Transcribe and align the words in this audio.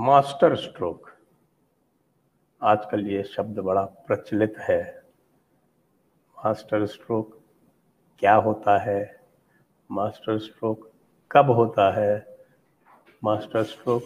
Master 0.00 0.56
stroke. 0.56 1.10
आजकल 2.62 3.06
ये 3.06 3.22
शब्द 3.22 3.58
बड़ा 3.58 3.82
प्रचलित 3.84 4.54
है। 4.58 5.02
मास्टर 6.44 6.86
स्ट्रोक 6.86 7.40
क्या 8.18 8.34
होता 8.34 8.78
है? 8.78 9.20
मास्टर 9.90 10.38
स्ट्रोक 10.38 10.90
कब 11.32 11.50
होता 11.50 11.90
है? 11.90 12.38
मास्टर 13.24 13.62
स्ट्रोक 13.62 14.02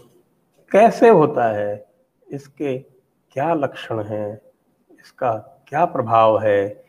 कैसे 0.73 1.09
होता 1.09 1.45
है? 1.45 1.87
इसके 2.31 2.79
क्या 3.33 3.55
लक्षण 3.55 4.03
हैं? 4.03 4.41
इसका 5.01 5.65
क्या 5.69 5.85
प्रभाव 5.85 6.43
है? 6.43 6.85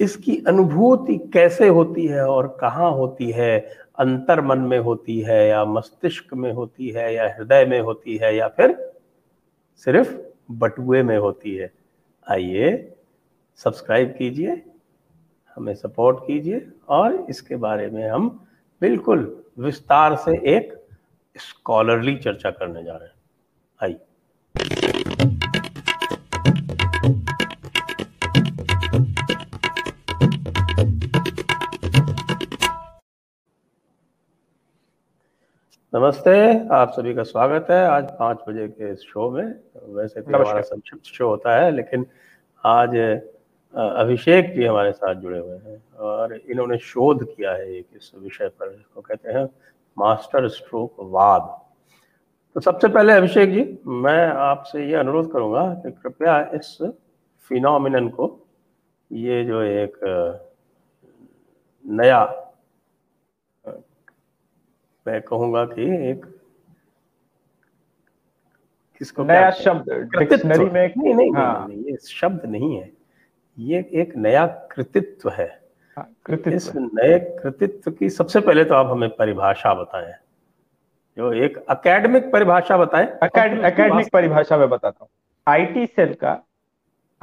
इसकी 0.00 0.44
अनुभूति 0.48 1.18
कैसे 1.18 1.68
होती 1.68 2.06
है 2.06 2.26
और 2.28 2.58
कहाँ 2.60 2.90
होती 2.90 3.30
है? 3.30 3.85
अंतर 3.98 4.40
मन 4.40 4.58
में 4.58 4.78
होती 4.78 5.20
है 5.20 5.48
या 5.48 5.64
मस्तिष्क 5.64 6.34
में 6.34 6.52
होती 6.52 6.88
है 6.90 7.14
या 7.14 7.28
हृदय 7.34 7.64
में 7.64 7.80
होती 7.80 8.16
है 8.16 8.34
या 8.36 8.48
फिर 8.48 8.92
सिर्फ़ 9.76 10.16
बटुए 10.50 11.02
में 11.02 11.16
होती 11.18 11.54
है। 11.56 11.72
आइए 12.30 12.92
सब्सक्राइब 13.56 14.14
कीजिए, 14.18 14.62
हमें 15.56 15.74
सपोर्ट 15.74 16.18
कीजिए 16.26 16.66
और 16.88 17.26
इसके 17.30 17.56
बारे 17.56 17.90
में 17.90 18.08
हम 18.08 18.28
बिल्कुल 18.80 19.44
विस्तार 19.58 20.16
से 20.16 20.36
एक 20.56 20.72
स्कॉलरली 21.36 22.16
चर्चा 22.16 22.50
करने 22.50 22.84
जा 22.84 22.96
रहे 22.96 23.08
हैं। 23.08 23.14
आइए। 23.82 24.05
नमस्ते 35.92 36.32
आप 36.74 36.90
सभी 36.92 37.12
का 37.14 37.22
स्वागत 37.22 37.66
है। 37.70 37.76
आज 37.86 38.04
पाँच 38.18 38.38
बजे 38.48 38.66
के 38.68 38.90
इस 38.92 39.00
शो 39.02 39.28
में 39.30 39.44
वैसे 39.94 40.20
तो 40.20 40.36
हमारा 40.36 40.60
संक्षिप्त 40.60 41.04
शो 41.06 41.28
होता 41.28 41.54
है 41.56 41.70
लेकिन 41.70 42.06
आज 42.64 42.96
अभिषेक 43.74 44.52
जी 44.54 44.64
हमारे 44.64 44.92
साथ 44.92 45.14
जुड़े 45.14 45.38
हुए 45.38 45.56
हैं 45.56 45.82
और 45.98 46.34
इन्होंने 46.34 46.78
शोध 46.78 47.24
किया 47.26 47.52
है 47.52 47.70
एक 47.72 47.86
इस 47.96 48.10
विषय 48.16 48.48
पर 48.48 48.72
इसको 48.72 49.00
कहते 49.00 49.32
हैं 49.32 49.44
मास्टर 49.96 50.48
स्ट्रोक 50.48 50.96
वाद। 51.00 51.48
तो 52.56 52.60
सबसे 52.60 52.88
पहले 52.88 53.12
अभिषेक 53.12 53.52
जी 53.52 53.64
मैं 53.86 54.26
आपसे 54.28 54.86
ये 54.86 54.94
अनुरोध 54.94 55.30
करूँगा 55.32 55.62
कि 55.76 55.90
कृपया 55.92 56.38
इस 56.54 56.76
फिनोमिनन 57.50 58.08
को 58.08 58.28
ये 59.10 59.44
जो 59.44 59.62
एक 59.62 59.96
नया 61.84 62.24
मैं 65.06 65.20
कहूँगा 65.22 65.64
कि 65.64 66.10
एक 66.10 66.24
किसको 68.98 69.24
नया 69.24 69.50
शब्द 69.50 69.90
डिक्शनरी 70.18 70.64
में 70.64 70.84
एक 70.84 70.94
नहीं 70.98 71.14
नहीं, 71.14 71.32
हाँ। 71.32 71.68
नहीं 71.68 71.78
ये 71.78 71.96
शब्द 71.96 72.46
नहीं 72.46 72.76
है। 72.76 72.92
ये 73.58 73.90
एक 73.94 74.16
नया 74.16 74.46
कृतित्व 74.46 75.30
है। 75.30 75.62
हाँ, 75.96 76.08
कृतित्व। 76.26 76.56
इस 76.56 76.72
नए 76.76 77.18
कृतित्व 77.18 77.90
की 77.90 78.10
सबसे 78.10 78.40
पहले 78.40 78.64
तो 78.64 78.74
आप 78.74 78.86
हमें 78.86 79.08
परिभाषा 79.08 79.74
बताएँ। 79.74 80.12
जो 81.16 81.32
एक 81.32 81.56
अकेडमिक 81.56 82.32
परिभाषा 82.32 82.76
बताएँ। 82.76 83.06
अकेडमिक 83.06 84.08
परिभाषा 84.12 84.56
में 84.56 84.68
बताता 84.68 84.98
हूँ। 85.00 85.08
आईटी 85.46 85.86
सेल 85.86 86.14
का 86.14 86.40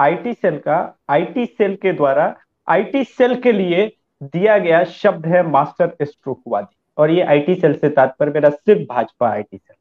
आईटी 0.00 0.34
सेल 0.34 0.58
का 0.58 0.98
आईटी 1.08 1.46
सेल 1.46 1.76
के 1.76 1.92
द्वारा 1.92 2.34
आईटी 2.68 3.04
सेल 3.04 3.40
के 3.40 3.52
लिए 3.52 3.96
दिया 4.22 4.58
गया 4.58 4.84
शब्द 4.84 5.26
है 5.26 5.42
मास्टर 5.42 5.96
स्ट्रोकवादी। 6.02 6.76
और 6.98 7.10
ये 7.10 7.22
आईटी 7.22 7.54
सेल 7.54 7.74
से 7.74 7.88
तात्पर्य 7.90 8.32
मेरा 8.32 8.50
सिर्फ़ 8.50 8.82
भाजपा 8.88 9.28
आईटी 9.28 9.56
सेल। 9.56 9.76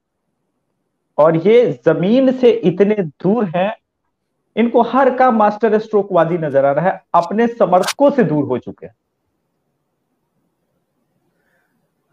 और 1.17 1.35
ये 1.37 1.71
ज़मीन 1.85 2.31
से 2.31 2.51
इतने 2.51 2.95
दूर 2.95 3.45
हैं 3.55 3.73
इनको 4.55 4.81
हर 4.83 5.15
का 5.17 5.29
मास्टर 5.31 5.77
स्ट्रोकवादी 5.79 6.37
नज़र 6.37 6.65
आ 6.65 6.71
रहा 6.71 6.85
है 6.85 7.01
अपने 7.15 7.47
समर्थकों 7.49 8.09
से 8.11 8.23
दूर 8.23 8.45
हो 8.45 8.57
चुके 8.57 8.85
हैं। 8.85 8.95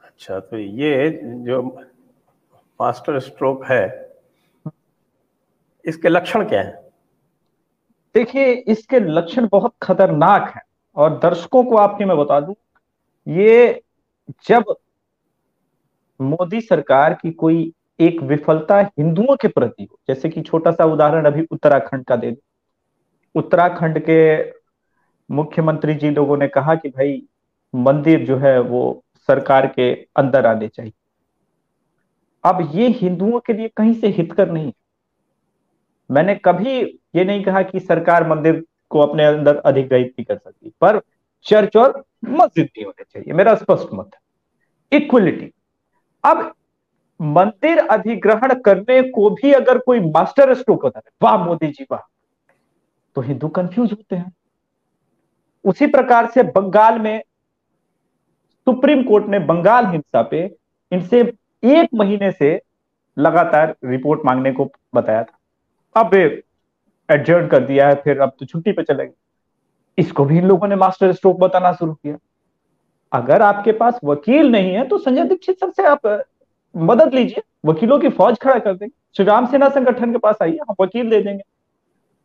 अच्छा 0.05 0.39
तो 0.41 0.59
ये 0.59 1.09
जो 1.44 1.62
मास्टर 2.81 3.19
स्ट्रोक 3.21 3.65
है 3.65 3.83
इसके 5.84 6.09
लक्षण 6.09 6.49
क्या 6.49 6.60
है? 6.60 6.72
देखिए 8.15 8.53
इसके 8.53 8.99
लक्षण 9.00 9.49
बहुत 9.53 9.75
खतरनाक 9.83 10.53
हैं 10.56 10.62
और 10.97 11.19
दर्शकों 11.19 11.62
को 11.65 11.77
आपके 11.77 12.05
मैं 12.05 12.16
बता 12.19 12.41
दूँ 12.41 12.55
ये 13.27 13.83
जब 14.47 14.75
मोदी 16.20 16.60
सरकार 16.60 17.14
की 17.14 17.31
कोई 17.31 17.72
एक 18.00 18.20
विफलता 18.22 18.78
हिंदुओं 18.81 19.36
के 19.36 19.48
प्रति 19.48 19.84
हो? 19.84 19.98
जैसे 20.08 20.28
कि 20.28 20.41
छोटा 20.41 20.70
सा 20.70 20.84
उदाहरण 20.84 21.25
अभी 21.25 21.47
उत्तराखंड 21.50 22.04
का 22.04 22.16
दे 22.16 22.36
उत्तराखंड 23.34 23.98
के 24.08 24.50
मुख्यमंत्री 25.30 25.94
जी 25.94 26.10
लोगों 26.10 26.36
ने 26.36 26.48
कहा 26.48 26.75
कि 26.75 26.88
भाई, 26.88 27.22
मंदिर 27.75 28.25
जो 28.25 28.36
है 28.36 28.60
वो 28.60 29.04
सरकार 29.16 29.66
के 29.66 29.92
अंदर 29.94 30.47
आने 30.47 30.69
चाहिए। 30.69 30.92
अब 32.44 32.69
ये 32.75 32.88
हिंदुओं 32.88 33.41
के 33.41 33.53
लिए 33.53 33.69
कहीं 33.69 33.94
से 33.94 34.09
हितकर 34.09 34.50
नहीं 34.50 34.66
है। 34.66 34.72
मैंने 36.10 36.34
कभी 36.34 36.80
ये 37.14 37.25
नहीं 37.25 37.44
कहा 37.44 37.62
कि 37.62 37.80
सरकार 37.80 38.28
मंदिर 38.28 38.64
को 38.88 39.00
अपने 39.00 39.25
अंदर 39.25 39.56
अधिग्रहित 39.56 40.06
नहीं 40.06 40.25
कर 40.25 40.36
सकती, 40.36 40.72
पर 40.80 41.00
चर्च 41.44 41.76
और 41.76 42.04
मस्जिद 42.25 42.64
नहीं 42.66 42.84
होने 42.84 43.04
चाहिए। 43.04 43.32
मेरा 43.32 43.54
स्पष्ट 43.54 43.88
मत 43.94 44.10
है। 44.14 44.98
इक्वलिटी 44.98 45.53
अब 46.25 46.53
मंदिर 47.20 47.78
अधिग्रहण 47.78 48.54
करने 48.60 49.03
को 49.03 49.31
भी 49.31 49.53
अगर 49.53 49.78
कोई 49.78 50.00
मास्टर 50.00 50.54
स्ट्रोक 50.54 50.82
होता 50.82 50.98
है 50.98 51.10
वाह 51.22 51.36
मोदी 51.44 51.66
जी, 51.66 51.86
वाह। 51.92 52.00
तो 53.16 53.20
हिंदू 53.20 53.48
कंफ्यूज 53.48 53.92
होते 53.92 54.16
हैं। 54.16 54.32
उसी 55.64 55.86
प्रकार 55.86 56.30
से 56.30 56.42
बंगाल 56.42 56.98
में 56.98 57.22
सुप्रीम 58.66 59.03
कोर्ट 59.03 59.26
ने 59.26 59.38
बंगाल 59.38 59.86
हिंसा 59.86 60.22
पे 60.22 60.42
इनसे 60.92 61.20
एक 61.62 61.88
महीने 61.94 62.30
से 62.32 62.60
लगातार 63.16 63.75
रिपोर्ट 63.84 64.20
मांगने 64.25 64.53
को 64.53 64.70
बताया 64.94 65.22
था। 65.25 66.00
अब 66.00 66.14
एडजर्न 66.14 67.47
कर 67.48 67.64
दिया 67.64 67.88
है, 67.88 67.94
फिर 67.94 68.20
अब 68.20 68.32
तो 68.41 68.47
छुट्टी 68.47 68.72
पे 68.72 68.82
चले 68.82 69.06
गए 69.06 69.12
इसको 69.98 70.25
भी 70.25 70.38
इन 70.38 70.47
लोगों 70.47 70.69
ने 70.69 70.76
मास्टर 70.76 71.12
स्ट्रोक 71.12 71.38
बताना 71.41 71.72
शुरू 71.72 71.94
किया। 71.94 72.16
अगर 73.12 73.43
आपके 73.43 73.72
पास 73.72 73.98
वकील 74.04 74.50
नहीं 74.53 74.72
है 74.72 74.87
तो 74.88 74.98
संजय 74.98 75.25
दीक्षित 75.25 75.59
सर 75.59 75.71
से 75.71 75.84
आप 75.84 76.25
मदद 76.75 77.15
लीजिए। 77.15 77.43
वकीलों 77.65 77.98
की 77.98 78.09
फौज 78.09 78.37
खड़ा 78.38 78.59
कर 78.59 78.75
देंगे। 78.75 78.93
श्री 79.16 79.25
राम 79.26 79.47
सेना 79.47 79.69
संगठन 79.69 80.12
के 80.12 80.19
पास 80.19 80.37
आइए, 80.43 80.59
हम 80.60 80.75
वकील 80.81 81.10
दे 81.10 81.21
देंगे। 81.21 81.43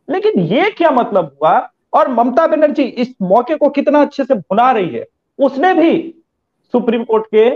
लेकिन 0.08 0.40
ये 0.42 0.70
क्या 0.70 0.90
मतलब 0.90 1.36
हुआ? 1.42 1.58
और 1.94 2.08
ममता 2.08 2.46
बनर्जी 2.46 2.82
इस 2.82 3.14
मौके 3.22 3.56
को 3.56 3.68
कितना 3.70 4.00
अच्छे 4.02 4.24
से 4.24 4.34
भुना 4.34 4.70
रही 4.72 4.88
है, 4.88 5.04
उसने 5.38 5.72
भी 5.74 6.14
सुप्रीम 6.74 7.04
कोर्ट 7.04 7.26
के 7.34 7.46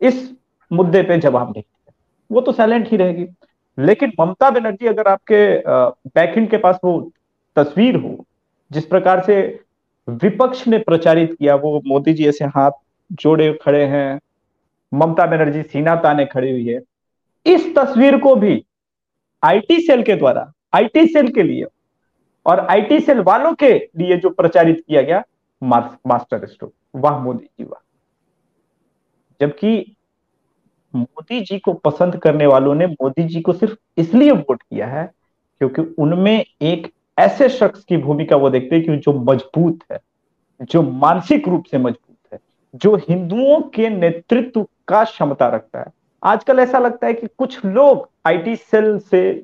इस 0.00 0.30
मुद्दे 0.70 1.02
पे 1.02 1.18
जवाब 1.18 1.42
नहीं 1.42 1.62
दिया। 1.62 1.92
वो 2.30 2.40
तो 2.40 2.52
साइलेंट 2.52 2.88
ही 2.88 2.96
रहेगी। 2.96 3.26
लेकिन 3.78 4.12
ममता 4.20 4.50
बनर्जी 4.50 4.86
अगर 4.86 5.08
आपके 5.08 5.42
बैकएंड 6.10 6.48
के 6.50 6.56
पास 6.56 6.78
वो 6.84 7.00
तस्वीर 7.56 7.96
हो, 7.96 8.24
जिस 8.70 8.84
प्रकार 8.86 9.22
से 9.24 9.40
विपक्ष 10.08 10.66
ने 10.68 10.78
प्रचारित 10.78 11.32
किया, 11.32 11.54
वो 11.54 11.80
मोदी 11.86 12.12
जी 12.12 12.26
ऐसे 12.28 12.44
हाथ 12.46 12.70
जोड़े 13.12 13.52
खड़े 13.62 13.84
हैं, 13.84 14.20
ममता 14.94 15.26
बनर्जी, 15.26 15.62
सीना 15.62 15.94
ताने 15.96 16.26
खड़ी 16.26 16.50
हुई 16.50 16.66
है। 16.66 16.80
इस 17.46 17.74
तस्वीर 17.76 18.18
को 18.18 18.34
भी 18.36 18.64
आईटी 19.42 19.80
सेल 19.80 20.02
के 20.02 20.14
द्वारा 20.14 20.52
आईटी 20.74 21.06
सेल 21.06 21.30
के 21.32 21.42
लिए 21.42 21.64
और 22.46 22.60
आईटी 22.60 23.00
सेल 23.00 23.20
वालों 23.20 23.52
के 23.54 23.72
लिए 23.96 24.16
जो 24.16 24.30
प्रचारित 24.30 24.82
किया 24.88 25.02
गया 25.02 25.22
मास्टर 25.62 26.46
स्ट्रोक, 26.46 26.72
वाह 26.94 27.18
मोदी 27.18 27.44
जी 27.44 27.64
वाह। 27.64 27.82
जबकि 29.40 29.96
मोदी 30.94 31.40
जी 31.40 31.58
को 31.58 31.72
पसंद 31.74 32.16
करने 32.16 32.46
वालों 32.46 32.74
ने 32.74 32.86
मोदी 32.86 33.24
जी 33.24 33.40
को 33.40 33.52
सिर्फ़ 33.52 33.74
इसलिए 33.98 34.30
वोट 34.30 34.62
किया 34.62 34.86
है 34.86 35.04
क्योंकि 35.60 35.82
उनमें 35.98 36.44
एक 36.62 36.92
ऐसे 37.18 37.48
शख्स 37.48 37.84
की 37.84 37.96
भूमिका 37.96 38.36
वो 38.36 38.50
देखते 38.50 38.76
हैं 38.76 38.84
कि 38.84 38.96
जो 38.96 39.12
मज़बूत 39.12 39.78
है, 39.92 39.98
जो 40.62 40.82
मानसिक 40.82 41.48
रूप 41.48 41.64
से 41.64 41.78
मज़बूत 41.78 42.32
है, 42.32 42.38
जो 42.74 42.96
हिंदुओं 42.96 43.60
के 43.60 43.88
नेतृत्व 43.88 44.66
का 44.88 45.04
क्षमता 45.04 45.48
रखता 45.48 45.78
है। 45.78 45.86
आजकल 46.24 46.58
ऐसा 46.58 46.78
लगता 46.78 47.06
है 47.06 47.14
कि 47.14 47.26
कुछ 47.38 47.64
लोग 47.64 48.08
आईटी 48.26 48.56
सेल 48.56 48.98
से, 48.98 49.42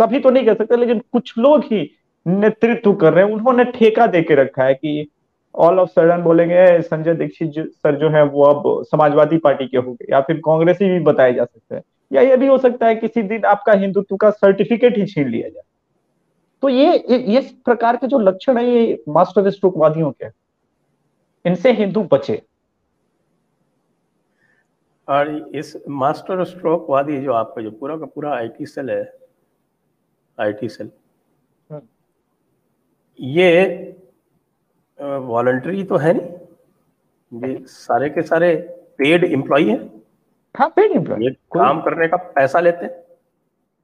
सभी 0.00 0.20
तो 0.20 0.30
नहीं 0.30 0.44
कह 0.44 0.54
सकते, 0.54 0.76
लेकिन 0.76 0.98
कुछ 1.12 1.38
लोग 1.38 1.64
ही 1.64 1.90
नेतृत्व 2.26 2.92
कर 2.94 3.12
रहे 3.12 3.24
हैं। 3.24 3.32
उन्होंने 3.32 3.64
ठेका 3.64 4.06
दे 4.06 4.22
के 4.22 4.34
रखा 4.34 4.64
है 4.64 4.74
कि 4.74 5.08
ऑल 5.54 5.78
ऑफ़ 5.80 5.88
सडन 5.88 6.22
बोलेंगे, 6.22 6.82
संजय 6.82 7.14
दीक्षित 7.14 7.52
सर 7.56 7.96
जो 7.96 8.08
है, 8.08 8.22
वो 8.22 8.44
अब 8.44 8.84
समाजवादी 8.84 9.38
पार्टी 9.38 9.66
के 9.66 9.76
हो 9.76 9.92
गए, 9.92 10.06
या 10.10 10.20
फिर 10.20 10.36
कांग्रेसी 10.36 10.88
भी 10.90 11.00
बताए 11.00 11.32
जा 11.34 11.44
सकते 11.44 11.74
हैं। 11.74 11.82
या 12.12 12.22
ये 12.22 12.36
भी 12.36 12.46
हो 12.46 12.58
सकता 12.58 12.86
है 12.86 12.94
किसी 12.94 13.22
दिन 13.22 13.44
आपका 13.44 13.72
हिंदुत्व 13.72 14.16
का 14.16 14.30
सर्टिफिकेट 14.30 14.98
ही 14.98 15.06
छीन 15.06 15.28
लिया 15.28 15.48
जाए। 15.48 15.62
तो 16.62 16.68
ये 16.68 16.96
ये 17.10 17.38
इस 17.38 17.50
प्रकार 17.64 17.96
के 17.96 18.06
जो 18.06 18.18
लक्षण 18.18 18.58
है 18.58 18.64
ये 18.66 19.02
मास्टर 19.08 19.50
स्ट्रोकवादियों 19.50 20.10
के 20.12 20.26
इनसे 21.44 21.72
हिंदू 21.72 22.02
बचे। 22.12 22.42
और 25.08 25.28
इस 25.54 25.76
मास्टर 25.88 26.44
स्ट्रोक 26.44 26.86
वादी 26.90 27.20
जो 27.22 27.32
आपका 27.32 27.62
जो 27.62 27.70
पूरा 27.70 27.96
का 27.96 28.06
पूरा 28.06 28.34
आईटी 28.36 28.66
सेल 28.66 28.90
है 28.90 29.02
आईटी 30.38 30.68
सेल 30.68 30.90
हम्म। 31.70 31.80
ये 33.18 33.96
वॉलंटरी 34.98 35.82
तो 35.84 35.96
है 35.96 36.14
नहीं। 36.14 37.50
ये 37.50 37.64
सारे 37.66 38.08
के 38.10 38.22
सारे 38.22 38.54
पेड 38.98 39.24
एम्प्लॉय 39.24 39.64
हैं। 39.64 39.78
हाँ 40.54 40.68
पेड 40.76 40.92
एम्प्लॉय 40.92 41.30
काम 41.54 41.80
करने 41.82 42.08
का 42.08 42.16
पैसा 42.16 42.60
लेते 42.60 42.84
हैं। 42.84 43.05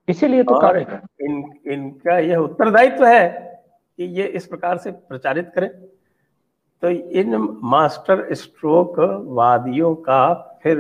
इसीलिए 0.09 0.43
तो 0.43 0.55
और 0.57 0.79
इन 0.79 1.43
इनका 1.73 2.19
यह 2.19 2.37
उत्तरदायित्व 2.37 3.05
है 3.07 3.29
कि 3.99 4.05
ये 4.19 4.27
इस 4.27 4.47
प्रकार 4.47 4.79
से 4.79 4.91
प्रचारित 4.91 5.51
करें। 5.55 5.69
तो 6.83 6.91
इन 6.91 7.37
मास्टर 7.65 8.33
स्ट्रोक 8.35 8.99
वादियों 9.31 9.95
का 9.97 10.33
फिर 10.63 10.79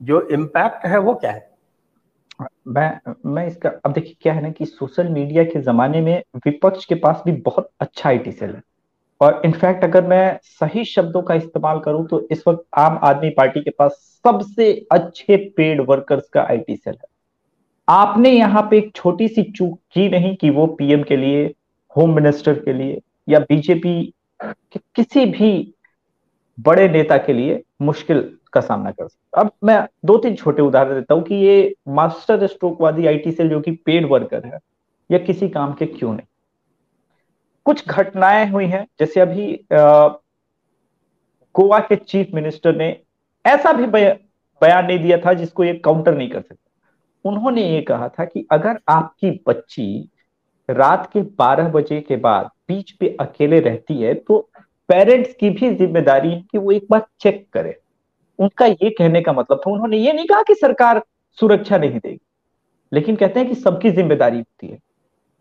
जो 0.00 0.20
इम्पैक्ट 0.28 0.86
है 0.86 0.98
वो 0.98 1.14
क्या 1.14 1.30
है? 1.30 1.46
मैं 2.68 3.14
मैं 3.26 3.46
इसका 3.46 3.70
अब 3.84 3.92
देखिए 3.92 4.16
क्या 4.20 4.32
है 4.32 4.42
ना 4.42 4.50
कि 4.50 4.66
सोशल 4.66 5.08
मीडिया 5.08 5.44
के 5.44 5.60
जमाने 5.62 6.00
में 6.00 6.22
विपक्ष 6.36 6.84
के 6.84 6.94
पास 6.94 7.22
भी 7.26 7.32
बहुत 7.42 7.70
अच्छा 7.80 8.08
आईटी 8.08 8.32
सेल 8.32 8.50
है। 8.50 8.62
और 9.20 9.40
इनफैक्ट 9.44 9.84
अगर 9.84 10.06
मैं 10.06 10.38
सही 10.42 10.84
शब्दों 10.84 11.22
का 11.22 11.34
इस्तेमाल 11.34 11.80
करूँ 11.80 12.06
तो 12.08 12.20
इस 12.32 12.42
वक्त 12.48 12.64
आम 12.78 12.98
आदमी 13.04 13.30
पार्टी 13.30 13.60
के 13.60 13.70
पास 13.70 13.92
सबसे 14.24 14.72
अच्छे 14.92 15.36
पेड 15.56 15.80
वर्कर्स 15.88 16.28
का 16.28 16.42
आईटी 16.42 16.76
सेल 16.76 16.94
है। 16.94 17.08
आपने 17.88 18.30
यहाँ 18.30 18.62
पे 18.70 18.78
एक 18.78 18.90
छोटी 18.96 19.28
सी 19.28 19.42
चूक 19.50 19.78
की 19.92 20.08
नहीं 20.08 20.34
कि 20.36 20.50
वो 20.50 20.66
पीएम 20.78 21.02
के 21.02 21.16
लिए, 21.16 21.44
होम 21.96 22.14
मिनिस्टर 22.14 22.58
के 22.60 22.72
लिए, 22.72 23.00
या 23.28 23.38
बीजेपी 23.40 24.02
के 24.40 24.80
किसी 24.94 25.24
भी 25.26 25.74
बड़े 26.58 26.88
नेता 26.88 27.16
के 27.18 27.32
लिए 27.32 27.62
मुश्किल 27.82 28.20
का 28.52 28.60
सामना 28.60 28.90
कर 28.90 29.08
सकता 29.08 29.40
अब 29.40 29.50
मैं 29.64 29.82
दो 30.04 30.16
तीन 30.18 30.34
छोटे 30.34 30.62
उदाहरण 30.62 30.94
देता 30.94 31.14
हूँ 31.14 31.22
कि 31.22 31.34
ये 31.34 31.74
मास्टर 31.88 32.46
स्ट्रोकवादी 32.46 33.06
आईटी 33.06 33.32
सेल 33.32 33.48
जो 33.48 33.60
कि 33.60 33.70
पेड 33.86 34.08
वर्कर 34.10 34.46
है, 34.46 34.58
या 35.10 35.18
किसी 35.18 35.48
काम 35.48 35.72
के 35.74 35.86
क्यों 35.86 36.12
नहीं? 36.12 36.26
कुछ 37.66 37.88
घटनाएँ 37.88 38.46
हुई 38.50 38.66
हैं, 38.66 38.86
जैसे 39.00 39.20
अभी 39.20 39.52
गोवा 41.54 41.78
के 41.80 41.96
चीफ 41.96 42.30
मिनिस्टर 42.34 42.76
ने 42.76 42.96
ऐसा 43.44 43.72
भी 43.72 43.86
बयान 43.86 44.86
नहीं 44.86 44.98
दिया 44.98 45.18
था 45.18 45.32
जिसको 45.32 45.64
ये 45.64 45.74
काउंटर 45.74 46.16
नहीं 46.16 46.28
कर 46.30 46.40
सकते। 46.40 46.67
उन्होंने 47.24 47.68
ये 47.70 47.80
कहा 47.82 48.08
था 48.08 48.24
कि 48.24 48.46
अगर 48.52 48.78
आपकी 48.88 49.30
बच्ची 49.46 50.08
रात 50.68 51.10
के 51.12 51.22
12 51.36 51.68
बजे 51.70 52.00
के 52.00 52.16
बाद 52.18 52.50
बीच 52.68 52.90
पे 52.92 53.16
अकेले 53.20 53.60
रहती 53.60 53.94
है 53.94 54.14
तो 54.16 54.38
पेरेंट्स 54.88 55.34
की 55.34 55.50
भी 55.50 55.70
ज़िम्मेदारी 55.70 56.30
है 56.30 56.40
कि 56.42 56.58
वो 56.58 56.72
एक 56.72 56.86
बार 56.90 57.06
चेक 57.20 57.46
करे। 57.52 57.74
उनका 58.38 58.66
ये 58.66 58.90
कहने 58.90 59.20
का 59.20 59.32
मतलब 59.32 59.58
था, 59.58 59.70
उन्होंने 59.70 59.96
ये 59.96 60.12
नहीं 60.12 60.26
कहा 60.26 60.42
कि 60.42 60.54
सरकार 60.54 61.02
सुरक्षा 61.38 61.78
नहीं 61.78 61.98
देगी, 61.98 62.20
लेकिन 62.92 63.16
कहते 63.16 63.40
हैं 63.40 63.48
कि 63.48 63.54
सबकी 63.54 63.90
ज़िम्मेदारी 63.90 64.38
होती 64.38 64.66
है। 64.66 64.78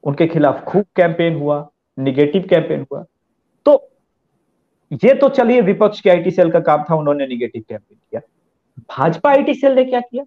उनके 0.03 0.27
खिलाफ 0.27 0.63
खूब 0.63 0.85
कैंपेन 0.95 1.35
हुआ, 1.35 1.67
निगेटिव 1.97 2.47
कैंपेन 2.49 2.85
हुआ। 2.91 3.03
तो 3.65 3.89
ये 5.03 5.13
तो 5.13 5.29
चलिए 5.29 5.61
विपक्ष 5.61 6.01
के 6.01 6.09
आईटी 6.09 6.31
सेल 6.31 6.51
का 6.51 6.59
काम 6.61 6.83
था, 6.83 6.95
उन्होंने 6.95 7.27
निगेटिव 7.27 7.63
कैंपेन 7.69 7.97
किया। 7.99 8.21
भाजपा 8.89 9.29
आईटी 9.29 9.53
सेल 9.53 9.75
ने 9.75 9.83
क्या 9.85 9.99
किया? 10.01 10.23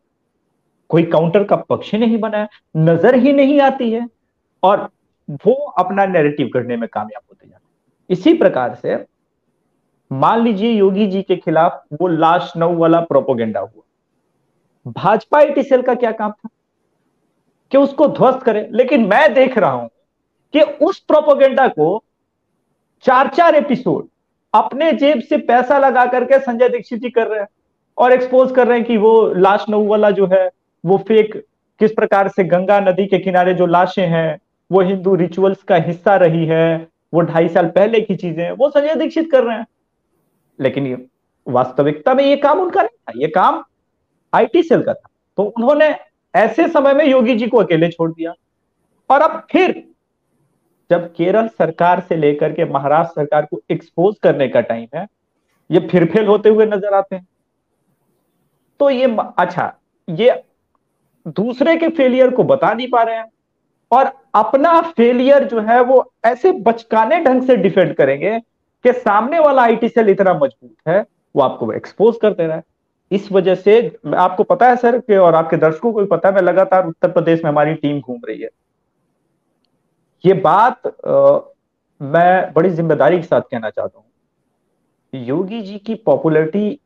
कोई 0.90 1.02
काउंटर 1.04 1.44
का 1.44 1.56
पक्ष 1.58 1.94
नहीं 1.94 2.18
बनाया 2.18 2.48
नज़र 2.76 3.14
ही 3.16 3.32
नहीं 3.32 3.60
आती 3.60 3.90
है, 3.92 4.06
और 4.62 4.88
वो 5.46 5.54
अपना 5.78 6.06
नैरेटिव 6.06 6.50
करने 6.54 6.76
में 6.76 6.88
कामयाब 6.88 7.22
होते 7.22 7.48
जाते 7.48 8.14
इसी 8.14 8.32
प्रकार 8.34 8.74
से, 8.74 9.04
मान 10.10 10.42
लीजिए 10.44 10.70
योगी 10.70 11.06
जी 11.06 11.22
के 11.22 11.36
खिलाफ 11.36 11.82
वो 12.00 12.08
लाश 12.08 12.52
नौ 12.56 12.72
वाला 12.76 13.00
प्रोपोगेंडा 13.02 13.60
हुआ। 13.60 14.92
भाजपा 14.96 15.38
आईटी 15.38 15.62
सेल 15.62 15.82
का 15.82 15.94
क्या 15.94 16.12
काम 16.12 16.30
था? 16.30 16.48
कि 17.72 17.78
उसको 17.78 18.06
ध्वस्त 18.08 18.42
करे। 18.42 18.68
लेकिन 18.72 19.06
मैं 19.08 19.32
देख 19.34 19.58
रहा 19.58 19.70
हूँ 19.70 19.88
कि 20.54 20.60
उस 20.60 20.98
प्रोपोगेंडा 21.00 21.66
को 21.68 22.02
चार 23.04 23.28
चार 23.28 23.54
एपिसोड 23.54 24.08
अपने 24.54 24.92
जेब 24.92 25.20
से 25.20 25.36
पैसा 25.38 25.78
लगा 25.78 26.04
करके 26.06 26.38
संजय 26.38 26.68
दीक्षित 26.68 27.00
जी 27.00 27.10
कर 27.10 27.26
रहे 27.26 27.40
हैं 27.40 27.48
और 27.98 28.12
एक्सपोज 28.12 28.52
कर 28.52 28.66
रहे 28.66 28.78
हैं 28.78 28.86
कि 28.86 28.96
वो 28.96 29.12
लाश 29.34 29.66
नऊ 29.70 29.86
वाला 29.86 30.10
जो 30.10 30.26
है 30.26 30.48
वो 30.84 30.96
फेक 30.98 31.34
किस 31.80 31.92
प्रकार 31.92 32.28
से 32.28 32.44
गंगा 32.44 32.78
नदी 32.80 33.06
के 33.06 33.18
किनारे 33.18 33.54
जो 33.54 33.66
लाशें 33.66 34.06
हैं, 34.06 34.38
वो 34.70 34.80
हिंदू 34.80 35.14
रिचुअल्स 35.14 35.62
का 35.62 35.76
हिस्सा 35.76 36.16
रही 36.16 36.44
है, 36.46 36.86
वो 37.14 37.20
ढाई 37.20 37.48
साल 37.48 37.68
पहले 37.68 38.00
की 38.00 38.16
चीज़ें 38.16 38.42
हैं, 38.44 38.52
वो 38.52 38.68
संजय 38.70 38.94
दीक्षित 38.94 39.30
कर 39.32 39.44
रहे 39.44 39.56
हैं। 39.56 39.66
लेकिन 40.58 40.86
ये 40.86 41.06
वास्तविकता 41.46 42.14
में 42.14 42.24
ये 42.24 42.36
काम 42.36 42.60
उनका 42.60 42.82
नहीं 42.82 42.96
था, 42.98 43.12
ये 43.16 43.28
काम 43.28 43.62
आईटी 44.32 44.62
सेल 44.62 44.82
का 44.82 44.94
था। 44.94 45.08
तो 45.38 45.42
उन्होंने 45.42 45.94
ऐसे 46.34 46.68
समय 46.68 46.94
में 46.94 47.04
योगी 47.04 47.34
जी 47.34 47.46
को 47.46 47.58
अकेले 47.58 47.88
छोड़ 47.88 48.10
दिया। 48.10 48.32
और 49.10 49.22
अब 49.22 49.42
फिर 49.50 49.82
जब 50.90 51.06
केरल 51.14 51.48
सरकार 51.48 52.00
से 52.00 52.16
लेकर 52.16 52.52
के 52.52 52.64
महाराष्ट्र 52.64 53.20
सरकार 53.20 53.46
को 53.46 53.60
एक्सपोज 53.70 54.14
करने 54.22 54.48
का 54.48 54.60
टाइम 54.60 54.86
है, 54.94 55.06
ये 55.70 55.80
फिर 55.88 56.04
फेल 56.04 56.26
होते 56.26 56.48
हुए 56.48 56.66
नज़र 56.66 56.94
आते 56.94 57.16
हैं। 57.16 57.26
तो 58.80 58.90
ये 58.90 59.16
अच्छा 59.38 59.72
ये 60.08 60.30
दूसरे 61.26 61.76
के 61.76 61.88
फेलियर 61.88 62.30
को 62.30 62.44
बता 62.44 62.72
नहीं 62.72 62.88
पा 62.90 63.02
रहे 63.02 63.16
हैं। 63.16 63.30
और 63.90 64.10
अपना 64.34 64.80
फेलियर 64.88 65.44
जो 65.44 65.60
है 65.60 65.80
वो 65.82 66.12
ऐसे 66.24 66.52
बचकाने 66.62 67.18
ढंग 67.24 67.42
से 67.42 67.56
डिफेंड 67.56 67.94
करेंगे 67.94 68.38
कि 68.84 68.92
सामने 68.92 69.38
वाला 69.38 69.62
आईटी 69.62 69.88
सेल 69.88 70.08
इतना 70.08 70.34
मज़बूत 70.34 70.74
है 70.88 71.04
वो 71.34 71.42
आपको 71.42 71.72
एक्सपोज 71.72 72.16
कर 72.22 72.32
दे 72.32 72.46
रहा 72.46 72.56
है। 72.56 72.62
इस 73.10 73.30
वजह 73.32 73.54
से 73.54 73.74
आपको 74.16 74.42
पता 74.44 74.68
है 74.68 74.76
सर 74.76 74.98
कि 74.98 75.16
और 75.16 75.34
आपके 75.34 75.56
दर्शकों 75.56 75.92
को 75.92 76.00
भी 76.00 76.06
पता 76.06 76.28
है 76.28 76.34
मैं 76.34 76.42
लगातार 76.42 76.86
उत्तर 76.86 77.10
प्रदेश 77.10 77.42
में 77.44 77.50
हमारी 77.50 77.74
टीम 77.74 78.00
घूम 78.00 78.20
रही 78.28 78.40
है। 78.40 78.48
ये 80.24 80.34
बात 80.36 80.86
आ, 80.86 81.38
मैं 82.00 82.52
बड़ी 82.52 82.70
ज़िम्मेदारी 82.70 83.16
के 83.16 83.22
साथ 83.22 83.40
कहना 83.42 83.70
चाहता 83.70 83.98
हूँ। 83.98 85.24
योगी 85.26 85.60
जी 85.62 85.78
की 85.78 85.94
पॉपुलैरिटी 85.96 86.78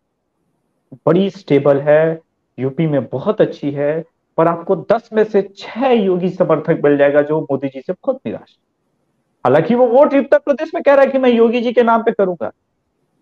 बड़ी 1.07 1.29
स्टेबल 1.31 1.81
है 1.81 2.21
यूपी 2.59 2.87
में 2.87 3.05
बहुत 3.05 3.41
अच्छी 3.41 3.71
है 3.71 4.05
पर 4.39 4.49
आपको 4.49 4.77
दस 4.93 5.09
में 5.13 5.23
से 5.25 5.43
छह 5.57 5.91
योगी 5.91 6.29
समर्थक 6.29 6.81
मिल 6.85 6.97
जाएगा 6.99 7.23
जो 7.23 7.41
मोदी 7.41 7.69
जी 7.69 7.81
से 7.81 7.93
बहुत 7.93 8.21
निराश 8.27 8.57
हालाँकि 9.45 9.75
वो 9.75 9.87
वोट 9.87 10.15
उत्तर 10.15 10.39
प्रदेश 10.39 10.71
में 10.75 10.83
कह 10.83 10.95
रहा 10.95 11.05
है 11.05 11.11
कि 11.11 11.19
मैं 11.19 11.31
योगी 11.31 11.61
जी 11.61 11.73
के 11.73 11.83
नाम 11.83 12.03
पे 12.03 12.13
करूँगा। 12.13 12.51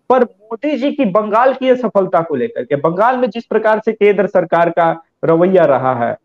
पर 0.09 0.23
मोदी 0.23 0.75
जी 0.77 0.91
की 0.91 1.05
बंगाल 1.05 1.53
की 1.53 1.75
सफलता 1.75 2.21
को 2.21 2.35
लेकर 2.35 2.63
के, 2.63 2.75
बंगाल 2.75 3.17
में 3.17 3.29
जिस 3.29 3.45
प्रकार 3.45 3.81
से 3.85 3.93
केंद्र 3.93 4.27
सरकार 4.27 4.69
का 4.69 4.91
रवैया 5.25 5.65
रहा 5.65 5.93
है, 5.95 6.15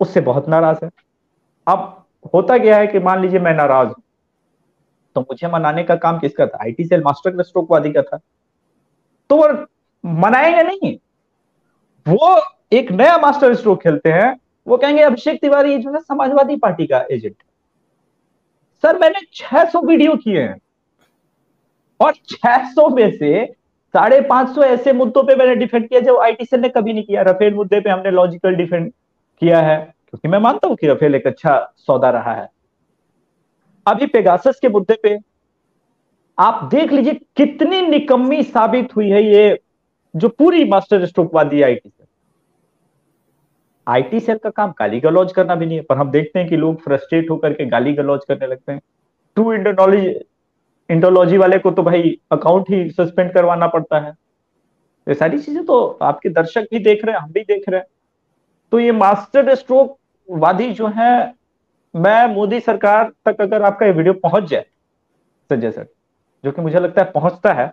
उससे 0.00 0.20
बहुत 0.20 0.48
नाराज़ 0.48 0.84
है। 0.84 0.90
अब 1.66 2.04
होता 2.34 2.56
गया 2.56 2.76
है 2.76 2.86
कि 2.86 2.98
मान 2.98 3.20
लीजिए 3.22 3.40
मैं 3.40 3.54
नाराज़ 3.54 3.88
हूँ 3.88 4.02
तो 5.16 5.20
मुझे 5.20 5.48
मनाने 5.48 5.82
का 5.84 5.96
काम 5.96 6.18
किसका 6.18 6.46
था? 6.46 6.58
आईटी 6.62 6.84
सेल 6.84 7.02
मास्टर 7.02 7.42
स्ट्रोकवादी 7.42 7.92
का 7.92 8.02
था। 8.02 8.18
तो 9.30 9.66
मनाएँगे 10.04 10.62
नहीं। 10.62 10.96
वो 12.08 12.40
एक 12.72 12.92
नया 12.92 13.18
मास्टर 13.18 13.54
स्ट्रोक 13.54 13.82
खेलते 13.82 14.08
हैं। 14.08 14.40
वो 14.66 14.76
कहेंगे, 14.76 15.02
अभिषेक 15.02 15.40
तिवारी, 15.40 15.78
जो 15.78 15.92
है 15.92 16.00
समाजवादी 16.00 16.56
पार्टी 16.56 16.86
का 16.86 17.06
एजेंट 17.10 17.34
सर, 18.82 18.98
मैंने 18.98 19.20
600 19.32 19.80
वीडियो 19.80 20.16
किए 20.16 20.42
हैं। 20.42 20.56
और 22.00 22.12
600 22.12 22.88
में 22.88 23.10
से 23.10 23.46
साढ़े 23.94 24.20
पाँच 24.20 24.48
सौ 24.48 24.62
ऐसे 24.62 24.92
मुद्दों 24.92 25.22
पे 25.22 25.34
मैंने 25.36 25.54
डिफेंड 25.54 25.88
किया, 25.88 26.00
जो 26.00 26.20
आईटी 26.20 26.56
ने 26.56 26.68
कभी 26.68 26.92
नहीं 26.92 27.04
किया। 27.04 27.22
रफेल 27.22 27.54
मुद्दे 27.54 27.80
पे 27.80 27.90
हमने 27.90 28.10
लॉजिकल 28.10 28.54
डिफेंड 28.54 28.92
किया 29.40 29.60
है। 29.60 29.94
क्योंकि 30.08 30.28
मैं 30.28 30.38
मानता 30.38 30.68
हूँ 30.68 30.76
कि 30.76 30.86
रफेल 30.86 31.14
एक 31.14 31.26
अच्छा 31.26 31.74
सौदा 31.76 32.10
रहा 32.10 32.34
है। 32.34 32.48
अभी 33.86 34.06
पेगासस 34.06 34.58
के 34.62 34.68
मुद्दे 34.68 34.96
पे 35.02 35.18
आप 36.38 36.64
देख 36.64 36.92
लीजिए, 36.92 37.14
कितनी 37.14 37.80
निकम्मी 37.82 38.42
साबित 38.42 38.96
हुई 38.96 39.10
है 39.10 39.22
ये, 39.22 39.60
जो 40.16 40.28
पूरी 40.28 40.64
मास्टर 40.64 41.06
स्ट्रोक 41.06 41.34
वादी 41.34 41.62
आईटी 41.62 41.92
आईटी 43.88 44.20
सेल 44.20 44.38
का 44.38 44.50
काम 44.50 44.72
गाली 44.78 45.00
गलौज 45.00 45.32
करना 45.32 45.54
भी 45.54 45.66
नहीं 45.66 45.76
है, 45.76 45.82
पर 45.82 45.96
हम 45.96 46.10
देखते 46.10 46.38
हैं 46.38 46.48
कि 46.48 46.56
लोग 46.56 46.80
फ्रस्ट्रेट 46.82 47.30
होकर 47.30 47.52
के 47.52 47.66
गाली 47.66 47.92
गलौज 47.94 48.24
करने 48.28 48.46
लगते 48.46 48.72
हैं। 48.72 48.80
टू 49.36 49.52
इंडोलॉजी 49.52 50.14
इंडोलॉजी 50.90 51.36
वाले 51.38 51.58
को 51.58 51.70
तो 51.70 51.82
भाई 51.82 52.16
अकाउंट 52.32 52.70
ही 52.70 52.88
सस्पेंड 52.90 53.32
करवाना 53.32 53.66
पड़ता 53.68 53.98
है। 53.98 54.10
ये 55.06 55.14
सारी 55.14 55.38
चीज़ें 55.38 55.64
तो 55.64 55.86
आपके 56.02 56.28
दर्शक 56.30 56.66
भी 56.70 56.78
देख 56.78 57.04
रहे 57.04 57.14
हैं, 57.14 57.20
हम 57.20 57.32
भी 57.32 57.40
देख 57.42 57.68
रहे 57.68 57.80
हैं। 57.80 57.86
तो 58.72 58.78
ये 58.80 58.92
मास्टर 58.92 59.54
स्ट्रोक 59.54 59.96
वादी 60.28 60.70
जो 60.72 60.86
है, 60.88 61.34
मैं 61.94 62.26
मोदी 62.26 62.60
सरकार 62.60 63.10
तक 63.26 63.40
अगर 63.40 63.62
आपका 63.62 63.86
ये 63.86 63.92
वीडियो 63.92 64.14
पहुँच 64.14 64.44
जाए, 64.44 64.64
संजय 65.50 65.70
सर, 65.70 65.86
जो 66.44 66.52
कि 66.52 66.62
मुझे 66.62 66.78
लगता 66.78 67.02
है 67.02 67.10
पहुँचता 67.12 67.52
है 67.52 67.72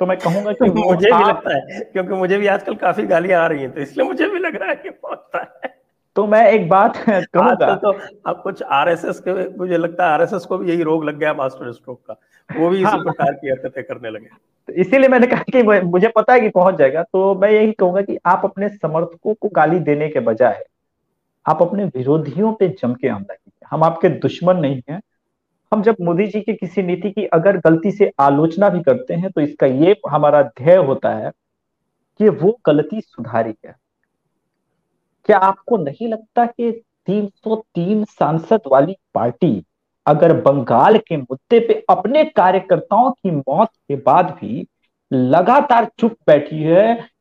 तो 0.00 0.06
मैं 0.06 0.18
कहूँगा 0.18 0.52
कि 0.52 0.70
मुझे 0.70 1.12
भी 1.12 1.24
लगता 1.24 1.56
है 1.56 1.80
क्योंकि 1.80 2.14
मुझे 2.14 2.38
भी 2.38 2.46
आजकल 2.46 2.74
काफ़ी 2.74 3.02
गालियाँ 3.02 3.44
आ 3.44 3.46
रही 3.46 3.62
हैं 3.62 3.72
तो 3.72 3.80
इसलिए 3.80 4.06
मुझे 4.06 4.28
भी 4.28 4.38
लग 4.38 4.56
रहा 4.56 4.68
है 4.68 4.76
कि 4.76 4.90
पहुँचता 4.90 5.38
है। 5.38 5.74
तो 6.16 6.26
मैं 6.26 6.46
एक 6.50 6.68
बात 6.68 6.96
कहूँगा। 7.08 7.74
तो 7.74 7.92
अब 8.26 8.40
कुछ 8.42 8.62
आरएसएस 8.62 9.20
के 9.20 9.58
मुझे 9.58 9.76
लगता 9.76 10.06
है 10.06 10.12
आरएसएस 10.12 10.44
को 10.44 10.58
भी 10.58 10.70
यही 10.70 10.82
रोग 10.82 11.04
लग 11.04 11.18
गया 11.18 11.34
मास्टर 11.34 11.72
स्ट्रोक 11.72 12.00
का। 12.10 12.20
वो 12.58 12.68
भी 12.68 12.76
इसी 12.76 12.84
हाँ, 12.84 12.98
प्रकार 12.98 13.32
की 13.32 13.50
हरकतें 13.50 13.84
करने 13.84 14.10
लगे। 14.10 14.26
तो 14.68 14.72
इसीलिए 14.72 15.08
मैंने 15.08 15.26
कहा 15.26 15.42
कि 15.42 15.62
मुझे 15.62 16.08
पता 16.08 16.32
है 16.32 16.40
कि 16.40 16.48
पहुँच 16.48 16.74
जाएगा 16.74 17.02
तो 17.02 17.34
मैं 17.34 17.50
यही 17.50 17.72
कहूँगा 17.72 18.02
कि 18.02 18.18
आप 18.26 18.40
अपने 18.44 18.68
समर्थकों 18.68 19.34
को 19.34 19.48
गाली 19.48 19.78
देने 19.78 20.08
के 20.08 20.20
बजाय 20.20 20.64
आप 21.46 21.62
अपने 21.62 21.84
विरोधियों 21.84 22.52
पे 22.52 22.68
जम 22.68 22.94
के 22.94 23.08
हमला 23.08 23.34
कीजिए। 23.34 23.66
हम 23.70 23.84
आपके 23.84 24.08
दुश्मन 24.08 24.56
नहीं 24.56 24.82
हैं 24.90 25.00
हम 25.72 25.82
जब 25.82 25.96
मोदी 26.00 26.26
जी 26.26 26.40
की 26.40 26.54
किसी 26.54 26.82
नीति 26.82 27.10
की 27.10 27.24
अगर 27.26 27.56
गलती 27.56 27.90
से 27.90 28.10
आलोचना 28.20 28.68
भी 28.68 28.80
करते 28.82 29.14
हैं 29.14 29.30
तो 29.30 29.40
इसका 29.40 29.66
ये 29.66 29.96
हमारा 30.10 30.42
ध्येय 30.42 30.76
होता 30.76 31.10
है 31.10 31.30
कि 32.20 32.28
वो 32.28 32.58
गलती 32.66 33.00
सुधारी 33.00 33.54
है। 33.66 33.74
क्या 35.28 35.38
आपको 35.38 35.76
नहीं 35.76 36.08
लगता 36.08 36.44
कि 36.46 36.70
303 37.06 38.04
सांसद 38.04 38.60
वाली 38.66 38.96
पार्टी 39.14 39.62
अगर 40.06 40.32
बंगाल 40.42 40.98
के 40.98 41.16
मुद्दे 41.16 41.60
पे 41.60 41.84
अपने 41.90 42.24
कार्यकर्ताओं 42.24 43.10
की 43.10 43.30
मौत 43.30 43.68
के 43.88 43.96
बाद 43.96 44.30
भी 44.40 44.66
लगातार 45.12 45.90
चुप 45.98 46.16
बैठी 46.26 46.62
है 46.62 47.11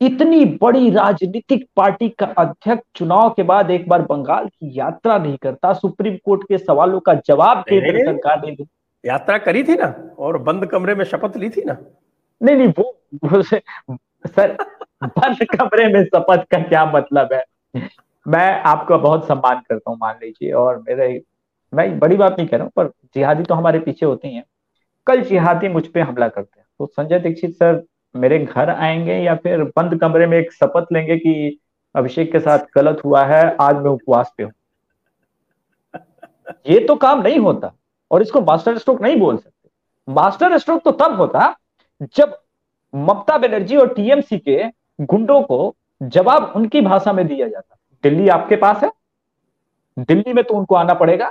इतनी 0.00 0.44
बड़ी 0.60 0.90
राजनीतिक 0.90 1.66
पार्टी 1.76 2.08
का 2.08 2.26
अध्यक्ष 2.38 2.98
चुनाव 2.98 3.30
के 3.30 3.42
बाद 3.42 3.70
एक 3.70 3.88
बार 3.88 4.02
बंगाल 4.02 4.46
की 4.46 4.78
यात्रा 4.78 5.16
नहीं 5.18 5.36
करता 5.36 5.72
सुप्रीम 5.72 6.16
कोर्ट 6.24 6.42
के 6.48 6.58
सवालों 6.58 7.00
का 7.00 7.14
जवाब 7.26 7.64
केंद्र 7.68 8.04
सरकार 8.04 8.46
ने 8.46 8.56
यात्रा 9.04 9.38
करी 9.38 9.62
थी 9.64 9.74
ना 9.74 9.94
और 10.18 10.38
बंद 10.42 10.66
कमरे 10.66 10.94
में 10.94 11.04
शपथ 11.04 11.36
ली 11.36 11.50
थी 11.50 11.64
ना। 11.64 11.76
नहीं 12.40 12.56
नहीं 12.56 12.68
वो, 12.68 12.94
वो 13.24 13.42
सर 13.42 14.56
बंद 15.02 15.44
कमरे 15.50 15.88
में 15.92 16.02
शपथ 16.04 16.44
का 16.50 16.58
क्या 16.58 16.84
मतलब 16.86 17.32
है? 17.32 17.42
मैं 18.26 18.62
आपका 18.62 18.96
बहुत 18.96 19.26
सम्मान 19.26 19.60
करता 19.68 19.90
हूँ 19.90 19.98
मान 20.00 20.14
लीजिए 20.22 20.52
और 20.52 20.82
मेरे 20.88 21.20
मैं 21.72 21.98
बड़ी 21.98 22.16
बात 22.16 22.38
नहीं 22.38 22.48
कह 22.48 22.56
रहा 22.56 22.64
हूँ 22.64 22.72
पर 22.76 22.92
जिहादी 23.14 23.42
तो 23.42 23.54
हमारे 23.54 23.78
पीछे 23.80 24.06
होते 24.06 24.28
हैं 24.28 24.44
कल 25.06 25.22
जिहादी 25.22 25.68
मुझ 25.68 25.86
पर 25.86 26.00
हमला 26.00 26.28
करते 26.28 26.60
हैं। 26.60 26.66
तो 26.78 26.86
संजय 26.86 27.18
दीक्षित 27.18 27.54
सर 27.54 27.82
मेरे 28.14 28.38
घर 28.38 28.70
आएँगे 28.70 29.14
या 29.14 29.34
फिर 29.34 29.62
बंद 29.76 29.98
कमरे 30.00 30.26
में 30.26 30.36
एक 30.38 30.52
शपथ 30.52 30.92
लेंगे 30.92 31.16
कि 31.16 31.58
अभिषेक 31.94 32.30
के 32.32 32.40
साथ 32.40 32.58
गलत 32.74 33.00
हुआ 33.04 33.24
है, 33.24 33.56
आज 33.60 33.76
मैं 33.76 33.90
उपवास 33.90 34.32
पे 34.36 34.42
हूँ। 34.42 34.52
ये 36.66 36.78
तो 36.86 36.94
काम 36.96 37.22
नहीं 37.22 37.38
होता 37.38 37.72
और 38.10 38.22
इसको 38.22 38.40
मास्टर 38.40 38.78
स्ट्रोक 38.78 39.02
नहीं 39.02 39.16
बोल 39.16 39.36
सकते। 39.36 40.12
मास्टर 40.12 40.58
स्ट्रोक 40.58 40.82
तो 40.84 40.92
तब 40.92 41.16
होता 41.16 41.54
जब 42.16 42.36
ममता 42.94 43.38
बनर्जी 43.38 43.76
और 43.76 43.92
टीएमसी 43.94 44.38
के 44.38 44.62
गुंडों 45.00 45.42
को 45.42 45.74
जवाब 46.02 46.52
उनकी 46.56 46.80
भाषा 46.80 47.12
में 47.12 47.26
दिया 47.26 47.48
जाता। 47.48 47.76
दिल्ली 48.04 48.28
आपके 48.28 48.56
पास 48.56 48.82
है? 48.82 48.90
दिल्ली 49.98 50.32
में 50.32 50.44
तो 50.44 50.54
उनको 50.54 50.74
आना 50.74 50.94
पड़ेगा। 50.94 51.30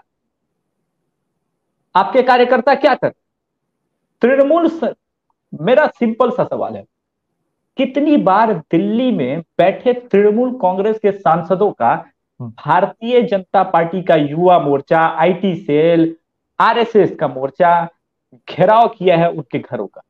आपके 1.95 2.21
कार्यकर्ता 2.21 2.75
क्या 2.75 2.95
कर? 2.95 3.13
तृणमूल 4.21 4.67
मेरा 5.53 5.87
सिंपल 5.87 6.31
सा 6.31 6.43
सवाल 6.43 6.75
है। 6.75 6.85
कितनी 7.77 8.17
बार 8.17 8.53
दिल्ली 8.53 9.11
में 9.11 9.41
बैठे 9.41 9.93
तृणमूल 9.93 10.53
कांग्रेस 10.61 10.99
के 10.99 11.11
सांसदों 11.11 11.71
का 11.71 12.05
भारतीय 12.41 13.21
जनता 13.21 13.63
पार्टी 13.63 14.01
का 14.01 14.15
Yuva 14.15 14.59
Morcha 14.59 14.99
IT 14.99 15.55
cell 15.55 16.15
RSS 16.59 17.15
का 17.15 17.27
मोर्चा 17.27 17.89
घेराव 18.35 18.87
किया 18.87 19.17
है 19.17 19.29
उनके 19.31 19.59
घरों 19.59 19.87
का? 19.87 20.01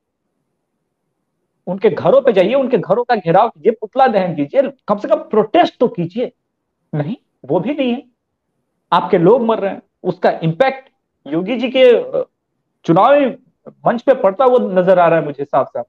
उनके 1.67 1.89
घरों 1.89 2.21
पे 2.21 2.33
जाइए, 2.33 2.53
उनके 2.53 2.77
घरों 2.77 3.03
का 3.03 3.15
घेराव 3.15 3.49
कीजिए, 3.49 3.71
पुतला 3.71 4.07
दहन 4.07 4.35
कीजिए, 4.35 4.61
कम 4.87 4.97
से 4.97 5.07
कम 5.07 5.15
प्रोटेस्ट 5.15 5.79
तो 5.79 5.87
कीजिए। 5.87 6.31
नहीं, 6.95 7.15
वो 7.45 7.59
भी 7.59 7.73
नहीं 7.73 7.91
है। 7.93 8.03
आपके 8.93 9.17
लोग 9.17 9.41
मर 9.41 9.59
रहे 9.59 9.71
हैं। 9.71 9.81
उसका 10.03 10.29
इंपैक्ट 10.43 10.89
योगी 11.33 11.55
जी 11.55 11.69
के 11.75 12.01
चुनावी 12.85 13.25
मंच 13.85 14.01
पे 14.01 14.13
पड़ता 14.15 14.45
वो 14.45 14.59
नज़र 14.59 14.99
आ 14.99 15.07
रहा 15.07 15.19
है 15.19 15.25
मुझे 15.25 15.43
साफ़ 15.45 15.67
साफ़। 15.67 15.85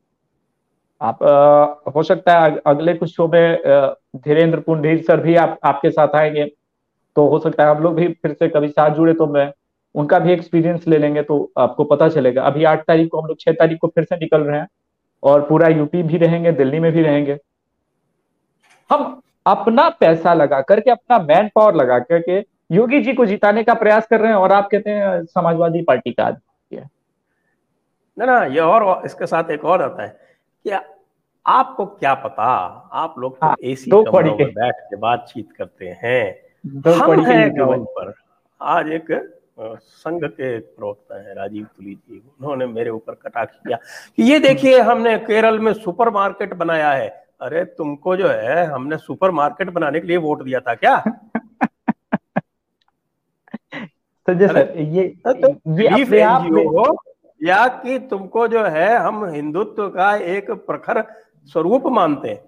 आप 1.00 1.23
आ, 1.23 1.90
हो 1.90 2.02
सकता 2.02 2.38
है 2.38 2.61
अगले 2.66 2.94
कुछ 2.94 3.11
शो 3.11 3.28
में 3.28 3.58
धीरेन्द्र 4.18 4.61
पुंडीर 4.61 5.02
सर 5.02 5.20
भी 5.20 5.35
आप 5.37 5.58
आपके 5.64 5.90
साथ 5.90 6.16
आएँगे। 6.16 6.44
तो 7.16 7.26
हो 7.28 7.38
सकता 7.38 7.64
है 7.64 7.70
हम 7.70 7.82
लोग 7.82 7.94
भी 7.94 8.08
फिर 8.12 8.32
से 8.32 8.49
कभी 8.49 8.68
साथ 8.68 8.90
जुड़े 8.90 9.12
तो 9.14 9.26
मैं 9.26 9.52
उनका 9.94 10.18
भी 10.18 10.32
एक्सपीरियंस 10.32 10.87
ले 10.88 10.99
लेंगे 10.99 11.23
तो 11.23 11.38
आपको 11.58 11.85
पता 11.85 12.08
चलेगा। 12.08 12.42
अभी 12.42 12.64
आठ 12.64 12.85
तारीख 12.87 13.08
को 13.11 13.20
हम 13.20 13.26
लोग 13.26 13.40
छह 13.40 13.52
तारीख 13.52 13.78
को 13.80 13.88
फिर 13.88 14.04
से 14.04 14.16
निकल 14.16 14.42
रहे 14.42 14.58
हैं 14.58 14.66
और 15.23 15.40
पूरा 15.40 15.68
यूपी 15.68 16.02
भी 16.02 16.18
रहेंगे 16.18 16.52
दिल्ली 16.52 16.80
में 16.80 16.92
भी 16.92 17.02
रहेंगे। 17.02 17.38
हम 18.90 19.20
अपना 19.47 19.88
पैसा 19.90 20.35
लगा 20.35 20.61
करके 20.61 20.90
अपना 20.90 21.18
मैन 21.18 21.50
पावर 21.54 21.75
लगा 21.75 21.99
करके 22.00 22.38
योगी 22.73 23.00
जी 23.00 23.12
को 23.12 23.26
जिताने 23.26 23.62
का 23.62 23.75
प्रयास 23.75 24.06
कर 24.06 24.20
रहे 24.20 24.30
हैं 24.30 24.37
और 24.37 24.52
आप 24.52 24.68
कहते 24.73 24.90
हैं 24.90 25.25
समाजवादी 25.25 25.82
पार्टी 25.82 26.12
का 26.12 26.25
आदमी। 26.25 26.48
ना 28.18 28.25
ना 28.25 28.44
ये 28.44 28.60
और 28.60 29.06
इसके 29.06 29.26
साथ 29.26 29.50
एक 29.50 29.64
और 29.64 29.82
आता 29.82 30.02
है 30.02 30.08
कि 30.66 30.70
आपको 31.46 31.87
क्या 31.87 32.14
पता 32.14 32.44
आप 32.92 33.14
लोग 33.18 33.38
तो 33.38 33.46
हाँ, 33.46 33.54
एसी 33.64 33.90
कमरों 33.90 34.37
में 34.38 34.52
बैठ 34.54 34.75
के 34.80 34.96
बातचीत 34.96 35.48
करते 35.52 35.98
हैं। 36.02 36.48
हम 36.92 37.20
हैं 37.20 37.50
कवन 37.54 37.84
पर। 37.84 38.12
आज 38.60 38.88
एक 38.88 39.06
संघ 39.80 40.25
के 40.25 40.58
प्रवक्ता 40.58 41.22
है 41.22 41.34
राजीव 41.34 41.64
तुली 41.64 41.94
जी। 41.94 42.22
उन्होंने 42.40 42.66
मेरे 42.66 42.90
ऊपर 42.90 43.14
कटाक्ष 43.14 43.56
किया 43.56 43.76
कि 44.16 44.22
ये 44.22 44.38
देखिए 44.38 44.80
हमने 44.80 45.18
केरल 45.18 45.58
में 45.58 45.72
सुपरमार्केट 45.72 46.54
बनाया 46.54 46.90
है। 46.92 47.08
अरे 47.40 47.64
तुमको 47.64 48.16
जो 48.16 48.28
है 48.28 48.66
हमने 48.66 48.96
सुपरमार्केट 48.96 49.70
बनाने 49.70 50.00
के 50.00 50.06
लिए 50.06 50.16
वोट 50.16 50.42
दिया 50.42 50.60
था 50.60 50.75
क्या? 50.75 51.02
संजय 54.28 54.48
सर 54.48 54.72
ये 54.78 55.08
तो 55.26 55.48
ये 55.80 56.04
अपने 56.04 56.20
आप 56.20 56.42
में 56.42 56.64
हो। 56.64 56.96
या 57.40 57.66
कि 57.68 57.99
तुमको 57.99 58.47
जो 58.49 58.64
है 58.64 58.97
हम 58.97 59.25
हिंदुत्व 59.25 59.88
का 59.88 60.14
एक 60.16 60.50
प्रखर 60.50 61.02
स्वरूप 61.47 61.87
मानते 61.87 62.28
हैं। 62.28 62.40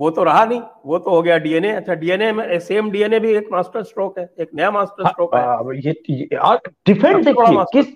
वो 0.00 0.10
तो 0.10 0.22
रहा 0.24 0.44
नहीं 0.44 0.60
वो 0.86 0.98
तो 0.98 1.10
हो 1.10 1.22
गया 1.22 1.38
डीएनए। 1.38 1.70
अच्छा 1.72 1.94
डीएनए 1.94 2.32
में 2.32 2.58
सेम 2.60 2.90
डीएनए 2.90 3.18
भी 3.20 3.32
एक 3.32 3.48
मास्टर 3.52 3.82
स्ट्रोक 3.82 4.18
है 4.18 4.28
एक 4.40 4.50
नया 4.54 4.70
मास्टर 4.70 5.08
स्ट्रोक 5.08 5.34
है। 5.34 5.42
हाँ, 5.42 5.74
ये, 5.74 5.92
डिफेंड 6.86 7.24
देखिए 7.24 7.64
किस 7.72 7.86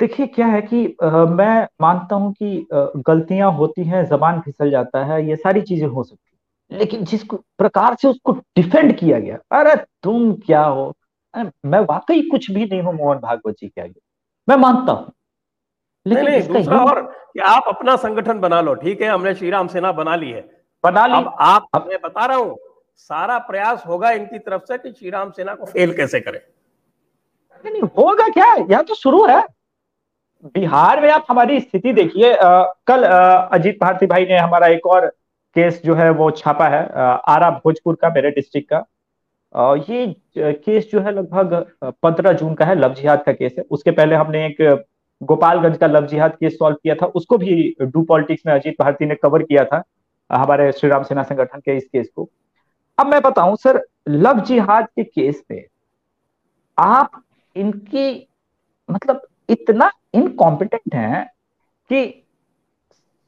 देखिए 0.00 0.26
क्या 0.26 0.46
है 0.46 0.60
कि 0.62 0.96
आ, 1.02 1.08
मैं 1.10 1.66
मानता 1.80 2.16
हूँ 2.16 2.32
कि 2.32 2.66
गलतियाँ 2.96 3.52
होती 3.52 3.84
हैं 3.84 4.04
जबान 4.06 4.40
फिसल 4.40 4.70
जाता 4.70 5.04
है 5.04 5.28
ये 5.28 5.36
सारी 5.36 5.60
चीज़ें 5.60 5.86
हो 5.86 6.02
सकती 6.02 6.76
लेकिन 6.78 7.04
जिस 7.04 7.24
प्रकार 7.32 7.94
से 7.94 8.08
उसको 8.08 8.32
डिफेंड 8.32 8.96
किया 8.98 9.18
गया 9.18 9.38
अरे 9.52 9.74
तुम 10.02 10.32
क्या 10.32 10.64
हो? 10.64 10.92
मैं 11.36 11.80
वाकई 11.80 12.22
कुछ 12.22 12.50
भी 12.50 12.64
नहीं 12.64 12.82
हूँ 12.82 12.94
मोहन 12.94 13.18
भागवत 13.18 13.54
जी 13.60 13.68
के 13.68 13.80
आगे। 13.80 14.00
मैं 14.48 14.56
मानता 14.56 14.92
हूँ। 14.92 15.12
लेकिन 16.06 16.24
नहीं, 16.24 16.38
नहीं, 16.38 16.52
दूसरा 16.52 16.78
और 16.84 17.00
कि 17.02 17.40
आप 17.40 17.64
अपना 17.68 17.96
संगठन 17.96 18.38
बना 18.40 18.60
लो 18.60 18.74
ठीक 18.74 19.00
है 19.02 19.08
हमने 19.08 19.34
श्री 19.34 19.50
राम 19.50 19.68
सेना 19.68 19.92
बना 19.92 20.16
ली 20.16 20.30
है। 20.30 20.40
बना 20.84 21.06
ली। 21.06 21.14
अब 21.14 21.34
आप 21.40 21.66
अब... 21.74 21.86
मैं 21.88 21.98
बता 22.04 22.24
रहा 22.26 22.36
हूँ 22.36 22.56
सारा 22.96 23.38
प्रयास 23.40 23.82
होगा 23.86 24.10
इनकी 24.10 24.38
तरफ़ 24.38 24.62
से 24.62 24.78
कि 24.78 24.92
श्री 24.92 25.10
राम 25.10 25.30
सेना 25.30 25.54
को 25.54 25.66
फेल 25.66 25.96
कैसे 25.96 26.20
करें। 26.20 26.40
नहीं 27.64 27.82
होगा 27.82 28.28
क्या? 28.28 28.54
यह 28.70 28.82
तो 28.82 28.94
शुरू 28.94 29.24
है। 29.26 29.42
बिहार 30.44 31.00
में 31.00 31.10
आप 31.10 31.26
हमारी 31.28 31.60
स्थिति 31.60 31.92
देखिए 31.92 32.36
कल 32.86 33.02
अजीत 33.04 33.78
भारती 33.80 34.06
भाई 34.06 34.24
ने 34.26 34.38
हमारा 34.38 34.66
एक 34.68 34.86
और 34.86 35.06
केस 35.56 35.80
जो 35.84 35.94
है 35.94 36.08
वो 36.10 36.30
छापा 36.32 36.68
है 36.68 36.82
आरा 37.28 37.50
भोजपुर 37.64 37.94
का 37.94 38.08
मेरे 38.10 38.30
डिस्ट्रिक्ट 38.30 38.68
का। 38.70 38.84
ये 39.54 40.14
केस 40.36 40.88
जो 40.92 41.00
है 41.00 41.12
लगभग 41.12 41.54
पंद्रह 42.02 42.32
जून 42.32 42.54
का 42.54 42.64
है, 42.64 42.74
लव 42.74 42.94
जिहाद 42.94 43.22
का 43.22 43.32
केस 43.32 43.54
है। 43.58 43.64
उसके 43.70 43.90
पहले 43.90 44.16
हमने 44.16 44.46
एक 44.46 44.84
गोपालगंज 45.20 45.76
का 45.78 45.86
लव 45.86 46.06
जिहाद 46.06 46.36
केस 46.36 46.58
सॉल्व 46.58 46.76
किया 46.82 46.94
था। 46.94 47.06
उसको 47.06 47.38
भी 47.38 47.74
डू 47.82 48.02
पॉलिटिक्स 48.02 48.42
में 48.46 48.52
अजीत 48.54 48.76
भारती 48.80 49.06
ने 49.06 49.14
कवर 49.14 49.42
किया 49.42 49.64
था, 49.64 49.82
हमारे 50.30 50.70
श्री 50.72 50.90
राम 50.90 51.02
सेना 51.02 51.22
संगठन 51.22 51.60
के 51.60 51.76
इस 51.76 51.84
केस 51.84 52.08
को। 52.16 52.28
अब 52.98 53.06
मैं 53.06 53.20
बताऊँ, 53.22 53.56
सर, 53.56 53.80
लव 54.08 54.40
जिहाद 54.40 54.86
के 54.96 55.04
केस 55.04 55.42
पे 55.48 55.66
आप 56.78 57.22
इनकी 57.56 58.28
मतलब 58.88 59.20
इतना 59.50 59.90
इनकॉम्पिटेंट 60.14 60.94
हैं 60.94 61.24
कि 61.90 62.24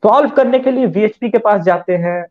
सॉल्व 0.03 0.31
करने 0.31 0.59
के 0.59 0.71
लिए 0.71 0.87
वीएचपी 0.87 1.31
के 1.31 1.39
पास 1.39 1.63
जाते 1.63 1.97
हैं 1.97 2.25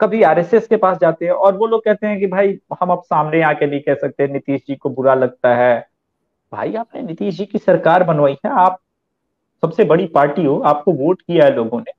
कभी 0.00 0.22
आरएसएस 0.22 0.66
के 0.66 0.76
पास 0.76 0.98
जाते 0.98 1.24
हैं 1.24 1.32
और 1.32 1.56
वो 1.56 1.66
लोग 1.66 1.84
कहते 1.84 2.06
हैं 2.06 2.18
कि 2.20 2.26
भाई, 2.26 2.58
हम 2.80 2.90
अब 2.90 3.02
सामने 3.02 3.42
आके 3.42 3.66
नहीं 3.66 3.80
कह 3.80 3.94
सकते, 3.94 4.26
नीतीश 4.28 4.62
जी 4.68 4.76
को 4.76 4.90
बुरा 4.90 5.14
लगता 5.14 5.54
है। 5.54 5.88
भाई, 6.52 6.74
आपने 6.74 7.02
नीतीश 7.02 7.36
जी 7.38 7.46
की 7.46 7.58
सरकार 7.58 8.04
बनवाई 8.04 8.36
है, 8.46 8.50
आप 8.52 8.78
सबसे 9.62 9.84
बड़ी 9.84 10.06
पार्टी 10.06 10.44
हो, 10.44 10.58
आपको 10.60 10.92
वोट 10.92 11.22
किया 11.22 11.44
है 11.44 11.54
लोगों 11.54 11.80
ने। 11.80 11.92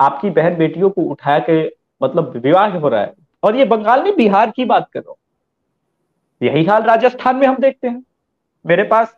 आपकी 0.00 0.30
बहन 0.30 0.56
बेटियों 0.56 0.90
को 0.90 1.02
उठा 1.02 1.38
के 1.40 1.62
मतलब 2.00 2.36
विवाह 2.36 2.76
हो 2.78 2.88
रहा 2.88 3.00
है। 3.00 3.12
और 3.42 3.56
ये 3.56 3.64
बंगाल 3.64 4.02
में 4.02 4.14
बिहार 4.16 4.50
की 4.50 4.64
बात 4.64 4.88
कर, 4.96 5.02
यही 6.40 6.64
हाल 6.64 6.82
राजस्थान 6.82 7.36
में 7.36 7.46
हम 7.46 7.56
देखते 7.56 7.88
हैं। 7.88 8.02
मेरे 8.64 8.82
पास 8.82 9.16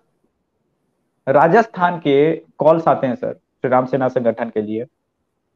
राजस्थान 1.26 1.98
के 1.98 2.34
कॉल्स 2.58 2.88
आते 2.88 3.06
हैं, 3.06 3.14
सर 3.14 3.32
श्री 3.32 3.70
राम 3.70 3.86
सेना 3.86 4.08
संगठन 4.08 4.50
के 4.50 4.62
लिए। 4.62 4.84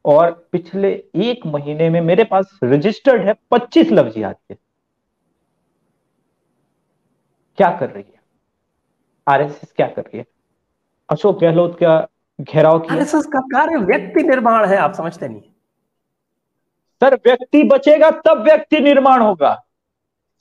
और 0.05 0.47
पिछले 0.51 0.91
एक 1.15 1.45
महीने 1.45 1.89
में 1.89 2.01
मेरे 2.01 2.23
पास 2.23 2.59
रजिस्टर्ड 2.63 3.21
है 3.21 3.33
पच्चीस 3.51 3.91
लव 3.91 4.09
जिहाद 4.09 4.35
के। 4.35 4.55
क्या 7.57 7.69
कर 7.77 7.89
रही 7.89 8.03
है? 8.03 8.19
आरएसएस 9.27 9.71
क्या 9.75 9.87
कर 9.87 10.01
रही 10.01 10.17
है? 10.17 10.25
अशोक 11.09 11.39
गहलोत 11.39 11.77
का 11.79 12.07
घेराव 12.41 12.79
किया। 12.79 12.93
आरएसएस 12.93 13.25
का 13.25 13.39
कार्य 13.39 13.77
व्यक्ति 13.77 14.23
निर्माण 14.23 14.65
है 14.65 14.77
आप 14.77 14.93
समझते 14.93 15.27
नहीं। 15.27 15.41
सर 17.01 17.15
व्यक्ति 17.15 17.63
बचेगा 17.63 18.09
तब 18.11 18.43
व्यक्ति 18.43 18.79
निर्माण 18.79 19.21
होगा। 19.21 19.53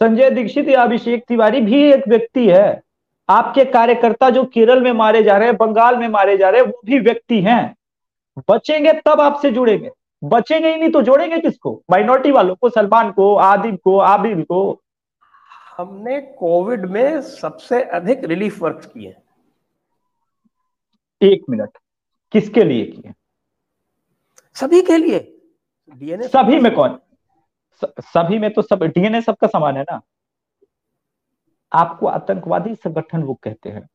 संजय 0.00 0.30
दीक्षित 0.30 0.68
या 0.68 0.82
अभिषेक 0.82 1.24
तिवारी 1.28 1.60
भी 1.60 1.82
एक 1.92 2.08
व्यक्ति 2.08 2.48
है। 2.50 2.82
आपके 3.28 3.64
कार्यकर्ता 3.64 4.30
जो 4.30 4.44
केरल 4.44 4.80
में 4.80 4.92
मारे 4.92 5.22
जा 5.22 5.36
रहे 5.36 5.48
हैं 5.48 5.56
बंगाल 5.56 5.96
में 5.96 6.08
मारे 6.08 6.36
जा 6.36 6.50
रहे 6.50 6.60
हैं 6.60 6.68
वो 6.68 6.80
भी 6.84 6.98
व्यक्ति 6.98 7.40
हैं। 7.40 7.74
बचेंगे 8.50 8.92
तब 9.06 9.20
आपसे 9.20 9.50
जुड़ेंगे। 9.50 9.90
बचेंगे 10.22 10.68
ही 10.68 10.76
नहीं 10.76 10.90
तो 10.90 11.02
जोड़ेंगे 11.02 11.38
किसको? 11.38 11.82
माइनॉरिटी 11.90 12.30
वालों 12.30 12.54
को 12.54 12.68
सलमान 12.68 13.10
को 13.12 13.34
आदिब 13.36 13.78
को 13.84 13.98
आबिद 13.98 14.44
को। 14.44 14.80
हमने 15.76 16.20
कोविड 16.20 16.84
में 16.86 17.20
सबसे 17.22 17.82
अधिक 17.82 18.24
रिलीफ 18.24 18.62
वर्क 18.62 18.84
किए 18.84 19.16
एक 21.20 21.44
मिनट। 21.50 21.78
किसके 22.32 22.64
लिए 22.64 22.84
किए? 22.84 23.12
सभी 24.54 24.80
के 24.82 24.96
लिए। 24.96 25.18
डीएनए 25.94 26.28
सभी 26.28 26.60
में 26.60 26.74
कौन? 26.74 26.98
सभी 27.84 28.38
में 28.38 28.50
तो 28.50 28.62
सब 28.62 28.82
डीएनए 28.82 29.20
सबका 29.20 29.46
समान 29.46 29.76
है 29.76 29.82
ना? 29.82 30.00
आपको 31.72 32.06
आतंकवादी 32.06 32.74
संगठन 32.74 33.22
वो 33.22 33.34
कहते 33.34 33.70
हैं। 33.70 33.88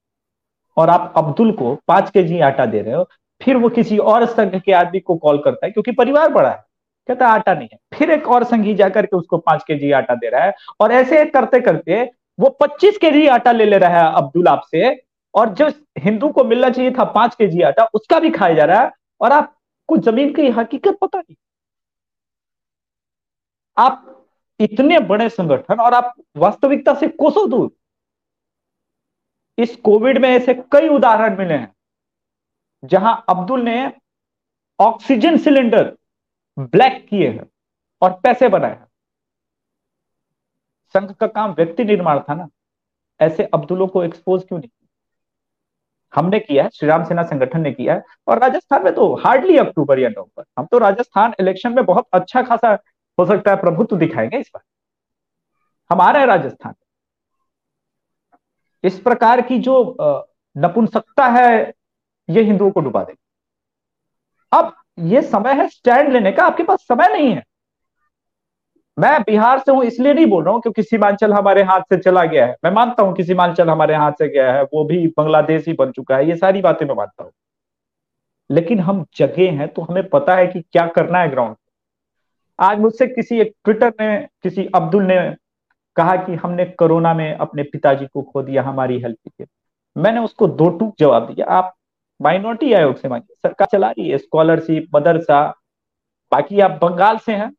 और 0.77 0.89
आप 0.89 1.13
अब्दुल 1.17 1.51
को 1.51 1.75
पाँच 1.87 2.09
के 2.09 2.23
जी 2.23 2.39
आटा 2.39 2.65
दे 2.65 2.81
रहे 2.81 2.93
हो 2.93 3.09
फिर 3.41 3.57
वो 3.57 3.69
किसी 3.69 3.97
और 3.97 4.25
संघ 4.27 4.55
के 4.55 4.71
आदमी 4.73 4.99
को 4.99 5.15
कॉल 5.17 5.37
करता 5.37 5.65
है, 5.65 5.71
क्योंकि 5.71 5.91
परिवार 5.91 6.29
बड़ा 6.29 6.49
है, 6.49 6.63
कहता 7.09 7.27
है 7.27 7.31
आटा 7.31 7.53
नहीं 7.53 7.67
है। 7.73 7.79
फिर 7.97 8.11
एक 8.11 8.27
और 8.27 8.43
संघी 8.43 8.73
जाकर 8.75 9.05
के 9.05 9.15
उसको 9.17 9.37
पाँच 9.37 9.63
के 9.67 9.75
जी 9.75 9.91
आटा 9.91 10.15
दे 10.15 10.29
रहा 10.29 10.43
है, 10.43 10.53
और 10.79 10.91
ऐसे 10.91 11.23
करते 11.27 11.59
करते 11.61 12.03
वो 12.39 12.49
पच्चीस 12.61 12.97
के 12.97 13.11
जी 13.11 13.25
आटा 13.27 13.51
ले 13.51 13.65
ले 13.65 13.77
रहा 13.77 13.99
है 13.99 14.13
अब्दुल 14.17 14.47
आपसे, 14.47 14.95
और 15.33 15.49
जो 15.49 15.67
हिंदू 15.99 16.29
को 16.29 16.43
मिलना 16.43 16.69
चाहिए 16.69 16.91
था 16.91 17.03
पाँच 17.05 17.35
के 17.35 17.47
जी 17.47 17.61
आटा, 17.61 17.83
उसका 17.93 18.19
भी 18.19 18.29
खाया 18.31 18.53
जा 18.53 18.65
रहा 18.65 18.81
है, 18.81 18.91
और 19.21 19.31
आपको 19.31 19.97
ज़मीन 19.97 20.33
की 20.33 20.49
हकीकत 20.49 20.97
पता 21.01 21.19
नहीं। 21.19 21.35
आप 23.77 24.05
इतने 24.59 24.99
बड़े 24.99 25.27
संगठन, 25.29 25.79
और 25.79 25.93
आप 25.93 26.13
वास्तविकता 26.37 26.93
से 26.93 27.07
कोसों 27.09 27.49
दूर। 27.49 27.69
इस 29.57 29.75
कोविड 29.75 30.17
में 30.17 30.29
ऐसे 30.29 30.53
कई 30.71 30.87
उदाहरण 30.87 31.37
मिले 31.37 31.53
हैं। 31.53 31.73
जहाँ 32.83 33.23
अब्दुल 33.29 33.61
ने 33.61 33.91
ऑक्सीजन 34.79 35.37
सिलेंडर 35.37 35.91
ब्लैक 36.57 37.05
किए 37.09 37.29
हैं 37.29 37.45
और 38.01 38.19
पैसे 38.23 38.49
बनाए 38.49 38.71
हैं। 38.71 38.87
संघ 40.95 41.11
का 41.11 41.27
काम 41.27 41.51
व्यक्ति 41.51 41.83
निर्माण 41.83 42.19
था 42.19 42.33
ना, 42.33 42.47
ऐसे 43.19 43.43
अब्दुलों 43.43 43.87
को 43.87 44.03
एक्सपोज 44.03 44.43
क्यों 44.47 44.59
नहीं 44.59 44.69
हमने 46.13 46.39
किया 46.39 46.63
है, 46.63 46.69
श्रीराम 46.69 47.03
सेना 47.05 47.23
संगठन 47.23 47.61
ने 47.61 47.71
किया 47.71 47.93
है 47.93 48.03
और 48.27 48.39
राजस्थान 48.39 48.83
में 48.83 48.93
तो 48.95 49.13
हार्डली 49.15 49.57
अक्टूबर 49.57 49.99
या 49.99 50.09
नवंबर 50.09 50.43
हम 50.57 50.65
तो 50.65 50.77
राजस्थान 50.77 51.33
इलेक्शन 51.39 51.73
में 51.73 51.85
बहुत 51.85 52.07
अच्छा 52.13 52.41
खासा 52.41 52.71
हो 53.17 53.25
सकता 53.25 53.51
है 53.51 53.57
प्रभुत्व 53.57 53.97
दिखाएँगे 53.97 54.37
इस 54.37 54.49
बार। 54.53 54.63
हम 55.89 56.01
आ 56.01 56.09
रहे 56.11 56.21
हैं 56.21 56.27
राजस्थान। 56.27 56.73
इस 58.83 58.99
प्रकार 58.99 59.41
की 59.41 59.59
जो 59.59 59.97
नपुंसकता 60.55 61.25
है 61.27 61.73
ये 62.29 62.41
हिंदुओं 62.43 62.71
को 62.71 62.79
डुबा 62.79 63.03
देगी। 63.03 63.17
अब 64.51 64.73
ये 65.05 65.21
समय 65.21 65.53
है 65.53 65.67
स्टैंड 65.69 66.11
लेने 66.13 66.31
का, 66.31 66.45
आपके 66.45 66.63
पास 66.63 66.81
समय 66.81 67.07
नहीं 67.09 67.31
है। 67.31 67.43
मैं 68.97 69.21
बिहार 69.21 69.59
से 69.59 69.71
हूँ, 69.71 69.83
इसलिए 69.83 70.13
नहीं 70.13 70.25
बोल 70.25 70.43
रहा 70.43 70.53
हूँ 70.53 70.61
क्योंकि 70.61 70.83
सीमांचल 70.83 71.33
हमारे 71.33 71.63
हाथ 71.63 71.81
से 71.89 71.97
चला 71.97 72.23
गया 72.25 72.45
है। 72.45 72.55
मैं 72.65 72.71
मानता 72.71 73.03
हूँ 73.03 73.13
कि 73.15 73.23
सीमांचल 73.23 73.69
हमारे 73.69 73.95
हाथ 73.95 74.11
से 74.11 74.27
गया 74.29 74.51
है, 74.53 74.63
वो 74.63 74.83
भी 74.85 75.07
बांग्लादेश 75.07 75.67
ही 75.67 75.73
बन 75.73 75.91
चुका 75.91 76.17
है, 76.17 76.27
ये 76.29 76.35
सारी 76.37 76.61
बातें 76.61 76.85
मैं 76.85 76.95
मानता 76.95 77.23
हूँ। 77.23 77.31
लेकिन 78.49 78.79
हम 78.79 79.05
जगह 79.15 79.57
हैं 79.59 79.67
तो 79.67 79.81
हमें 79.81 80.07
पता 80.09 80.35
है 80.35 80.47
कि 80.47 80.61
क्या 80.61 80.85
करना 80.87 81.19
है 81.19 81.29
ग्राउंड 81.29 81.55
आज 82.59 82.79
मुझसे 82.79 83.07
किसी 83.07 83.39
एक 83.39 83.53
ट्विटर 83.65 83.93
ने, 84.01 84.17
किसी 84.43 84.65
अब्दुल 84.75 85.03
ने 85.03 85.17
कहा 85.97 86.15
कि 86.15 86.35
हमने 86.35 86.65
कोरोना 86.79 87.13
में 87.13 87.33
अपने 87.33 87.63
पिताजी 87.63 88.05
को 88.05 88.21
खो 88.21 88.41
दिया, 88.43 88.63
हमारी 88.63 88.99
हेल्प 88.99 89.17
कीजिए 89.17 89.47
मैंने 89.95 90.19
उसको 90.19 90.47
दो 90.47 90.69
टूक 90.69 90.95
जवाब 90.99 91.27
दिया, 91.27 91.45
आप 91.47 91.73
माइनॉरिटी 92.19 92.73
आयोग 92.73 92.95
से 92.97 93.07
मांगिए 93.07 93.35
सरकार 93.37 93.67
चला 93.71 93.89
रही 93.89 94.09
है 94.09 94.17
स्कॉलरशिप 94.17 94.87
मदरसा, 94.95 95.41
बाकी 96.31 96.59
आप 96.59 96.71
बंगाल 96.81 97.17
से 97.17 97.33
हैं 97.33 97.51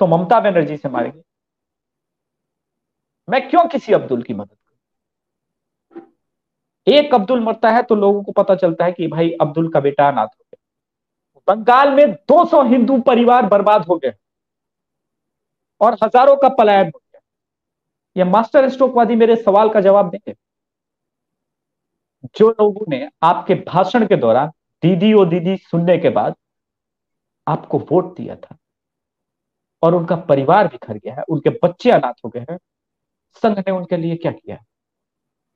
तो 0.00 0.06
ममता 0.06 0.40
बनर्जी 0.40 0.76
से 0.76 0.88
मारेंगे। 0.88 1.22
मैं 3.28 3.48
क्यों 3.50 3.64
किसी 3.68 3.92
अब्दुल 3.92 4.22
की 4.22 4.34
मदद 4.34 4.48
करूँ? 4.48 6.02
एक 6.86 7.14
अब्दुल 7.14 7.40
मरता 7.40 7.70
है 7.70 7.82
तो 7.82 7.94
लोगों 7.94 8.22
को 8.22 8.32
पता 8.32 8.54
चलता 8.56 8.84
है 8.84 8.92
कि 8.92 9.06
भाई 9.08 9.30
अब्दुल 9.40 9.68
का 9.72 9.80
बेटा 9.80 10.08
अनाथ 10.08 10.26
हो 10.26 10.44
गया। 10.44 10.58
बंगाल 11.48 11.90
में 11.90 12.12
200 12.28 12.62
हिंदू 12.62 13.00
परिवार 13.00 13.46
बर्बाद 13.46 13.84
हो 13.86 13.96
गए 13.96 14.12
और 15.80 15.94
हज़ारों 16.04 16.36
का 16.36 16.48
पलायन 16.48 16.86
हो 16.86 16.98
गया। 16.98 17.20
ये 18.16 18.24
मास्टर 18.24 18.68
स्ट्रोकवादी 18.68 19.16
मेरे 19.16 19.36
सवाल 19.36 19.68
का 19.68 19.80
जवाब 19.80 20.10
देंगे। 20.10 20.34
जो 22.24 22.50
लोगों 22.50 22.86
ने 22.88 23.08
आपके 23.22 23.54
भाषण 23.54 24.06
के 24.06 24.16
दौरान 24.16 24.48
दीदी 24.82 25.12
ओ 25.12 25.24
दीदी 25.24 25.56
सुनने 25.56 25.98
के 25.98 26.08
बाद 26.08 26.34
आपको 27.46 27.78
वोट 27.78 28.16
दिया 28.16 28.36
था 28.36 28.56
और 29.82 29.94
उनका 29.94 30.16
परिवार 30.16 30.68
बिखर 30.68 30.94
गया 30.94 31.14
है, 31.14 31.22
उनके 31.28 31.50
बच्चे 31.50 31.90
अनाथ 31.90 32.12
हो 32.24 32.28
गए 32.28 32.40
हैं, 32.40 32.58
संघ 33.42 33.58
ने 33.58 33.70
उनके 33.70 33.96
लिए 33.96 34.16
क्या 34.16 34.32
किया? 34.32 34.58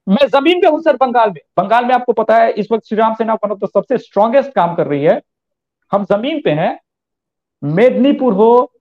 मैं 0.09 0.27
ज़मीन 0.27 0.61
पे 0.61 0.67
हूँ, 0.67 0.81
सर, 0.83 0.97
बंगाल 0.97 1.31
में। 1.31 1.41
बंगाल 1.57 1.85
में 1.85 1.95
आपको 1.95 2.13
पता 2.13 2.37
है, 2.37 2.51
इस 2.53 2.69
वक्त 2.73 2.87
Shriram 2.87 3.15
Sena 3.15 3.35
one 3.35 3.51
of 3.51 3.59
the 3.59 3.69
सबसे 3.69 3.99
स्ट्रॉन्गेस्ट 3.99 4.53
काम 4.53 4.75
कर 4.75 4.87
रही 4.87 5.05
है। 5.05 5.21
हम 5.93 6.05
ज़मीन 6.05 6.41
पे 6.41 6.51
हैं, 6.51 6.79
मेदनीपुर 7.63 8.33
हो 8.33 8.73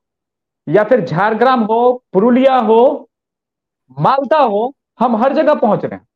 या 0.68 0.84
फिर 0.84 1.06
झारग्राम 1.06 1.64
हो, 1.64 2.04
पुरुलिया 2.14 2.58
हो, 2.58 3.10
मालदा 4.00 4.40
हो, 4.40 4.74
हम 5.00 5.16
हर 5.16 5.34
जगह 5.34 5.54
पहुँच 5.54 5.86
रहे 5.86 5.96
हैं। 5.96 6.08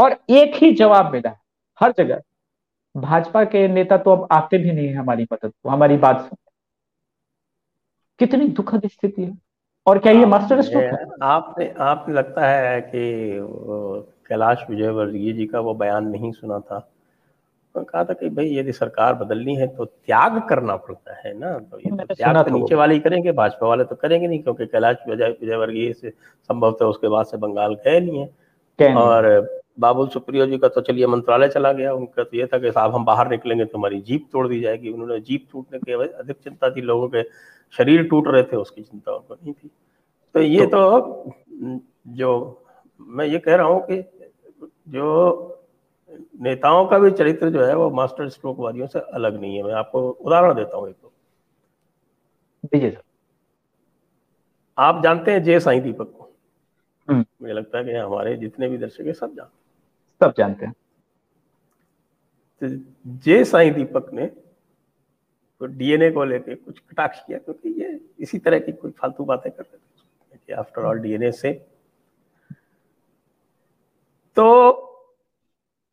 और 0.00 0.16
एक 0.30 0.54
ही 0.54 0.72
जवाब 0.74 1.12
मिला 1.12 1.36
हर 1.80 1.92
जगह। 1.98 2.20
भाजपा 2.94 3.44
के 3.44 3.66
नेता 3.68 3.96
तो 3.96 4.10
अब 4.10 4.26
आते 4.32 4.58
भी 4.58 4.72
नहीं 4.72 4.86
है 4.88 4.94
हमारी 4.94 5.26
मदद 5.32 5.52
को 5.52 5.68
हमारी 5.68 5.96
बात 5.96 6.20
सुन। 6.20 6.36
कितनी 8.20 8.48
दुखद 8.48 8.86
स्थिति 8.86 9.22
है। 9.22 9.36
और 9.86 9.98
क्या 9.98 10.12
ये 10.12 10.26
मास्टर 10.26 10.62
स्ट्रोक 10.62 11.18
आपने 11.22 11.68
आपने 11.80 12.14
लगता 12.14 12.48
है 12.48 12.80
कि 12.80 13.02
कैलाश 14.28 14.64
विजयवर्गीय 14.70 15.32
जी 15.32 15.46
का 15.46 15.60
वो 15.60 15.74
बयान 15.74 16.08
नहीं 16.08 16.32
सुना 16.32 16.58
था। 16.60 16.78
तो 17.74 17.82
कहा 17.82 18.04
था 18.04 18.12
कि 18.12 18.28
भाई 18.28 18.54
यदि 18.56 18.72
सरकार 18.72 19.14
बदलनी 19.14 19.54
है 19.56 19.66
तो 19.66 19.84
त्याग 19.84 20.40
करना 20.48 20.76
पड़ता 20.76 21.14
है 21.18 21.32
ना। 21.38 21.52
तो 21.52 21.78
ये 21.78 21.90
तो 21.96 22.14
त्याग 22.14 22.36
तो 22.44 22.50
नीचे 22.50 22.74
वाले 22.74 22.94
ही 22.94 23.00
करेंगे 23.00 23.32
भाजपा 23.32 23.66
वाले 23.66 23.84
तो 23.84 23.96
करेंगे 23.96 24.26
नहीं 24.26 24.42
क्योंकि 24.42 24.66
कैलाश 24.66 24.96
विजय 25.08 25.36
विजयवर्गीय 25.40 25.92
से 25.92 26.10
संभवतः 26.10 26.86
उसके 26.86 27.08
बाद 27.08 27.26
से 27.26 27.36
बंगाल 27.36 27.74
गए 27.76 28.00
नहीं 28.00 28.20
है। 28.20 28.94
और 28.96 29.26
बाबुल 29.78 30.08
सुप्रियो 30.08 30.46
जी 30.46 30.58
का 30.58 30.68
तो 30.68 30.80
चलिए 30.80 31.06
मंत्रालय 31.06 31.48
चला 31.48 31.72
गया। 31.72 31.92
उनका 31.94 32.24
तो 32.24 32.36
ये 32.36 32.46
था 32.46 32.58
कि 32.58 32.70
साहब 32.72 32.94
हम 32.94 33.04
बाहर 33.04 33.28
निकलेंगे 33.30 33.64
तो 33.64 33.78
हमारी 33.78 34.00
जीप 34.00 34.28
तोड़ 34.32 34.46
दी 34.48 34.60
जाएगी। 34.60 34.90
उन्होंने 34.90 35.20
जीप 35.20 35.46
टूटने 35.52 35.78
की 35.78 35.92
अधिक 35.92 36.36
चिंता 36.36 36.70
थी 36.70 36.80
लोगों 36.80 37.08
के 37.08 37.22
शरीर 37.74 38.02
टूट 38.08 38.28
रहे 38.28 38.42
थे 38.42 38.56
उसकी 38.56 38.82
चिंता 38.82 39.12
उनको 39.12 39.34
नहीं 39.34 39.52
थी। 39.52 39.70
तो 40.34 40.40
ये 40.40 40.66
तो, 40.66 41.00
तो 41.00 41.80
जो 42.08 42.64
मैं 43.00 43.26
ये 43.26 43.38
कह 43.38 43.56
रहा 43.56 43.66
हूँ 43.66 43.80
कि 43.86 44.02
जो 44.88 45.56
नेताओं 46.40 46.86
का 46.86 46.98
भी 46.98 47.10
चरित्र 47.10 47.50
जो 47.50 47.64
है 47.64 47.74
वो 47.76 47.90
मास्टर 47.90 48.28
स्ट्रोक 48.28 48.58
वादियों 48.58 48.86
से 48.86 49.00
अलग 49.14 49.40
नहीं 49.40 49.56
है। 49.56 49.62
मैं 49.62 49.74
आपको 49.74 50.08
उदाहरण 50.10 50.54
देता 50.54 50.76
हूँ 50.76 50.88
एक 50.88 50.94
तो। 50.94 51.12
दीजिए 52.64 52.90
सर 52.90 53.02
आप 54.78 55.02
जानते 55.02 55.30
हैं 55.30 55.42
जय 55.42 55.60
साई 55.60 55.80
दीपक 55.80 56.12
को? 56.18 56.28
हम्म। 57.08 57.24
मुझे 57.42 57.52
लगता 57.52 57.78
है 57.78 57.84
कि 57.84 57.92
हमारे 57.92 58.36
जितने 58.36 58.68
भी 58.68 58.78
दर्शक 58.78 59.06
है 59.06 59.12
सब 59.12 59.34
जानते 59.36 59.58
सब 60.20 60.34
जानते 60.38 60.66
हैं। 60.66 60.74
तो 62.62 62.68
जे 63.24 63.44
साई 63.44 63.70
दीपक 63.70 64.10
ने 64.12 64.26
तो 64.26 65.66
डीएनए 65.66 66.10
को 66.10 66.24
लेके 66.24 66.54
कुछ 66.54 66.78
कटाक्ष 66.80 67.18
किया 67.18 67.38
क्योंकि 67.38 67.68
ये 67.82 67.98
इसी 68.18 68.38
तरह 68.38 68.58
की 68.58 68.72
कोई 68.72 68.90
फालतू 68.90 69.24
बातें 69.24 69.50
कर 69.52 69.62
रहे 69.62 70.36
थे 70.38 70.52
आफ्टर 70.52 70.82
ऑल 70.82 70.98
डीएनए 70.98 71.30
से। 71.32 71.52
तो 74.36 74.46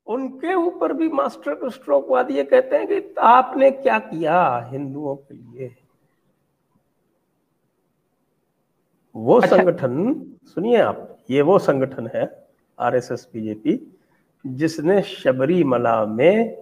उनके 0.07 0.53
ऊपर 0.53 0.93
भी 0.93 1.09
मास्टर 1.09 1.69
स्ट्रोक 1.69 2.09
वादी 2.09 2.33
ये 2.33 2.43
कहते 2.43 2.75
हैं 2.75 2.87
कि 2.87 3.13
आपने 3.19 3.71
क्या 3.71 3.97
किया 3.99 4.69
हिंदुओं 4.71 5.15
के 5.15 5.33
लिए? 5.33 5.75
वो 9.15 9.39
अच्छा। 9.39 9.57
संगठन 9.57 10.13
सुनिए 10.45 10.81
आप 10.81 11.17
ये 11.29 11.41
वो 11.41 11.57
संगठन 11.59 12.09
है 12.15 12.25
आरएसएस 12.79 13.27
बीजेपी 13.33 13.75
जिसने 14.45 15.01
शबरीमला 15.01 16.03
में 16.05 16.55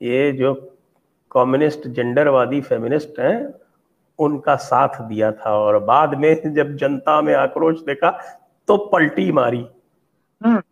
ये 0.00 0.30
जो 0.32 0.54
कम्युनिस्ट 1.32 1.86
जेंडरवादी 1.88 2.60
फेमिनिस्ट 2.60 3.20
हैं 3.20 3.36
उनका 4.18 4.54
साथ 4.56 5.00
दिया 5.02 5.30
था 5.32 5.50
और 5.56 5.78
बाद 5.84 6.14
में 6.14 6.54
जब 6.54 6.76
जनता 6.76 7.20
में 7.22 7.34
आक्रोश 7.34 7.80
देखा 7.80 8.10
तो 8.68 8.76
पलटी 8.92 9.30
मारी 9.32 9.66
हम्म। 10.40 10.62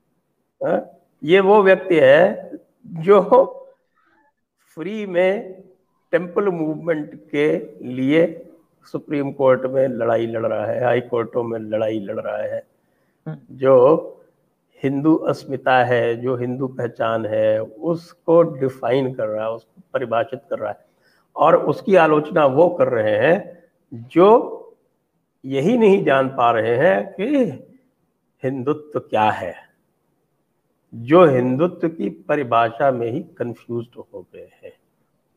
हाँ, 0.60 0.80
ये 1.22 1.40
वो 1.40 1.62
व्यक्ति 1.62 1.96
है 1.96 2.60
जो 3.00 3.20
फ्री 4.76 5.04
में 5.06 5.64
टेंपल 6.12 6.48
मूवमेंट 6.48 7.14
के 7.30 7.46
लिए 7.86 8.24
सुप्रीम 8.94 9.30
कोर्ट 9.32 9.64
में 9.66 9.86
लड़ाई 9.88 10.26
लड़ 10.26 10.46
रहा 10.46 10.66
है 10.66 10.82
हाई 10.84 11.00
कोर्टों 11.00 11.42
में 11.42 11.58
लड़ाई 11.60 11.98
लड़ 12.00 12.18
रहा 12.18 12.36
है 12.36 12.62
हम्म। 13.26 13.56
जो 13.56 13.74
हिंदू 14.84 15.14
अस्मिता 15.14 15.84
है, 15.84 16.16
जो 16.16 16.36
हिंदू 16.36 16.66
पहचान 16.66 17.26
है, 17.26 17.62
उसको 17.62 18.42
डिफाइन 18.42 19.14
कर 19.14 19.26
रहा 19.26 19.44
है, 19.44 19.50
उसको 19.50 19.82
परिभाषित 19.92 20.40
कर 20.50 20.58
रहा 20.58 20.70
है। 20.70 20.86
और 21.36 21.56
उसकी 21.56 21.96
आलोचना 21.96 22.46
वो 22.46 22.68
कर 22.68 22.88
रहे 22.88 23.16
हैं, 23.18 23.64
जो 23.94 24.60
यही 25.44 25.78
नहीं 25.78 26.04
जान 26.04 26.28
पा 26.28 26.50
रहे 26.50 26.76
हैं 26.76 27.12
कि 27.12 27.26
हिंदुत्व 28.42 29.00
क्या 29.00 29.30
है, 29.30 29.54
जो 30.94 31.24
हिंदुत्व 31.26 31.88
की 31.88 32.10
परिभाषा 32.10 32.90
में 32.90 33.10
ही 33.10 33.20
कंफ्यूज 33.20 33.86
हो 33.96 34.26
गए 34.34 34.50
हैं। 34.64 34.72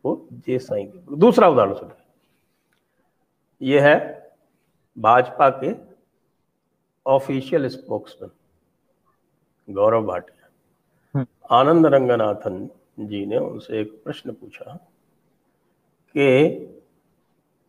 वो 0.05 0.27
जे 0.33 0.59
साई 0.59 0.83
दूसरा 1.13 1.47
उदाहरण 1.47 1.73
सुनिए 1.73 2.03
यह 3.61 3.87
है 3.87 3.97
भाजपा 4.97 5.49
के 5.49 5.73
ऑफिशियल 7.05 7.67
स्पोक्समैन 7.67 8.31
गौरव 9.67 10.05
भाटिया। 10.05 10.49
हम्म। 11.15 11.25
आनंद 11.51 11.85
रंगनाथन 11.85 12.69
जी 12.99 13.25
ने 13.25 13.37
उनसे 13.37 13.79
एक 13.81 13.91
प्रश्न 14.03 14.31
पूछा 14.31 14.75
कि 16.15 16.73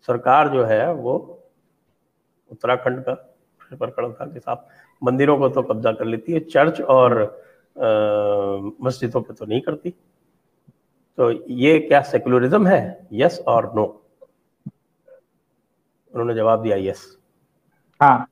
सरकार 0.09 0.49
जो 0.49 0.65
है 0.65 0.93
वो 0.95 1.17
उत्तराखंड 2.51 3.03
का 3.05 3.15
प्रकरण 3.73 4.13
था 4.13 4.27
कि 4.27 4.41
साहब 4.41 4.69
मंदिरों 5.03 5.39
को 5.39 5.49
तो 5.49 5.63
कब्जा 5.63 5.93
कर 5.93 6.05
लेती 6.05 6.33
है 6.33 6.41
चर्च 6.41 6.81
और 6.81 7.15
मस्जिदों 8.83 9.21
पे 9.23 9.35
तो 9.35 9.45
नहीं 9.45 9.61
करती। 9.61 9.91
तो 11.19 11.31
ये 11.51 11.79
क्या 11.79 12.01
सेकुलरिज्म 12.03 12.67
है? 12.67 13.09
यस 13.13 13.39
और 13.49 13.73
नो 13.75 13.85
उन्होंने 16.15 16.35
जवाब 16.35 16.63
दिया 16.63 16.77
यस 16.81 17.07
हाँ। 18.01 18.27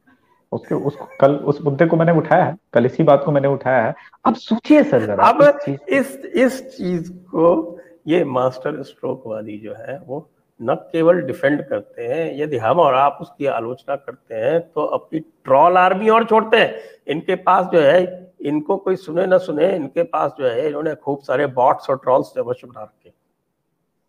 उसके 0.52 0.74
उसको 0.74 1.09
कल 1.20 1.35
उस 1.44 1.61
मुद्दे 1.62 1.87
को 1.87 1.96
मैंने 1.96 2.12
उठाया 2.12 2.44
है 2.44 2.56
कल 2.72 2.87
इसी 2.87 3.02
बात 3.02 3.22
को 3.24 3.32
मैंने 3.32 3.48
उठाया 3.48 3.82
है। 3.85 3.94
अब 4.24 4.35
सोचिए 4.37 4.82
सर 4.85 5.06
जरा 5.06 5.24
अब 5.24 5.42
इस 5.68 6.16
इस 6.16 6.62
चीज़ 6.76 7.12
को 7.12 7.78
ये 8.06 8.24
मास्टर 8.24 8.82
स्ट्रोक 8.82 9.22
वाली 9.26 9.59
जो 9.59 9.74
है 9.74 9.98
वो 10.06 10.28
न 10.61 10.74
केवल 10.92 11.20
डिफेंड 11.22 11.62
करते 11.68 12.02
हैं 12.02 12.30
यदि 12.38 12.56
हम 12.59 12.78
और 12.80 12.94
आप 12.94 13.18
उसकी 13.20 13.46
आलोचना 13.46 13.96
करते 13.96 14.35
हैं 14.35 14.61
तो 14.61 14.85
अपनी 14.96 15.20
ट्रॉल 15.20 15.76
आर्मी 15.76 16.09
और 16.09 16.24
छोड़ते 16.24 16.56
हैं। 16.56 16.74
इनके 17.06 17.35
पास 17.42 17.66
जो 17.72 17.80
है 17.80 17.98
इनको 18.42 18.76
कोई 18.76 18.96
सुने 18.96 19.26
ना 19.26 19.38
सुने 19.38 19.74
इनके 19.76 20.02
पास 20.04 20.35
जो 20.38 20.46
है 20.46 20.66
इन्होंने 20.68 20.94
खूब 20.94 21.20
सारे 21.22 21.46
बॉट्स 21.54 21.90
और 21.90 21.96
ट्रॉल्स 21.96 22.32
अवश्य 22.38 22.66
बना 22.66 22.82
रखे। 22.82 23.11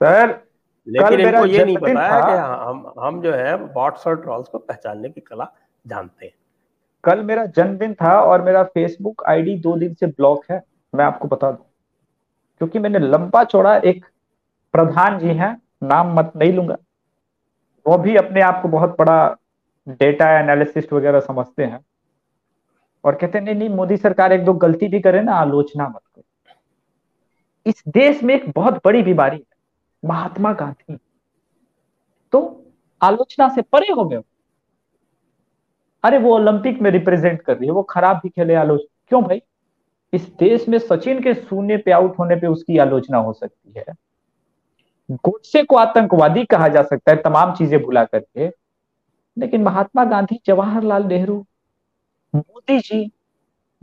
सर 0.02 0.40
लेकिन 0.88 1.20
इनको 1.20 1.46
ये 1.46 1.66
नहीं 1.66 1.78
पता 1.78 2.08
है 2.08 2.22
कि 2.22 2.38
हम 2.38 2.92
हम 3.00 3.22
जो 3.22 3.34
है 3.34 3.56
बॉट्स 3.74 4.08
और 4.08 4.22
ट्रॉल्स 4.22 4.48
को 4.48 4.58
पहचानने 4.58 5.10
की 5.10 5.22
कला 5.22 5.52
जानते 5.88 6.26
हैं। 6.26 6.34
कल 7.04 7.24
मेरा 7.24 7.46
जन्मदिन 7.46 7.94
था 7.94 8.22
और 8.22 8.42
मेरा 8.42 8.64
फेसबुक 8.64 9.24
आईडी 9.28 9.56
दो 9.56 9.78
दिन 9.78 9.94
से 9.94 10.08
ब्लॉक 10.08 10.46
है, 10.52 10.64
मैं 10.96 11.06
आपको 11.06 11.28
बता 11.28 11.52
दूँ। 11.52 11.66
क्योंकि 12.58 12.80
मैंने 12.80 13.00
लंबा 13.00 13.44
चौड़ा 13.44 13.78
एक 13.78 14.06
प्रधान 14.74 15.20
जी 15.20 15.28
हैं, 15.28 15.62
नाम 15.84 16.14
मत 16.14 16.34
नहीं 16.36 16.54
लूँगा। 16.54 16.78
वो 17.88 17.98
भी 17.98 18.16
अपने 18.16 18.42
आप 18.42 18.62
को 18.62 18.68
बहुत 18.68 18.96
बड़ा 19.00 19.38
डेटा 19.90 20.40
एनालिसिस्ट 20.40 20.94
वगैरह 20.94 21.20
समझते 21.20 21.64
हैं। 21.64 21.86
और 23.04 23.16
कहते 23.16 23.38
हैं, 23.38 23.46
नहीं 23.46 23.56
नहीं, 23.56 23.70
मोदी 23.70 23.98
सरकार 23.98 24.34
एक 24.34 24.46
दो 24.46 24.54
गलती 24.54 24.88
भी 24.88 25.00
करे 25.00 25.22
ना, 25.22 25.34
आलोचना 25.34 25.88
मत 25.88 26.02
करो। 26.16 26.24
इस 27.66 27.84
देश 27.88 28.24
में 28.24 28.36
एक 28.36 28.50
बहुत 28.50 28.82
बड़ी 28.86 29.04
बीमारी 29.04 29.38
है, 29.38 29.58
महात्मा 30.06 30.54
गांधी। 30.54 30.98
तो 32.32 32.66
आलोचना 33.02 33.50
से 33.50 33.62
परे 33.62 33.94
हो 33.94 34.06
गए 34.06 34.22
अरे 36.04 36.18
वो 36.18 36.34
ओलंपिक 36.36 36.82
में 36.82 36.92
रिप्रेजेंट 36.92 37.42
कर 37.42 37.58
रही 37.58 37.66
है, 37.66 37.72
वो 37.72 37.84
खराब 37.84 38.18
भी 38.18 38.30
खेले 38.30 38.56
आलोचना 38.56 39.06
क्यों 39.10 39.24
भाई? 39.24 39.42
इस 40.14 40.28
देश 40.40 40.68
में 40.70 40.78
सचिन 40.80 41.22
के 41.22 41.34
शून्य 41.34 41.78
पे 41.78 41.92
आउट 41.92 42.20
होने 42.20 42.36
पे 42.36 42.48
उसकी 42.48 42.78
आलोचना 42.78 43.18
हो 43.18 43.34
सकती 43.34 43.74
है। 43.78 43.86
गोडसे 45.12 45.64
को 45.64 45.76
आतंकवादी 45.76 46.46
कहा 46.46 46.68
जा 46.68 46.82
सकता 46.84 47.12
है, 47.12 47.18
तमाम 47.18 47.54
चीज़ें 47.56 47.82
भुला 47.84 48.04
करके। 48.06 48.48
लेकिन 49.38 49.64
महात्मा 49.64 50.06
गांधी, 50.06 50.40
जवाहरलाल 50.46 51.04
नेहरू, 51.04 51.46
मोदी 52.36 52.80
जी, 52.80 53.12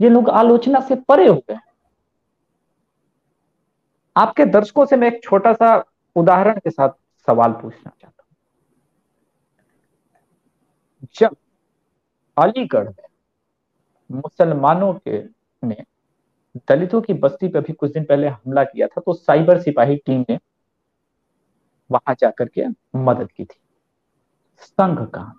ये 0.01 0.09
लोग 0.09 0.29
आलोचना 0.29 0.79
से 0.79 0.95
परे 0.95 1.27
हो 1.27 1.43
गए। 1.49 1.57
आपके 4.15 4.45
दर्शकों 4.45 4.85
से 4.85 4.95
मैं 4.95 5.07
एक 5.07 5.23
छोटा 5.23 5.53
सा 5.53 5.83
उदाहरण 6.15 6.59
के 6.59 6.69
साथ 6.69 6.89
सवाल 7.27 7.51
पूछना 7.51 7.91
चाहता 8.01 8.23
हूँ। 8.23 8.35
जब 11.15 11.35
अलीगढ़ 12.37 12.87
में 12.87 13.03
मुसलमानों 14.09 14.93
के 14.99 15.21
ने 15.63 15.83
दलितों 16.69 17.01
की 17.01 17.13
बस्ती 17.15 17.47
पर 17.47 17.61
भी 17.61 17.73
कुछ 17.73 17.91
दिन 17.91 18.03
पहले 18.05 18.27
हमला 18.27 18.63
किया 18.63 18.87
था 18.87 19.01
तो 19.05 19.13
साइबर 19.13 19.59
सिपाही 19.61 19.95
टीम 19.97 20.25
ने 20.29 20.37
वहाँ 21.89 22.15
जाकर 22.19 22.45
के 22.47 22.65
मदद 22.97 23.31
की 23.31 23.43
थी। 23.43 23.59
संघ 24.61 24.99
कांड 24.99 25.33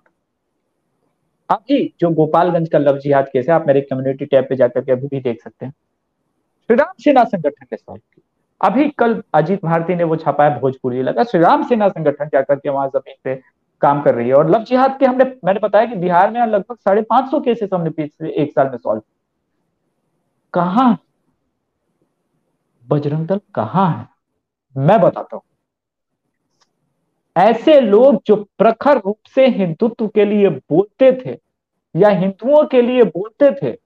अभी 1.48 1.94
जो 2.00 2.10
गोपालगंज 2.10 2.68
का 2.68 2.78
लव 2.78 2.98
जिहाद 2.98 3.28
केस 3.28 3.48
है, 3.48 3.54
आप 3.54 3.66
मेरे 3.66 3.80
कम्युनिटी 3.80 4.26
टैब 4.26 4.46
पे 4.48 4.56
जाकर 4.56 4.84
के 4.84 4.92
अभी 4.92 5.06
भी 5.06 5.20
देख 5.20 5.42
सकते 5.42 5.66
हैं। 5.66 5.72
श्री 6.70 6.76
राम 6.76 6.92
सेना 6.98 7.24
संगठन 7.24 7.66
ने 7.72 7.76
सॉल्व 7.76 8.00
की 8.14 8.22
अभी 8.60 8.88
कल 8.98 9.22
अजीत 9.34 9.64
भारती 9.64 9.94
ने 9.94 10.04
वो 10.04 10.16
छापा 10.16 10.32
छापाया 10.32 10.58
भोजपुरी 10.60 11.02
लगा 11.02 11.24
श्री 11.24 11.40
राम 11.40 11.66
सेना 11.68 11.88
संगठन 11.88 12.28
जाकर 12.28 12.56
के 12.56 12.68
वहाँ 12.68 12.88
ज़मीन 12.88 13.14
पे 13.24 13.34
काम 13.82 14.02
कर 14.02 14.14
रही 14.14 14.28
है। 14.28 14.34
और 14.34 14.50
लव 14.50 14.62
जिहाद 14.64 14.98
के 14.98 15.06
हमने, 15.06 15.24
मैंने 15.44 15.60
बताया 15.60 15.86
कि 15.86 15.96
बिहार 15.96 16.30
में 16.30 16.40
लगभग 16.42 16.76
साढ़े 16.76 17.02
पाँच 17.02 17.30
सौ 17.30 17.40
केसेस 17.40 17.70
हमने 17.74 17.90
पिछले 17.90 18.30
एक 18.32 18.52
साल 18.52 18.70
में 18.70 18.76
सॉल्व 18.78 19.02
कहा? 20.54 20.96
बजरंग 22.86 23.26
दल 23.26 23.40
कहाँ 23.54 23.88
है? 23.90 24.06
मैं 24.74 25.00
बताता 25.00 25.36
हूँ। 25.36 25.42
ऐसे 27.36 27.80
लोग 27.80 28.20
जो 28.26 28.36
प्रखर 28.58 28.98
रूप 28.98 29.16
से 29.34 29.46
हिंदुत्व 29.48 30.06
के 30.08 30.24
लिए 30.24 30.48
बोलते 30.48 31.10
थे 31.24 31.36
या 31.94 32.08
हिंदुओं 32.10 32.64
के 32.66 32.82
लिए 32.82 33.02
बोलते 33.04 33.50
थे, 33.52 33.76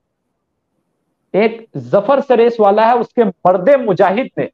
एक 1.35 1.67
ज़फ़र 1.77 2.21
सरेस 2.21 2.57
वाला 2.61 2.87
है, 2.87 2.95
उसके 2.97 3.25
मर्दे 3.25 3.77
मुजाहिद 3.77 4.31
ने 4.39 4.49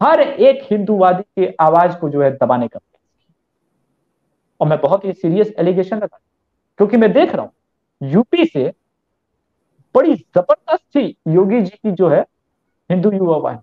हर 0.00 0.20
एक 0.20 0.66
हिंदूवादी 0.70 1.22
की 1.22 1.54
आवाज़ 1.60 1.96
को 1.98 2.08
जो 2.08 2.22
है 2.22 2.30
दबाने 2.32 2.68
का 2.68 2.78
और 4.60 4.68
मैं 4.68 4.80
बहुत 4.80 5.04
ही 5.04 5.12
सीरियस 5.12 5.52
एलिगेशन 5.58 5.96
लगा 5.96 6.18
क्योंकि 6.78 6.96
मैं 6.96 7.12
देख 7.12 7.34
रहा 7.34 7.44
हूँ 7.44 8.10
यूपी 8.10 8.44
से 8.44 8.72
बड़ी 9.94 10.14
ज़बरदस्त 10.14 10.84
थी 10.96 11.06
योगी 11.28 11.60
जी 11.60 11.70
की 11.70 11.90
जो 11.92 12.08
है 12.08 12.20
हिंदू 12.90 13.10
युवा 13.12 13.36
वाहिनी। 13.36 13.62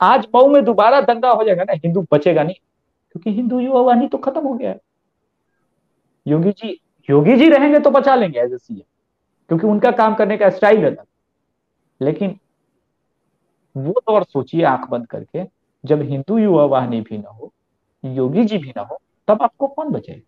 आज 0.00 0.26
मऊ 0.34 0.48
में 0.48 0.64
दोबारा 0.64 1.00
दंगा 1.00 1.30
हो 1.30 1.44
जाएगा 1.44 1.64
ना, 1.64 1.72
हिंदू 1.74 2.06
बचेगा 2.12 2.42
नहीं। 2.42 2.54
क्योंकि 3.12 3.32
हिंदू 3.32 3.58
युवा 3.60 3.80
वाहिनी 3.80 4.08
तो 4.08 4.18
खत्म 4.18 4.40
हो 4.40 4.54
गया 4.54 4.70
है। 4.70 4.80
योगी 6.26 6.50
जी 6.52 6.78
योगी 7.08 7.36
जी 7.36 7.48
रहेंगे 7.48 7.78
तो 7.78 7.90
बचा 7.90 8.14
लेंगे 8.14 8.40
एज 8.40 8.52
ए 8.52 8.58
सीएम 8.58 8.80
क्योंकि 9.50 9.66
उनका 9.66 9.90
काम 9.90 10.14
करने 10.14 10.36
का 10.36 10.50
स्टाइल 10.50 10.84
अलग। 10.84 11.04
लेकिन 12.00 12.38
वो 13.76 13.92
तो 14.06 14.12
और 14.12 14.24
सोचिए 14.24 14.64
आँख 14.64 14.88
बंद 14.88 15.06
करके, 15.06 15.44
जब 15.84 16.02
हिंदू 16.02 16.38
युवा 16.38 16.64
वाहिनी 16.64 17.00
भी 17.00 17.18
ना 17.18 17.30
हो, 17.30 17.52
योगी 18.04 18.44
जी 18.44 18.58
भी 18.58 18.70
ना 18.70 18.82
हो 18.82 19.00
तब 19.28 19.42
आपको 19.42 19.66
कौन 19.66 19.88
बचे 19.88 20.20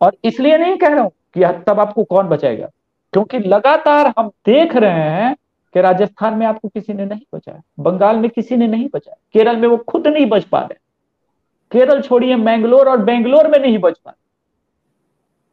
और 0.00 0.16
इसलिए 0.24 0.56
नहीं 0.58 0.76
कह 0.78 0.88
रहा 0.88 1.02
हूँ 1.02 1.10
कि 1.34 1.62
तब 1.66 1.80
आपको 1.80 2.04
कौन 2.04 2.28
बचाएगा? 2.28 2.66
क्योंकि 3.12 3.38
लगातार 3.40 4.12
हम 4.18 4.28
देख 4.46 4.74
रहे 4.76 5.10
हैं 5.10 5.34
कि 5.74 5.80
राजस्थान 5.80 6.34
में 6.34 6.46
आपको 6.46 6.68
किसी 6.68 6.92
ने 6.92 7.04
नहीं 7.04 7.24
बचाया, 7.34 7.62
बंगाल 7.80 8.16
में 8.16 8.28
किसी 8.30 8.56
ने 8.56 8.66
नहीं 8.66 8.88
बचाया, 8.94 9.16
केरल 9.34 9.56
में 9.56 9.68
वो 9.68 9.76
खुद 9.78 10.06
नहीं 10.06 10.26
बच 10.26 10.44
पा 10.44 10.60
रहे। 10.60 10.84
केरल 11.72 12.00
छोड़िए, 12.02 12.36
मैंगलोर 12.36 12.88
और 12.88 13.02
बेंगलोर 13.04 13.48
में 13.48 13.58
नहीं 13.58 13.78
बच 13.78 13.98
पा 13.98 14.10
रहे। 14.10 14.24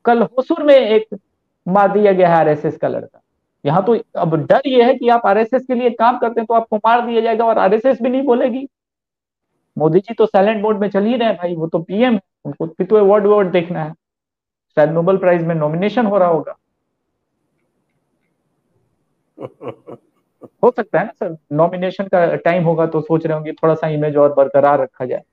कल 0.06 0.22
होसुर 0.22 0.64
में 0.64 0.76
एक 0.76 1.20
मार 1.68 1.92
दिया 1.94 2.12
गया 2.12 2.30
है 2.30 2.36
आरएसएस 2.36 2.78
का 2.78 2.88
लड़का। 2.88 3.20
यहाँ 3.66 3.84
तो 3.86 3.98
अब 4.18 4.36
डर 4.38 4.68
यह 4.68 4.86
है 4.88 4.94
कि 4.96 5.10
आप 5.10 5.26
आरएसएस 5.26 5.66
के 5.66 5.76
लिए 5.76 5.90
काम 5.92 6.18
करते 6.20 6.42
हैं 6.42 6.46
तो 6.46 6.54
आपको 6.54 6.78
मार 6.78 7.06
दिया 7.06 7.22
जाएगा 7.22 7.46
और 7.46 7.58
आरएसएस 7.60 8.02
भी 8.02 8.10
नहीं 8.10 8.24
बोलेगी। 8.24 8.68
मोदी 9.78 10.00
जी 10.00 10.14
तो 10.14 10.26
साइलेंट 10.26 10.62
मोड 10.64 10.80
में 10.80 10.90
चल 10.90 11.06
ही 11.06 11.16
रहे 11.16 11.28
हैं 11.28 11.38
भाई, 11.38 11.56
वो 11.56 11.68
तो 11.68 11.80
पीएम 11.80 12.20
उनको 12.46 12.66
भी 12.68 12.84
तो 12.84 12.96
अवार्ड 12.96 13.26
अवार्ड 13.26 13.52
देखना 13.52 13.84
है। 13.84 13.94
शायद 14.78 14.90
नोबेल 14.92 15.18
प्राइज 15.18 15.44
में 15.44 15.56
नॉमिनेशन 15.56 16.06
हो 16.06 16.18
रहा 16.18 16.30
होगा। 16.30 16.56
हो 20.64 20.72
सकता 20.72 21.00
है 21.00 21.06
ना 21.06 21.12
सर 21.12 21.36
नॉमिनेशन 21.54 22.08
का 22.08 22.26
टाइम 22.36 22.64
होगा 22.64 22.86
तो 22.86 23.02
सोच 23.02 23.26
रहे 23.26 23.34
होंगे 23.34 23.52
थोड़ा 23.54 23.74
सा 23.76 23.88
इमेज 23.88 24.16
और 24.18 24.34
बरकरार 24.34 24.82
रखा 24.82 25.06
जाए। 25.06 25.24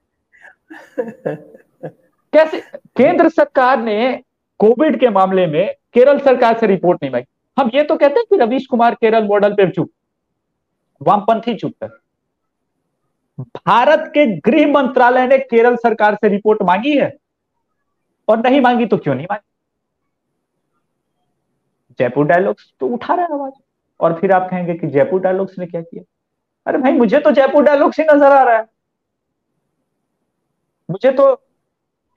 कैसे, 2.33 2.61
केंद्र 2.97 3.29
सरकार 3.29 3.81
ने 3.81 4.23
कोविड 4.61 4.99
के 5.01 5.09
मामले 5.11 5.47
में 5.47 5.75
केरल 5.95 6.19
सरकार 6.19 6.59
से 6.59 6.67
रिपोर्ट 6.67 7.03
नहीं 7.03 7.13
मांगी। 7.13 7.27
हम 7.57 7.71
ये 7.75 7.83
तो 7.83 7.97
कहते 7.97 8.15
हैं 8.15 8.25
कि 8.31 8.37
रवीश 8.37 8.67
कुमार 8.67 8.95
केरल 8.95 9.25
मॉडल 9.25 9.53
पे 9.55 9.71
चुप। 9.71 9.91
वामपंथी 11.01 11.55
चुप 11.55 11.75
है। 11.83 11.89
भारत 13.41 14.11
के 14.15 14.27
गृह 14.41 14.73
मंत्रालय 14.73 15.27
ने 15.27 15.39
केरल 15.39 15.77
सरकार 15.77 16.15
से 16.15 16.29
रिपोर्ट 16.29 16.63
मांगी 16.63 16.97
है। 16.99 17.17
और 18.29 18.39
नहीं 18.39 18.61
मांगी 18.61 18.87
तो 18.87 18.97
क्यों 18.97 19.15
नहीं 19.15 19.27
मांगी? 19.31 19.47
जयपुर 21.99 22.27
डायलॉग्स 22.27 22.73
तो 22.81 22.87
उठा 22.87 23.15
रहा 23.15 23.27
है 23.27 23.33
आवाज़। 23.33 23.53
और 24.01 24.19
फिर 24.21 24.33
आप 24.33 24.51
कहेंगे 24.51 24.75
कि 24.75 24.87
जयपुर 24.87 25.21
डायलॉग्स 25.21 25.59
ने 25.59 25.67
क्या 25.67 25.81
किया? 25.81 26.03
अरे 26.67 26.79
भाई 26.79 26.93
मुझे 26.93 27.19
तो 27.21 27.31
जयपुर 27.31 27.65
डायलॉग्स 27.65 28.01
ही 28.01 28.05
नज़र 28.05 28.33
आ 28.33 28.43
रहा 28.43 28.57
है। 28.57 28.67
मुझे 30.91 31.11
तो 31.11 31.43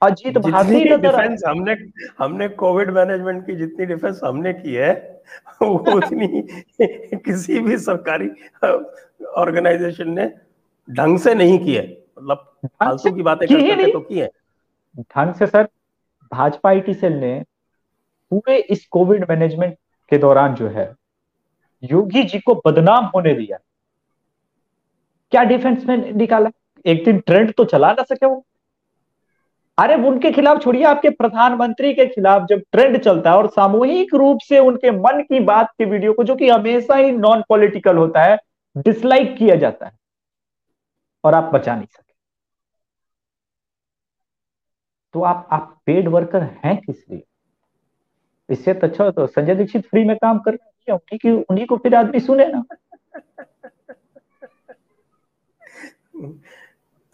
अजीत 0.02 0.38
भारती 0.38 0.84
डिफेंस 0.98 1.44
हमने 1.48 1.76
हमने 2.20 2.48
कोविड 2.50 2.90
मैनेजमेंट 2.92 3.46
की 3.46 3.56
जितनी 3.56 3.86
डिफेंस 3.86 4.20
हमने 4.24 4.54
की 4.54 4.74
है 4.74 5.22
वो 5.62 5.96
उतनी 5.96 6.28
किसी 7.18 7.60
भी 7.60 7.78
सरकारी 7.78 8.30
ऑर्गेनाइजेशन 9.26 10.10
ने 10.10 10.26
ढंग 10.88 11.18
से 11.20 11.34
नहीं 11.36 11.58
की 11.60 11.74
है 11.76 11.86
मतलब 12.18 12.46
फालतू 12.66 13.12
की 13.12 13.22
बातें 13.22 13.48
करते 13.48 13.76
थे 13.78 13.92
तो 13.92 14.00
की 14.00 14.20
है 14.20 14.30
ढंग 15.00 15.34
से 15.34 15.48
सर 15.48 15.68
भाजपा 16.32 16.70
आईटी 16.70 16.94
सेल 16.94 17.14
ने 17.14 17.44
पूरे 18.32 18.58
इस 18.58 18.86
कोविड 18.88 19.26
मैनेजमेंट 19.30 19.76
के 20.12 20.18
दौरान 20.18 20.56
जो 20.56 20.68
है 20.68 20.94
योगी 21.84 22.24
जी 22.24 22.40
को 22.40 22.62
बदनाम 22.66 23.06
होने 23.06 23.34
दिया। 23.34 23.58
क्या 25.32 25.44
डिफेंस 25.44 25.86
में 25.86 26.12
निकाला? 26.14 26.50
एक 26.86 27.04
दिन 27.06 27.20
ट्रेंड 27.20 27.54
तो 27.54 27.64
चला 27.66 27.92
ना 27.92 28.04
सके 28.04 28.26
वो। 28.26 28.46
अरे 29.78 29.96
उनके 30.08 30.32
खिलाफ 30.32 30.62
छोड़िए 30.64 30.84
आपके 30.84 31.10
प्रधानमंत्री 31.10 31.94
के 31.94 32.06
खिलाफ 32.06 32.46
जब 32.50 32.62
ट्रेंड 32.72 32.98
चलता 32.98 33.32
है 33.32 33.38
और 33.38 33.48
सामूहिक 33.48 34.14
रूप 34.16 34.40
से 34.40 34.60
उनके 34.60 34.92
मन 34.92 35.22
की 35.22 35.40
बात 35.40 35.72
के 35.78 35.86
वीडियो 35.86 36.14
को 36.14 36.24
जो 36.24 36.36
कि 36.36 36.50
हमेशा 36.50 36.96
ही 36.96 37.12
नॉन 37.12 37.44
पॉलिटिकल 37.50 37.98
होता 37.98 38.24
है 38.24 38.38
डिसलाइक 38.78 39.36
किया 39.38 39.56
जाता 39.56 39.86
है। 39.86 39.92
और 41.24 41.34
आप 41.34 41.52
बचा 41.54 41.76
नहीं 41.76 41.86
सके। 41.86 42.12
तो 45.14 45.22
आप 45.24 45.48
आप 45.52 45.82
पेड 45.86 46.08
वर्कर 46.08 46.44
हैं 46.66 46.78
किस 46.78 47.10
लिए? 47.10 47.24
इससे 48.50 48.74
तो 48.74 48.88
अच्छा 48.88 49.10
तो 49.12 49.26
संजय 49.28 49.56
दीक्षित 49.56 49.86
फ्री 49.88 50.04
में 50.04 50.16
काम 50.18 50.40
कर 50.40 50.52
रहे 50.52 50.92
हैं 50.92 50.96
उन्हीं 50.96 51.20
की 51.20 51.32
उन्हीं 51.44 51.66
को 51.68 51.78
फिर 51.78 51.96
आदमी 51.96 52.20
सुने 52.20 52.48
ना। 52.48 52.64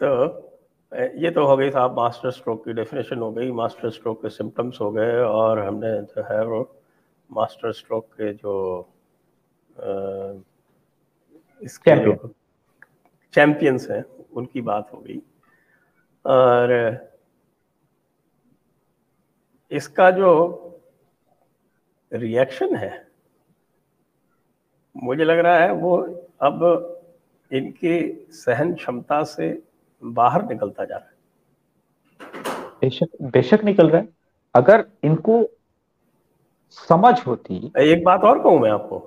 तो 0.01 0.09
ये 0.91 1.31
तो 1.31 1.45
हो 1.45 1.55
गई 1.57 1.69
साहब 1.71 1.95
मास्टर 1.95 2.31
स्ट्रोक 2.31 2.63
की 2.65 2.73
डेफिनेशन 2.73 3.19
हो 3.19 3.31
गई। 3.31 3.51
मास्टर 3.51 3.89
स्ट्रोक 3.89 4.21
के 4.21 4.29
सिम्टम्स 4.29 4.79
हो 4.81 4.91
गए 4.91 5.19
और 5.21 5.59
हमने 5.59 5.91
जो 6.03 6.23
है 6.23 6.43
वो 6.45 6.61
मास्टर 7.29 7.71
स्ट्रोक 7.71 8.05
के 8.13 8.33
जो 8.33 8.53
इसके 11.61 11.95
जो 12.03 12.13
चैंपियंस 13.33 13.87
हैं 13.91 14.03
उनकी 14.33 14.61
बात 14.61 14.91
हो 14.93 14.99
गई। 14.99 15.21
और 16.25 16.71
इसका 19.71 20.09
जो 20.11 20.31
रिएक्शन 22.11 22.75
है 22.75 23.07
मुझे 24.95 25.23
लग 25.23 25.39
रहा 25.39 25.57
है 25.59 25.71
वो 25.73 25.97
अब 26.41 26.63
इनकी 27.51 28.27
सहन 28.31 28.73
क्षमता 28.73 29.23
से 29.23 29.51
बाहर 30.03 30.45
निकलता 30.45 30.85
जा 30.85 30.95
रहा 30.95 31.05
है। 31.05 31.17
बेशक 32.81 33.21
बेशक 33.23 33.63
निकल 33.63 33.89
रहा 33.89 34.01
है। 34.01 34.07
अगर 34.55 34.85
इनको 35.03 35.43
समझ 36.77 37.15
होती 37.27 37.71
एक 37.79 38.03
बात 38.03 38.23
और 38.23 38.41
कहूँ 38.43 38.59
मैं 38.59 38.71
आपको। 38.71 38.97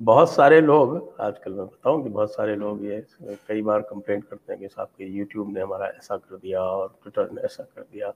बहुत 0.00 0.30
सारे 0.32 0.60
लोग, 0.60 1.14
आजकल 1.20 1.52
मैं 1.52 1.64
बताऊँ 1.66 2.02
कि 2.02 2.08
बहुत 2.08 2.32
सारे 2.32 2.54
लोग 2.56 2.84
ये, 2.84 3.02
कई 3.48 3.62
बार 3.62 3.80
कंप्लेंट 3.80 4.24
करते 4.24 4.52
हैं 4.52 4.60
कि 4.60 4.68
साहब 4.68 4.88
के 4.98 5.04
यूट्यूब 5.06 5.52
ने 5.54 5.60
हमारा 5.60 5.86
ऐसा 5.86 6.16
कर 6.16 6.36
दिया 6.36 6.60
और 6.60 6.88
ट्विटर 7.02 7.28
ने 7.32 7.42
ऐसा 7.42 7.62
कर 7.64 7.82
दिया। 7.82 8.12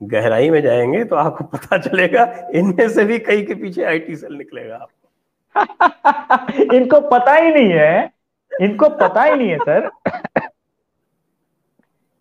गहराई 0.00 0.50
में 0.50 0.60
जाएँगे 0.62 1.04
तो 1.04 1.16
आपको 1.16 1.44
पता 1.44 1.78
चलेगा, 1.78 2.24
इनमें 2.54 2.88
से 2.88 3.04
भी 3.04 3.18
कई 3.18 3.42
के 3.42 3.54
पीछे 3.54 3.84
आईटी 3.84 4.16
सेल 4.16 4.34
निकलेगा 4.34 4.76
आपको। 4.76 6.74
इनको 6.76 7.00
पता 7.00 7.34
ही 7.34 7.52
नहीं 7.52 7.70
है, 7.70 8.10
इनको 8.52 8.88
पता 8.88 9.22
ही 9.22 9.34
नहीं 9.34 9.48
है, 9.48 9.58
सर। 9.58 9.90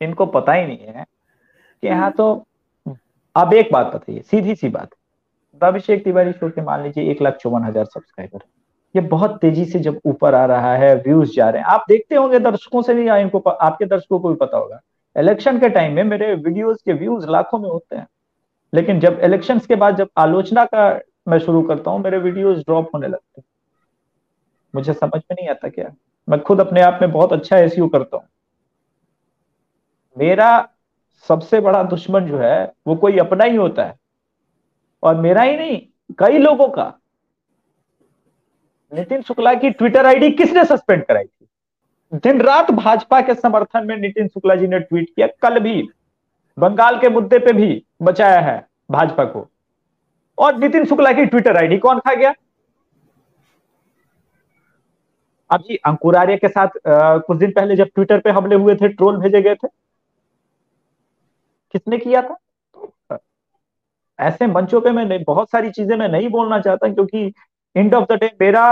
इनको 0.02 0.26
पता 0.26 0.54
ही 0.54 0.66
नहीं 0.68 0.88
है 0.88 1.06
कि 1.84 1.88
यहाँ 1.88 2.12
तो 2.12 2.34
अब 3.36 3.54
एक 3.54 3.72
बात 3.74 3.94
बताइए, 3.96 4.22
सीधी 4.22 4.56
सी 4.56 4.70
बात। 4.70 4.90
अभिषेक 5.62 6.04
तिवारी 6.04 6.32
शो 6.32 6.50
के 6.50 6.62
मान 6.62 6.84
लीजिए 6.84 7.12
एक 7.12 7.22
लाख 7.22 7.36
चौवन 7.36 7.64
हज़ार 7.64 7.86
सब्सक्राइबर 7.86 8.40
ये 8.96 9.02
बहुत 9.02 9.40
तेज़ी 9.42 9.66
से 9.66 9.80
जब 9.80 10.00
ऊपर 10.06 10.36
आ 10.36 10.46
रहा 10.46 10.76
है 10.76 10.96
व्यूज़ 10.96 11.32
जा 11.36 11.50
रहे 11.50 11.62
हैं। 11.62 11.70
आप 11.70 11.86
देखते 11.90 12.16
होंगे 12.16 12.40
दर्शकों 12.40 12.82
से 12.82 12.94
भी 12.94 13.10
इनको 13.10 13.40
आपके 13.40 13.86
दर्शकों 13.86 14.20
को 14.20 14.30
भी 14.30 14.36
पता 14.36 14.58
होगा। 14.58 14.80
इलेक्शन 15.18 15.60
के 15.60 15.70
टाइम 15.70 15.94
में 15.94 16.04
मेरे 16.04 16.36
वीडियोस 16.36 16.82
के 16.82 16.94
व्यूज़ 16.94 17.28
लाखों 17.28 17.60
में 17.60 17.70
होते 17.70 17.96
हैं। 17.96 18.08
लेकिन 18.74 19.00
जब 19.00 19.20
इलेक्शन 19.24 19.60
के 19.60 19.76
बाद 19.76 19.96
जब 19.96 20.10
आलोचना 20.18 20.66
का 20.66 21.00
मैं 21.28 21.40
शुरू 21.40 21.62
करता 21.62 21.92
हूँ, 21.92 22.00
मेरे 22.00 22.18
वीडियोज़ 22.18 22.60
ड्रॉप 22.60 22.90
होने 22.96 23.08
लगते 23.08 23.42
हैं। 23.42 23.44
मुझे 24.76 24.94
समझ 24.94 25.16
में 25.16 25.34
नहीं 25.34 25.50
आता 25.50 25.70
क्या। 25.70 25.92
मैं 26.30 26.42
खुद 26.42 26.62
अपने 26.62 26.82
आप 26.82 27.00
में 27.02 27.12
बहुत 27.12 27.34
अच्छा 27.34 27.58
एस 27.58 27.76
करता 27.80 28.18
हूँ। 28.18 28.26
मेरा 30.18 30.70
सबसे 31.28 31.60
बड़ा 31.60 31.84
दुश्मन 31.84 32.26
जो 32.26 32.38
है, 32.38 32.74
वो 32.88 32.96
कोई 32.96 33.18
अपना 33.18 33.44
ही 33.44 33.56
होता 33.56 33.84
है। 33.84 33.96
और 35.04 35.16
मेरा 35.16 35.42
ही 35.42 35.58
नहीं, 35.58 35.82
कई 36.18 36.38
लोगों 36.38 36.68
का। 36.68 37.00
नितिन 38.94 39.22
शुक्ला 39.22 39.54
की 39.54 39.70
ट्विटर 39.70 40.06
आईडी 40.06 40.30
किसने 40.32 40.64
सस्पेंड 40.66 41.04
कराई 41.06 41.24
थी? 41.24 41.48
दिन 42.14 42.42
रात 42.42 42.70
भाजपा 42.72 43.20
के 43.22 43.34
समर्थन 43.34 43.88
में 43.88 43.96
नितिन 43.98 44.28
शुक्ला 44.28 44.56
जी 44.56 44.68
ने 44.68 44.80
ट्वीट 44.80 45.10
किया 45.10 45.28
कल 45.42 45.60
भी। 45.60 45.82
बंगाल 46.58 47.00
के 47.00 47.10
मुद्दे 47.10 47.40
पे 47.40 47.54
भी 47.54 47.84
बचाया 48.02 48.40
है 48.42 48.66
भाजपा 48.92 49.24
को। 49.26 49.48
और 50.38 50.58
नितिन 50.58 50.86
शुक्ला 50.86 51.12
की 51.12 51.26
ट्विटर 51.26 51.58
आईडी 51.58 51.78
कौन 51.78 52.00
खा 52.00 52.14
गया? 52.14 52.34
अब 55.50 55.62
जी 55.62 55.76
अंकुर 55.76 56.16
आर्य 56.16 56.38
के 56.38 56.48
साथ 56.48 56.68
आ, 56.88 57.18
कुछ 57.18 57.38
दिन 57.38 57.52
पहले 57.52 57.76
जब 57.76 57.88
ट्विटर 57.96 58.20
पे 58.20 58.30
हमले 58.30 58.56
हुए 58.56 58.76
थे 58.76 58.88
ट्रोल 58.88 59.18
भेजे 59.18 59.42
गए 59.42 59.56
थे। 59.56 59.68
किसने 61.74 61.98
किया 61.98 62.22
था? 62.22 62.36
तो 62.76 63.18
ऐसे 64.20 64.48
मंचों 64.48 64.82
पे 64.82 64.92
मैं 64.92 65.24
बहुत 65.24 65.50
सारी 65.50 65.70
चीज़ें 65.72 65.96
मैं 65.98 66.08
नहीं 66.10 66.30
बोलना 66.30 66.60
चाहता 66.60 66.88
क्योंकि 66.88 67.34
एंड 67.76 67.96
ऑफ़ 67.96 68.06
द 68.14 68.18
डे 68.20 68.32
मेरा 68.42 68.64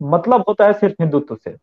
मतलब 0.00 0.44
होता 0.48 0.66
है 0.66 0.72
सिर्फ़ 0.72 0.94
हिंदुत्व 1.00 1.36
से। 1.36 1.56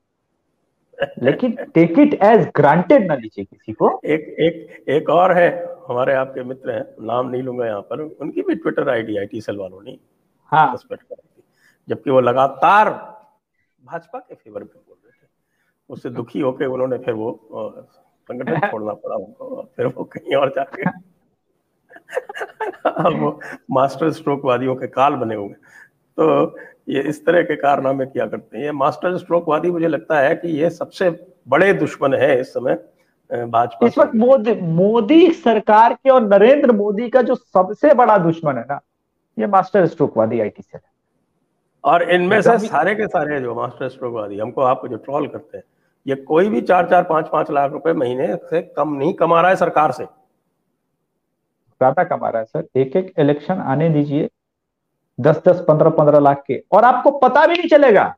लेकिन 1.24 1.56
टेक 1.74 2.00
इट 2.00 2.14
एज 2.24 2.48
ग्रांटेड 2.56 3.08
ना 3.08 3.16
लीजिए 3.16 3.46
किसी 3.46 3.74
को। 3.74 3.90
एक 4.06 4.22
एक 4.40 4.90
एक 4.90 5.10
और 5.10 5.38
है 5.38 5.50
हमारे 5.90 6.14
आपके 6.14 6.44
मित्र 6.44 6.72
हैं 6.72 7.06
नाम 7.08 7.30
नहीं 7.30 7.44
लूँगा 7.44 7.66
यहाँ 7.66 7.82
पर 7.82 8.02
उनकी 8.02 8.42
भी 8.42 8.56
Twitter 8.56 8.90
ID 8.90 9.18
I 9.18 9.26
T 9.26 9.42
cell 9.42 9.58
वालों 9.58 9.82
ने 9.82 9.98
हाँ। 10.52 10.76
जबकि 11.88 12.12
वो 12.12 12.20
लगातार 12.22 12.90
भाजपा 13.84 14.20
के 14.20 14.36
फेवर 14.36 14.60
में 14.60 14.68
बोल 14.68 14.98
रहे 15.06 15.12
थे। 15.12 15.28
उससे 15.90 16.10
दुखी 16.10 16.40
होकर 16.40 16.66
उन्होंने 16.66 16.98
फिर 16.98 17.14
वो 17.14 17.32
संगठन 18.30 18.70
छोड़ना 18.70 18.94
पड़ा 18.94 19.16
उनको 19.16 19.62
फिर 19.78 19.86
वो 19.88 20.04
कहीं 20.04 20.36
और 20.36 20.50
जाके 20.50 20.90
अब 22.86 23.20
वो 23.20 23.40
मास्टर 23.72 24.12
स्ट्रोक 24.12 24.46
वादियों 24.46 24.76
के 24.76 24.88
काल 24.88 25.16
बने 25.16 25.36
हुए 25.36 25.56
तो 26.18 26.58
ये 26.90 27.02
इस 27.10 27.26
तरह 27.26 27.42
के 27.44 27.56
कारनामे 27.56 28.06
किया 28.06 28.26
करते 28.26 28.58
हैं। 28.58 28.64
ये 28.64 28.72
मास्टर 28.74 29.18
स्ट्रोक 29.18 29.50
वादी 29.50 29.72
मुझे 29.72 29.88
लगता 29.88 30.20
है 30.20 30.36
कि 30.36 30.48
ये 30.60 30.70
सबसे 30.72 31.10
बड़े 31.48 31.74
दुश्मन 31.76 32.14
है 32.14 32.40
इस 32.42 32.54
समय 32.54 32.76
भाजपा 33.30 33.88
इस 33.88 33.98
वक्त 33.98 34.16
मोदी 34.16 34.54
मोदी 34.74 35.32
सरकार 35.36 35.94
के 35.94 36.10
और 36.10 36.22
नरेंद्र 36.24 36.72
मोदी 36.74 37.10
का 37.10 37.22
जो 37.22 37.36
सबसे 37.36 37.94
बड़ा 37.94 38.18
दुश्मन 38.18 38.58
है 38.58 38.66
ना 38.70 38.80
ये 39.38 39.48
मास्टर 39.48 39.86
स्ट्रोक 39.88 40.18
वादी 40.18 40.40
आई 40.40 40.52
से 40.62 40.80
और 41.84 42.10
इनमें 42.12 42.42
से 42.42 42.58
सारे 42.60 42.94
के 42.96 43.08
सारे 43.08 43.40
जो 43.42 43.56
मास्टर 43.56 43.90
स्ट्रोक 43.90 44.14
वादी 44.14 44.40
हमको 44.40 44.62
आप 44.62 44.86
जो 44.88 44.98
ट्रॉल 44.98 45.28
करते 45.28 45.58
हैं 45.58 45.64
ये 46.06 46.16
कोई 46.24 46.50
भी 46.50 46.62
चार 46.62 46.90
चार 46.90 47.04
पाँच 47.04 47.28
पाँच 47.32 47.52
लाख 47.52 47.72
रुपए 47.72 47.94
महीने 47.96 48.36
से 48.50 48.62
कम 48.78 48.94
नहीं 48.94 49.14
कमा 49.14 49.42
रहा 49.42 49.50
है 49.50 49.56
सरकार 49.56 49.92
से। 49.92 50.04
ज़्यादा 51.82 52.04
कमा 52.06 52.30
रहा 52.30 52.40
है 52.40 52.46
सर। 52.46 52.80
एक 52.80 52.96
एक 52.96 53.14
इलेक्शन 53.20 53.62
आने 53.66 53.90
दीजिए 53.90 54.30
दस 55.20 55.42
दस 55.48 55.64
पंद्रह 55.68 55.90
पंद्रह 55.90 56.20
लाख 56.20 56.44
के। 56.48 56.62
और 56.72 56.84
आपको 56.84 57.12
पता 57.12 57.46
भी 57.48 57.54
नहीं 57.54 57.70
चलेगा। 57.70 58.14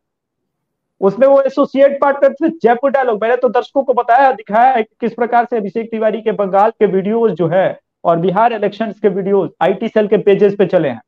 उसमें 1.02 1.28
वो 1.28 1.42
एसोसिएट 1.42 2.00
पार्टनर 2.02 2.34
थे 2.34 2.50
जयपुर 2.50 2.92
डायलॉग 2.92 3.22
मैंने 3.22 3.36
तो 3.36 3.50
दर्शकों 3.50 3.84
को 3.84 3.94
बताया, 3.94 4.32
दिखाया 4.32 4.74
है 4.74 4.84
कि 4.84 4.96
किस 5.02 5.14
प्रकार 5.14 5.46
से 5.46 5.58
अभिषेक 5.58 5.92
तिवारी 5.92 6.22
के 6.22 6.32
बंगाल 6.32 6.70
के 6.70 6.86
वीडियोस 6.86 7.32
जो 7.32 7.48
है, 7.48 7.80
और 8.04 8.18
बिहार 8.18 8.54
इलेक्शंस 8.54 9.00
के 9.00 9.10
वीडियोस 9.10 9.50
आईटी 9.62 9.88
सेल 9.88 10.08
के 10.08 10.18
पेजेस 10.18 10.56
पे 10.56 10.66
चले 10.66 10.90
हैं। 10.90 11.02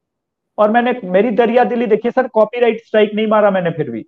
और 0.58 0.72
मैंने, 0.72 1.00
मेरी 1.04 1.32
दरिया 1.32 1.64
दिली 1.64 1.86
देखिए 1.86 2.12
सर 2.12 2.28
कॉपीराइट 2.28 2.82
स्ट्राइक 2.86 3.12
नहीं 3.16 3.28
मारा 3.28 3.52
मैंने 3.52 3.72
फिर 3.72 3.90
भी। 3.90 4.06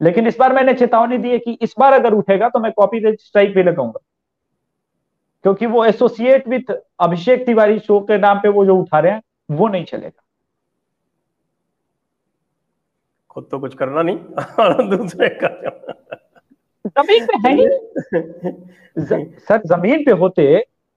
लेकिन 0.00 0.26
इस 0.26 0.36
बार 0.38 0.52
मैंने 0.52 0.74
चेतावनी 0.74 1.18
दी 1.18 1.30
है 1.30 1.38
कि 1.38 1.58
इस 1.62 1.74
बार 1.78 1.92
अगर 1.92 2.14
उठेगा 2.14 2.48
तो 2.48 2.58
मैं 2.58 2.72
कॉपी 2.72 3.00
स्ट्राइक 3.16 3.54
भी 3.54 3.62
लगाऊँगा। 3.62 4.00
क्योंकि 5.42 5.66
वो 5.66 5.84
associate 5.84 6.48
with 6.48 6.72
Abhishek 7.00 7.46
Tiwari 7.46 7.78
show 7.78 8.00
के 8.00 8.18
नाम 8.18 8.38
पे 8.38 8.48
वो 8.48 8.64
जो 8.64 8.76
उठा 8.76 8.98
रहे 8.98 9.12
हैं, 9.12 9.22
वो 9.50 9.68
नहीं 9.68 9.84
चलेगा। 9.84 10.19
खुद 13.30 13.46
तो 13.50 13.58
कुछ 13.58 13.74
करना 13.74 14.02
नहीं 14.02 14.88
दूसरे 14.90 15.28
का 15.42 15.48
ज़मीन 16.88 17.26
पे 17.26 17.36
है 17.48 17.54
ही। 17.54 17.66
सर 19.40 19.62
ज़मीन 19.66 20.04
पे 20.04 20.12
होते 20.12 20.44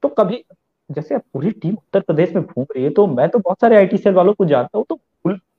तो 0.03 0.07
कभी 0.09 0.43
जैसे 0.89 1.17
पूरी 1.17 1.51
टीम 1.51 1.73
उत्तर 1.73 1.99
प्रदेश 1.99 2.33
में 2.35 2.43
घूम 2.43 2.65
रही 2.75 2.83
है 2.83 2.89
तो 2.89 3.05
मैं 3.07 3.27
तो 3.29 3.39
बहुत 3.39 3.61
सारे 3.61 3.77
आईटी 3.77 3.97
सेल 3.97 4.13
वालों 4.13 4.33
को 4.33 4.45
जानता 4.45 4.77
हूँ 4.77 4.85
तो 4.89 4.99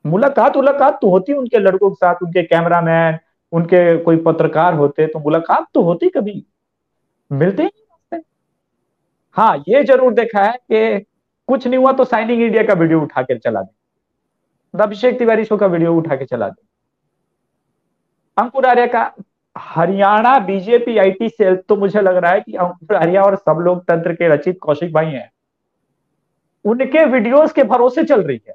मुलाकात 0.06 0.56
मुलाकात 0.56 0.98
तो 1.02 1.10
होती 1.10 1.32
उनके 1.32 1.58
लड़कों 1.58 1.90
के 1.90 1.94
साथ 1.94 2.22
उनके 2.22 2.42
कैमरामैन 2.42 3.18
उनके 3.52 3.96
कोई 4.02 4.16
पत्रकार 4.16 4.74
होते 4.74 5.06
तो 5.06 5.18
मुलाकात 5.18 5.66
तो 5.74 5.82
होती 5.82 6.08
कभी? 6.08 6.44
मिलते 7.30 7.62
ही 7.62 8.20
हाँ 9.36 9.56
ये 9.68 9.82
ज़रूर 9.84 10.14
देखा 10.14 10.42
है 10.42 10.52
कि 10.72 11.04
कुछ 11.48 11.66
नहीं 11.66 11.78
हुआ 11.78 11.92
तो 11.92 12.04
साइनिंग 12.04 12.42
इंडिया 12.42 12.62
का 12.62 12.74
वीडियो 12.74 13.00
उठा 13.02 13.22
कर 13.22 13.38
चला 13.38 13.62
दे। 13.62 13.72
अभिषेक 14.74 15.18
तिवारी 15.18 15.44
शो 15.44 15.56
का 15.56 15.66
वीडियो 15.66 15.94
उठा 15.96 16.16
के 16.16 16.24
चला 16.24 16.48
दे 16.48 16.62
अंकुर 18.36 18.66
आर्य 18.66 18.86
का, 18.86 19.12
हरियाणा 19.56 20.38
बीजेपी 20.38 20.96
आईटी 20.98 21.28
सेल 21.28 21.56
तो 21.68 21.76
मुझे 21.76 22.00
लग 22.00 22.16
रहा 22.16 22.32
है 22.32 22.40
कि 22.40 22.54
अंकुर 22.54 22.96
आर्य 22.96 23.18
और 23.18 23.36
सब 23.36 23.58
लोग 23.60 23.82
तंत्र 23.84 24.12
के 24.14 24.28
रचित 24.28 24.58
कौशिक 24.62 24.92
भाई 24.92 25.06
हैं। 25.06 25.30
उनके 26.64 27.04
वीडियोस 27.04 27.52
के 27.52 27.62
भरोसे 27.64 28.04
चल 28.04 28.22
रही 28.22 28.40
है। 28.48 28.54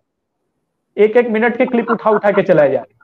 एक 0.97 1.17
एक 1.17 1.29
मिनट 1.29 1.58
के 1.58 1.65
क्लिप 1.65 1.91
उठा 1.91 2.10
उठा 2.10 2.32
के 2.32 2.43
चलाए 2.43 2.71
जा 2.71 2.82
रहे 2.82 2.97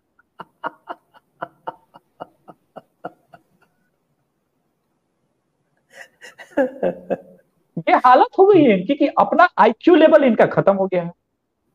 ये 7.87 7.95
हालत 8.05 8.37
हो 8.39 8.45
गई 8.45 8.63
है 8.63 8.77
क्योंकि 8.79 9.07
अपना 9.19 9.47
आईक्यू 9.57 9.95
लेवल 9.95 10.23
इनका 10.23 10.45
खत्म 10.47 10.73
हो 10.75 10.85
गया 10.87 11.03
है। 11.03 11.11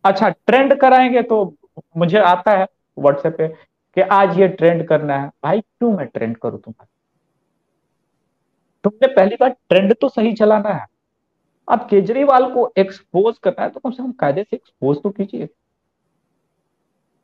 अच्छा 0.05 0.29
ट्रेंड 0.29 0.75
कराएँगे 0.81 1.23
तो 1.23 1.45
मुझे 1.97 2.19
आता 2.19 2.53
है 2.53 2.67
व्हाट्सएप 2.99 3.37
पे 3.39 3.49
कि 3.49 4.01
आज 4.01 4.39
ये 4.39 4.49
ट्रेंड 4.49 4.87
करना 4.89 5.17
है। 5.19 5.29
भाई, 5.45 5.61
क्यों 5.61 5.93
मैं 5.93 6.07
ट्रेंड 6.07 6.37
करूँ 6.37 6.61
तुम्हारा? 6.61 6.87
तुमने 8.85 9.15
पहली 9.15 9.37
बार 9.41 9.51
ट्रेंड 9.69 9.95
तो 9.95 10.09
सही 10.09 10.33
चलाना 10.33 10.69
है। 10.69 10.87
अब 11.69 11.87
केजरीवाल 11.91 12.53
को 12.55 12.73
एक्सपोज 12.79 13.39
करना 13.39 13.63
है 13.63 13.71
तो 13.71 13.81
कम 13.81 13.91
से 13.91 14.03
कम 14.03 14.13
कायदे 14.13 14.43
से 14.43 14.57
एक्सपोज 14.57 15.03
तो 15.03 15.11
कीजिए। 15.11 15.49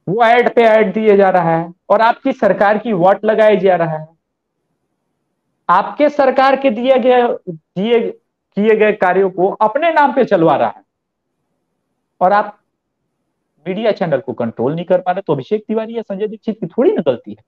वो 0.06 0.24
एड 0.24 0.54
पे 0.54 0.66
एड 0.66 0.92
दिए 0.94 1.16
जा 1.16 1.30
रहा 1.30 1.56
है 1.56 1.72
और 1.90 2.00
आपकी 2.00 2.32
सरकार 2.32 2.78
की 2.78 2.92
वोट 2.92 3.24
लगाई 3.24 3.56
जा 3.56 3.76
रहा 3.76 3.96
है। 3.96 4.06
आपके 5.68 6.08
सरकार 6.08 6.56
के 6.56 6.70
दिए 6.70 6.98
गए, 6.98 7.22
दिए, 7.48 8.00
किए 8.10 8.76
गए 8.76 8.92
कार्यों 8.92 9.30
को 9.30 9.48
अपने 9.60 9.92
नाम 9.92 10.12
पे 10.12 10.24
चलवा 10.24 10.56
रहा 10.56 10.68
है। 10.68 10.84
और 12.20 12.32
आप 12.32 12.58
मीडिया 13.66 13.92
चैनल 13.92 14.18
को 14.18 14.32
कंट्रोल 14.32 14.74
नहीं 14.74 14.84
कर 14.84 15.00
पा 15.00 15.12
रहे 15.12 15.22
तो 15.26 15.32
अभिषेक 15.32 15.64
तिवारी 15.68 15.96
या 15.96 16.02
संजय 16.02 16.26
दीक्षित 16.26 16.56
की 16.60 16.66
थोड़ी 16.66 16.92
ना 16.92 17.02
गलती 17.06 17.30
है। 17.30 17.44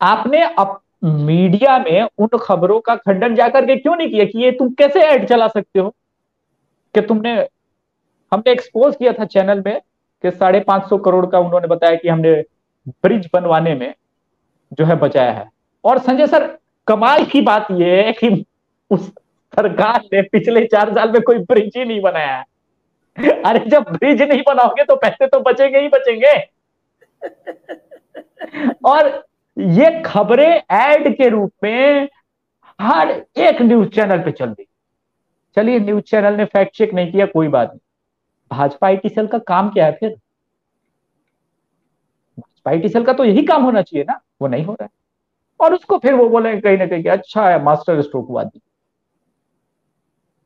आपने 0.00 0.42
अप, 0.42 0.80
मीडिया 1.04 1.78
में 1.78 2.08
उन 2.18 2.28
खबरों 2.42 2.80
का 2.80 2.94
खंडन 2.96 3.34
जाकर 3.34 3.66
के 3.66 3.76
क्यों 3.76 3.96
नहीं 3.96 4.10
किया 4.10 4.24
कि 4.24 4.38
ये 4.38 4.50
तुम 4.50 4.68
कैसे 4.68 5.00
ऐड 5.00 5.28
चला 5.28 5.48
सकते 5.48 5.80
हो? 5.80 5.94
कि 6.94 7.00
तुमने 7.00 7.34
हमने 8.32 8.52
एक्सपोज 8.52 8.96
किया 8.96 9.12
था 9.12 9.24
चैनल 9.24 9.62
में 9.66 9.80
कि 10.24 10.30
साढ़े 10.30 10.60
पाँच 10.60 10.88
सौ 10.88 10.98
करोड़ 10.98 11.26
का 11.26 11.38
उन्होंने 11.38 11.66
बताया 11.66 11.96
कि 11.96 12.08
हमने 12.08 12.32
ब्रिज 12.88 13.28
बनवाने 13.32 13.74
में 13.74 13.94
जो 14.72 14.84
है 14.84 14.96
बचाया 14.96 15.32
है। 15.32 15.48
और 15.84 15.98
संजय 15.98 16.26
सर 16.26 16.46
कमाल 16.86 17.24
की 17.24 17.40
बात 17.40 17.66
यह 17.70 18.04
है 18.06 18.12
कि 18.12 18.44
उस 18.90 19.08
सरकार 19.54 20.00
ने 20.12 20.22
पिछले 20.22 20.64
चार 20.66 20.94
साल 20.94 21.12
में 21.12 21.22
कोई 21.22 21.38
ब्रिज 21.38 21.72
ही 21.76 21.84
नहीं 21.84 22.00
बनाया 22.00 22.36
है। 22.36 22.44
अरे 23.46 23.70
जब 23.70 23.82
ब्रिज 23.82 24.22
नहीं 24.22 24.42
बनाओगे 24.46 24.84
तो 24.84 24.96
पैसे 24.96 25.26
तो 25.26 25.40
बचेंगे 25.40 25.80
ही 25.80 25.88
बचेंगे। 25.88 26.32
और 28.86 29.08
ये 29.56 30.02
खबरें 30.06 30.62
ऐड 30.70 31.16
के 31.16 31.28
रूप 31.28 31.52
में 31.64 32.08
हर 32.80 33.10
एक 33.36 33.62
न्यूज़ 33.62 33.88
चैनल 33.88 34.18
पे 34.18 34.30
चल 34.30 34.48
रही। 34.48 34.66
चलिए 35.56 35.78
न्यूज़ 35.78 36.02
चैनल 36.02 36.34
ने 36.34 36.44
फैक्ट 36.44 36.76
चेक 36.76 36.94
नहीं 36.94 37.12
किया 37.12 37.26
कोई 37.26 37.48
बात 37.48 37.68
नहीं। 37.68 37.80
भाजपा 38.50 38.86
आईटी 38.86 39.08
सेल 39.08 39.26
का 39.26 39.38
काम 39.38 39.68
क्या 39.70 39.86
है 39.86 39.92
फिर? 39.92 40.10
भाजपा 42.38 42.70
आईटी 42.70 42.88
सेल 42.88 43.04
का 43.04 43.12
तो 43.12 43.24
यही 43.24 43.42
काम 43.42 43.62
होना 43.62 43.82
चाहिए 43.82 44.04
ना 44.04 44.20
वो 44.42 44.48
नहीं 44.48 44.64
हो 44.64 44.72
रहा 44.72 44.84
है। 44.84 44.90
और 45.60 45.74
उसको 45.74 45.98
फिर 45.98 46.14
वो 46.14 46.28
बोले 46.28 46.60
कहीं 46.60 46.78
ना 46.78 46.86
कहीं 46.86 47.04
अच्छा 47.04 47.48
है 47.48 47.62
मास्टर 47.62 48.02
स्ट्रोक 48.02 48.26
वादी 48.30 48.60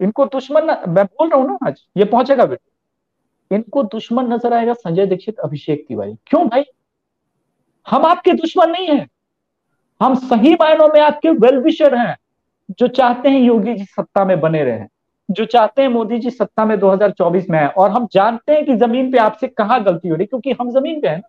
इनको 0.00 0.24
दुश्मन 0.24 0.70
न, 0.70 0.76
मैं 0.88 1.04
बोल 1.04 1.28
रहा 1.28 1.40
हूँ 1.40 1.50
ना 1.50 1.66
आज 1.66 1.82
ये 1.96 2.04
पहुंचेगा 2.04 2.44
बेटे। 2.44 3.56
इनको 3.56 3.82
दुश्मन 3.82 4.32
नज़र 4.32 4.52
आएगा 4.52 4.72
संजय 4.72 5.06
दीक्षित 5.06 5.38
अभिषेक 5.38 5.84
तिवारी। 5.88 6.14
क्यों 6.26 6.48
भाई? 6.48 6.64
हम 7.86 8.04
आपके 8.06 8.32
दुश्मन 8.32 8.70
नहीं 8.70 8.86
है। 8.86 9.06
हम 10.02 10.14
सही 10.14 10.54
मायनों 10.54 10.88
में 10.88 11.00
आपके 11.00 11.30
वेल 11.30 11.58
विशर 11.58 11.94
हैं 11.94 12.16
जो 12.78 12.88
चाहते 12.88 13.28
हैं 13.28 13.40
योगी 13.40 13.74
जी 13.74 13.84
सत्ता 13.84 14.24
में 14.24 14.40
बने 14.40 14.64
रहे 14.64 14.84
जो 15.30 15.44
चाहते 15.44 15.82
हैं 15.82 15.88
मोदी 15.88 16.18
जी 16.18 16.30
सत्ता 16.30 16.64
में 16.64 16.76
2024 16.78 17.48
में 17.50 17.58
है 17.58 17.68
और 17.68 17.90
हम 17.90 18.06
जानते 18.12 18.52
हैं 18.52 18.64
कि 18.64 18.76
ज़मीन 18.76 19.10
पे 19.12 19.18
आपसे 19.18 19.48
कहाँ 19.48 19.82
गलती 19.84 20.08
हो 20.08 20.16
रही 20.16 20.26
क्योंकि 20.26 20.52
हम 20.60 20.70
ज़मीन 20.70 21.00
पे 21.00 21.08
हैं 21.08 21.22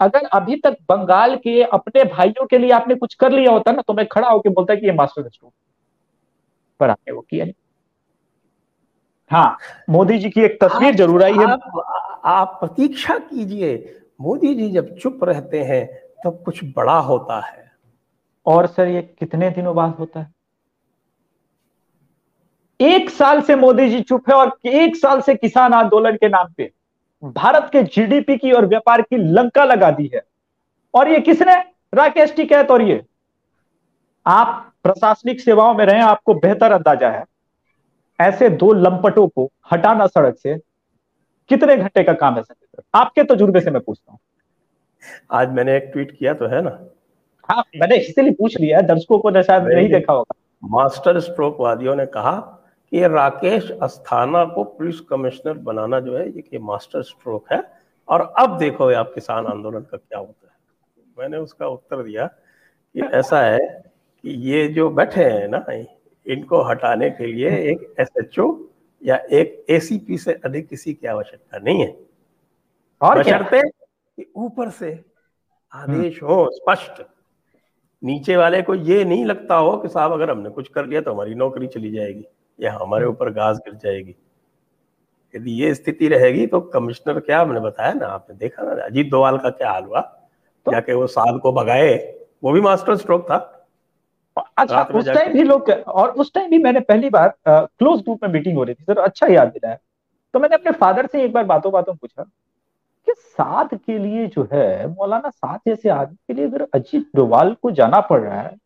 अगर 0.00 0.26
अभी 0.26 0.56
तक 0.56 0.76
बंगाल 0.88 1.36
के 1.36 1.62
अपने 1.62 2.04
भाइयों 2.04 2.46
के 2.46 2.58
लिए 2.58 2.70
आपने 2.70 2.94
कुछ 2.94 3.14
कर 3.14 3.32
लिया 3.32 3.50
होता 3.50 3.72
ना 3.72 3.82
तो 3.88 3.92
मैं 3.92 4.06
खड़ा 4.06 4.28
होकर 4.28 4.50
बोलता 4.50 4.74
कि 4.74 4.86
ये 4.86 4.92
मास्टर 4.92 5.28
स्ट्रोक 5.28 5.52
पर 6.80 6.90
आपने 6.90 7.12
वो 7.12 7.20
किया 7.20 7.44
नहीं 7.44 7.54
हाँ 9.30 9.58
मोदी 9.90 10.18
जी 10.18 10.30
की 10.30 10.40
एक 10.40 10.58
तस्वीर 10.62 10.94
ज़रूर 10.94 11.22
आई 11.22 11.32
है। 11.32 11.44
आप, 11.44 12.20
आप 12.24 12.56
प्रतीक्षा 12.60 13.18
कीजिए। 13.18 14.00
मोदी 14.20 14.54
जी 14.54 14.70
जब 14.70 14.94
चुप 14.96 15.24
रहते 15.24 15.62
हैं 15.62 15.86
तब 16.24 16.42
कुछ 16.44 16.60
बड़ा 16.76 16.98
होता 16.98 17.40
है। 17.40 17.72
और 18.46 18.66
सर 18.66 18.88
ये 18.88 19.02
कितने 19.18 19.50
दिनों 19.50 19.74
बाद 19.74 19.94
होता 19.98 20.20
है? 20.20 20.32
एक 22.80 23.10
साल 23.10 23.40
से 23.40 23.56
मोदी 23.56 23.88
जी 23.90 24.00
चुप 24.00 24.28
है 24.30 24.36
और 24.36 24.56
एक 24.66 24.96
साल 24.96 25.20
से 25.20 25.34
किसान 25.34 25.72
आंदोलन 25.72 26.16
के 26.16 26.28
नाम 26.28 26.52
पे 26.56 26.70
भारत 27.22 27.68
के 27.72 27.82
जीडीपी 27.84 28.36
की 28.36 28.52
और 28.52 28.66
व्यापार 28.66 29.02
की 29.02 29.16
लंका 29.16 29.64
लगा 29.64 29.90
दी 29.90 30.10
है। 30.14 30.22
और 30.94 31.08
ये 31.08 31.20
किसने? 31.20 31.54
राकेश 31.94 32.34
टिकैत 32.36 32.70
और 32.70 32.82
ये 32.82 33.04
आप 34.26 34.72
प्रशासनिक 34.82 35.40
सेवाओं 35.40 35.74
में 35.74 35.84
रहे 35.86 36.00
आपको 36.02 36.34
बेहतर 36.34 36.72
अंदाज़ा 36.72 37.10
है। 37.10 37.24
ऐसे 38.18 38.48
दो 38.50 38.72
लंपटों 38.72 39.26
को 39.28 39.50
हटाना 39.72 40.06
सड़क 40.06 40.36
से 40.38 40.56
कितने 41.50 41.76
घंटे 41.76 42.02
का 42.04 42.12
काम 42.14 42.34
है 42.34 42.42
संजय 42.42 42.82
आपके 42.94 43.24
तजुर्बे 43.24 43.60
से 43.60 43.70
मैं 43.70 43.82
पूछता 43.82 44.12
हूँ। 44.12 44.18
आज 45.32 45.50
मैंने 45.50 45.76
एक 45.76 45.90
ट्वीट 45.92 46.16
किया 46.18 46.34
तो 46.34 46.46
है 46.46 46.62
ना? 46.62 46.78
हाँ 47.48 47.64
मैंने 47.76 47.96
इसलिए 47.98 48.32
पूछ 48.32 48.58
लिया 48.60 48.78
है 48.78 48.86
दर्शकों 48.86 49.18
को 49.18 49.42
शायद 49.42 49.62
नहीं 49.64 49.88
देखा 49.88 50.12
होगा। 50.12 50.34
मास्टर 50.62 51.20
स्ट्रोक 51.20 51.60
वादियों 51.60 51.94
ने 51.96 52.06
कहा 52.06 52.32
कि 52.92 52.96
ये 52.96 53.08
राकेश 53.08 53.70
अस्थाना 53.82 54.44
को 54.44 54.64
पुलिस 54.64 55.00
कमिश्नर 55.00 55.58
बनाना 55.60 56.00
जो 56.00 56.16
है 56.18 56.28
ये 56.28 56.58
मास्टर 56.60 57.02
स्ट्रोक 57.02 57.52
है। 57.52 57.62
और 58.08 58.20
अब 58.38 58.58
देखो 58.58 58.92
आप 58.94 59.12
किसान 59.14 59.46
आंदोलन 59.46 59.80
का 59.80 59.96
क्या 59.96 60.18
होता 60.18 60.46
है। 60.46 60.52
मैंने 61.18 61.36
उसका 61.36 61.66
उत्तर 61.68 62.02
दिया 62.02 62.26
कि 62.26 63.00
ऐसा 63.12 63.40
है 63.40 63.58
ये 64.24 64.66
जो 64.68 64.88
बैठे 64.90 65.24
हैं 65.24 65.48
ना 65.48 65.64
इनको 66.26 66.62
हटाने 66.62 67.10
के 67.10 67.26
लिए 67.26 67.48
एक 67.70 67.94
एसएचओ 68.00 68.46
या 69.02 69.16
एक 69.32 69.64
एसीपी 69.70 70.18
से 70.18 70.32
अधिक 70.44 70.68
किसी 70.68 70.94
की 70.94 71.06
आवश्यकता 71.06 71.58
नहीं 71.58 71.82
है। 71.82 71.96
और 73.00 73.18
बशर्ते 73.18 73.60
ऊपर 74.36 74.70
से 74.70 74.92
आदेश 75.72 76.22
हो 76.22 76.48
स्पष्ट। 76.52 77.02
नीचे 78.02 78.36
वाले 78.36 78.62
को 78.62 78.74
ये 78.74 79.04
नहीं 79.04 79.24
लगता 79.24 79.54
हो 79.54 79.76
कि 79.76 79.88
साहब 79.88 80.12
अगर 80.12 80.30
हमने 80.30 80.50
कुछ 80.50 80.68
कर 80.68 80.86
लिया 80.86 81.00
तो 81.00 81.12
हमारी 81.12 81.34
नौकरी 81.34 81.66
चली 81.66 81.90
जाएगी 81.90 82.24
या 82.58 82.72
हमारे 82.72 83.06
ऊपर 83.06 83.30
घास 83.30 83.58
गिर 83.58 83.74
जाएगी। 83.74 84.14
यदि 85.34 85.52
ये 85.52 85.74
स्थिति 85.74 86.08
रहेगी 86.08 86.46
तो 86.46 86.60
कमिश्नर 86.60 87.20
क्या 87.20 87.40
हमने 87.40 87.60
बताया 87.60 87.92
ना 87.92 88.06
आपने 88.06 88.36
देखा 88.36 88.62
ना 88.64 88.84
अजीत 88.84 89.10
दोवाल 89.10 89.38
का 89.38 89.50
क्या 89.50 89.70
हाल 89.70 89.84
हुआ? 89.84 90.00
तो? 90.00 90.72
जाके 90.72 90.92
वो 90.92 91.06
साल 91.06 91.38
को 91.38 91.52
भगाए 91.52 91.96
वो 92.44 92.52
भी 92.52 92.60
मास्टर 92.60 92.96
स्ट्रोक 92.96 93.24
था। 93.24 93.63
अच्छा 94.56 94.82
उस 94.82 95.08
टाइम 95.08 95.32
भी 95.32 95.42
लोग 95.42 95.70
और 95.70 96.10
उस 96.10 96.32
टाइम 96.34 96.50
भी 96.50 96.58
मैंने 96.58 96.80
पहली 96.82 97.10
बार 97.10 97.34
क्लोज 97.48 98.00
ग्रुप 98.00 98.24
में 98.24 98.30
मीटिंग 98.32 98.56
हो 98.56 98.64
रही 98.64 98.74
थी 98.74 98.84
सर 98.84 98.98
अच्छा 98.98 99.26
याद 99.26 99.48
दिलाया। 99.48 99.78
तो 100.34 100.40
मैंने 100.40 100.54
अपने 100.54 100.72
फादर 100.72 101.06
से 101.06 101.22
एक 101.24 101.32
बार 101.32 101.44
बातों 101.44 101.72
बातों 101.72 101.94
पूछा 101.94 102.22
कि 102.22 103.12
साथ 103.12 103.74
के 103.76 103.98
लिए 103.98 104.26
जो 104.26 104.48
है 104.52 104.86
मौलाना 104.88 105.30
साथ 105.30 105.58
जैसे 105.66 105.88
आदमी 105.90 106.16
के 106.26 106.34
लिए 106.34 106.46
अगर 106.46 106.66
अजीत 106.74 107.08
डोवाल 107.16 107.54
को 107.62 107.70
जाना 107.72 108.00
पड़ 108.02 108.20
रहा 108.20 108.40
है 108.40 108.56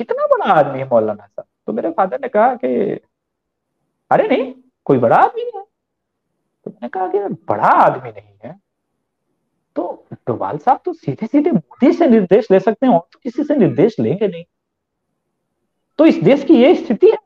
कितना 0.00 0.26
बड़ा 0.26 0.52
आदमी 0.52 0.78
है 0.78 0.88
मौलाना 0.88 1.26
साहब? 1.26 1.46
तो 1.66 1.72
मेरे 1.72 1.90
फादर 1.90 2.20
ने 2.20 2.28
कहा 2.28 2.54
कि 2.54 3.00
अरे 4.10 4.28
नहीं 4.28 4.52
कोई 4.86 4.98
बड़ा 4.98 5.16
आदमी 5.16 5.42
है। 5.44 5.62
तो 6.66 6.70
मैंने 6.70 6.88
कहा 6.88 7.06
कि 7.08 7.18
बड़ा 7.48 7.68
आदमी 7.68 8.10
नहीं 8.10 8.34
है। 8.44 8.54
तो 9.76 10.06
डोभाल 10.28 10.58
साहब 10.58 10.80
तो 10.84 10.92
सीधे 10.92 11.26
सीधे 11.26 11.50
मोदी 11.50 11.92
से 11.92 12.06
निर्देश 12.06 12.50
ले 12.50 12.60
सकते 12.60 12.86
हैं 12.86 12.92
और 12.94 13.06
तो 13.12 13.18
किसी 13.22 13.44
से 13.44 13.56
निर्देश 13.56 13.98
लेंगे 14.00 14.28
नहीं। 14.28 14.44
तो 15.98 16.06
इस 16.06 16.22
देश 16.22 16.44
की 16.44 16.54
ये 16.54 16.74
स्थिति 16.74 17.06
है। 17.06 17.18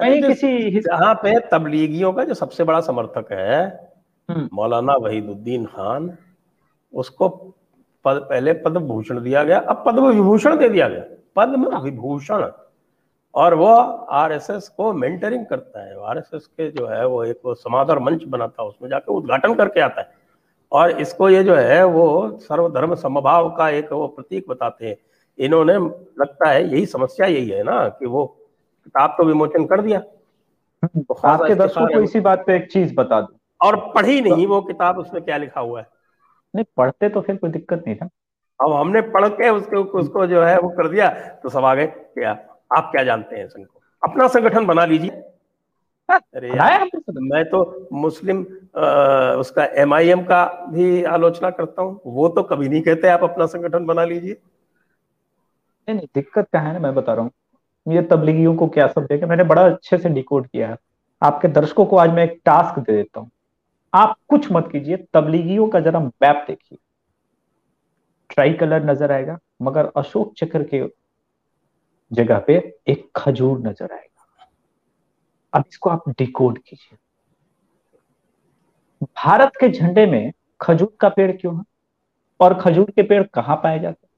कहीं 0.00 0.22
किसी 0.22 0.80
जहाँ 0.80 1.14
पे 1.14 1.38
तबलीगियों 1.48 2.12
का 2.12 2.24
जो 2.24 2.34
सबसे 2.34 2.64
बड़ा 2.64 2.80
समर्थक 2.80 3.32
है 3.32 3.64
हम्म। 4.28 4.48
मौलाना 4.52 4.94
वहीदुद्दीन 4.94 5.64
खान 5.66 6.16
उसको 6.94 7.28
पद 8.04 8.26
पहले 8.30 8.52
पद्म 8.62 8.80
भूषण 8.80 9.20
दिया 9.22 9.42
गया 9.44 9.58
अब 9.58 9.82
पद्म 9.86 10.08
विभूषण 10.08 10.56
दे 10.58 10.68
दिया 10.68 10.88
गया। 10.88 11.04
पद्म 11.36 11.78
विभूषण 11.78 12.42
और 13.34 13.54
वो 13.54 13.74
आरएसएस 14.12 14.68
को 14.68 14.92
मेंटरिंग 14.92 15.44
करता 15.46 15.84
है। 15.84 15.94
आरएसएस 16.04 16.46
के 16.46 16.70
जो 16.70 16.86
है 16.86 17.06
वो 17.06 17.24
एक 17.24 17.40
वो 17.44 17.54
समाधार 17.54 17.98
मंच 17.98 18.24
बनाता 18.24 18.62
है 18.62 18.68
उसमें 18.68 18.88
जाकर 18.90 19.12
उद्घाटन 19.12 19.54
करके 19.54 19.80
आता 19.80 20.00
है। 20.00 20.10
और 20.72 20.90
इसको 20.90 21.28
ये 21.28 21.42
जो 21.44 21.54
है 21.54 21.84
वो 21.84 22.38
सर्वधर्म 22.40 22.94
समभाव 22.94 23.50
का 23.50 23.68
एक 23.70 23.92
वो 23.92 24.06
प्रतीक 24.06 24.44
बताते 24.48 24.86
हैं। 24.86 24.96
इन्होंने 25.38 25.74
लगता 26.20 26.48
है 26.48 26.64
यही 26.64 26.86
समस्या 26.86 27.26
यही 27.26 27.48
है 27.48 27.62
ना 27.62 27.88
कि 27.88 28.06
वो 28.06 28.24
किताब 28.84 29.14
तो 29.18 29.24
विमोचन 29.24 29.64
कर 29.64 29.80
दिया। 29.80 29.98
तो 30.84 31.14
आपके 31.14 31.54
दर्शकों 31.54 31.86
को 31.86 32.00
इसी 32.00 32.20
बात 32.20 32.44
पे 32.46 32.56
एक 32.56 32.70
चीज़ 32.72 32.94
बता 32.94 33.20
दू। 33.20 33.34
और 33.60 33.76
पढ़ी 33.94 34.20
नहीं 34.20 34.46
वो 34.46 34.60
किताब 34.60 34.98
उसमें 34.98 35.22
क्या 35.24 35.36
लिखा 35.36 35.60
हुआ 35.60 35.80
है? 35.80 35.86
नहीं 36.54 36.64
पढ़ते 36.76 37.08
तो 37.08 37.20
फिर 37.20 37.36
कोई 37.36 37.50
दिक्कत 37.50 37.84
नहीं 37.86 37.96
था। 37.96 38.08
अब 38.60 38.72
हमने 38.72 39.00
पढ़ 39.00 39.28
के 39.28 39.50
उसके 39.50 39.76
उसको 39.76 40.26
जो 40.26 40.42
है 40.42 40.58
वो 40.58 40.68
कर 40.68 40.88
दिया 40.88 41.08
तो 41.42 41.48
सब 41.48 41.64
आ 41.64 41.74
गए 41.74 41.86
क्या? 41.86 42.32
आप 42.72 42.90
क्या 42.92 43.04
जानते 43.04 43.36
हैं 43.36 43.46
संघ 43.48 43.66
को 43.66 43.80
अपना 44.02 44.26
संगठन 44.28 44.66
बना 44.66 44.84
लीजिए। 44.84 45.22
हाँ, 46.08 46.18
अरे 46.34 46.48
यार 46.48 46.88
मैं 47.10 47.44
तो 47.44 47.88
मुस्लिम 47.94 48.44
आ, 48.76 49.34
उसका 49.34 49.64
एम 49.76 49.94
आई 49.94 50.08
एम 50.08 50.22
का 50.24 50.44
भी 50.70 51.02
आलोचना 51.06 51.50
करता 51.50 51.82
हूँ। 51.82 52.00
वो 52.06 52.28
तो 52.28 52.42
कभी 52.42 52.68
नहीं 52.68 52.82
कहते 52.82 53.08
आप 53.08 53.24
अपना 53.24 53.46
संगठन 53.46 53.84
बना 53.86 54.04
लीजिए। 54.04 54.36
नहीं 55.88 55.96
नहीं 55.96 56.06
दिक्कत 56.14 56.46
क्या 56.50 56.60
है 56.60 56.72
ना 56.72 56.78
मैं 56.78 56.94
बता 56.94 57.14
रहा 57.14 57.22
हूँ। 57.22 57.30
ये 57.86 58.02
तबलीगियों 58.02 58.54
को 58.56 58.66
क्या 58.68 58.86
सब 58.88 59.06
देखे 59.06 59.26
मैंने 59.26 59.44
बड़ा 59.44 59.64
अच्छे 59.66 59.98
से 59.98 60.08
डिकोड 60.10 60.46
किया 60.46 60.68
है। 60.68 60.76
आपके 61.22 61.48
दर्शकों 61.50 61.86
को 61.86 61.96
आज 61.96 62.10
मैं 62.10 62.24
एक 62.24 62.40
टास्क 62.44 62.78
दे 62.78 62.92
देता 62.92 63.20
हूँ। 63.20 63.30
आप 63.92 64.16
कुछ 64.28 64.50
मत 64.52 64.68
कीजिए 64.72 64.96
तबलीगियों 65.14 65.68
का 65.68 65.80
जरा 65.80 66.00
मैप 66.00 66.44
देखिए। 66.48 66.78
ट्राई 68.30 68.52
कलर 68.54 68.84
नज़र 68.84 69.12
आएगा 69.12 69.38
मगर 69.62 69.90
अशोक 69.96 70.32
चक्र 70.36 70.62
के 70.64 70.82
जगह 72.12 72.38
पे 72.38 72.78
एक 72.88 73.10
खजूर 73.16 73.58
नज़र 73.58 73.92
आएगा। 73.92 74.48
अब 75.52 75.64
इसको 75.68 75.90
आप 75.90 76.08
डिकोड 76.08 76.58
कीजिए। 76.58 76.98
भारत 79.16 79.52
के 79.60 79.68
झंडे 79.68 80.06
में 80.06 80.32
खजूर 80.60 80.96
का 81.00 81.08
पेड़ 81.08 81.32
क्यों 81.32 81.56
है? 81.56 81.62
और 82.40 82.60
खजूर 82.60 82.90
के 82.90 83.02
पेड़ 83.02 83.24
कहाँ 83.24 83.56
पाए 83.56 83.78
जाते 83.78 84.06
हैं? 84.06 84.12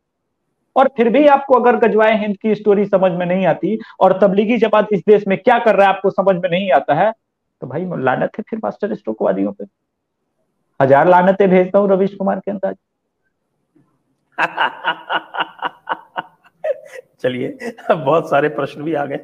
और 0.76 0.88
फिर 0.97 1.09
भी 1.09 1.26
आपको 1.26 1.55
अगर 1.55 1.76
गजवाए 1.78 2.20
हिंद 2.20 2.36
की 2.36 2.55
स्टोरी 2.55 2.86
समझ 2.86 3.12
में 3.12 3.26
नहीं 3.26 3.47
आती, 3.47 3.78
और 4.01 4.20
तबलीगी 4.20 4.59
जमात 4.59 4.88
इस 4.92 5.03
देश 5.09 5.24
में 5.28 5.38
क्या 5.38 5.59
कर 5.59 5.76
रहा 5.76 5.88
है 5.88 5.95
आपको 5.95 6.11
समझ 6.11 6.36
में 6.36 6.51
नहीं 6.51 6.72
आता 6.72 6.95
है 6.95 7.12
तो 7.62 7.66
भाई 7.66 7.84
लानत 8.03 8.30
है 8.38 8.45
फिर 8.51 8.59
मास्टर 8.64 8.95
स्ट्रोकवादियों 8.95 9.53
पे। 9.53 9.64
हज़ार 10.80 11.09
लानतें 11.09 11.49
भेजता 11.51 11.78
हूँ 11.78 11.88
रवीश 11.90 12.14
कुमार 12.14 12.40
के 12.40 12.51
अंदाज। 12.51 12.76
चलिए 17.24 17.58
बहुत 17.90 18.30
सारे 18.30 18.48
प्रश्न 18.48 18.82
भी 18.82 18.94
आ 18.94 19.04
गए। 19.06 19.20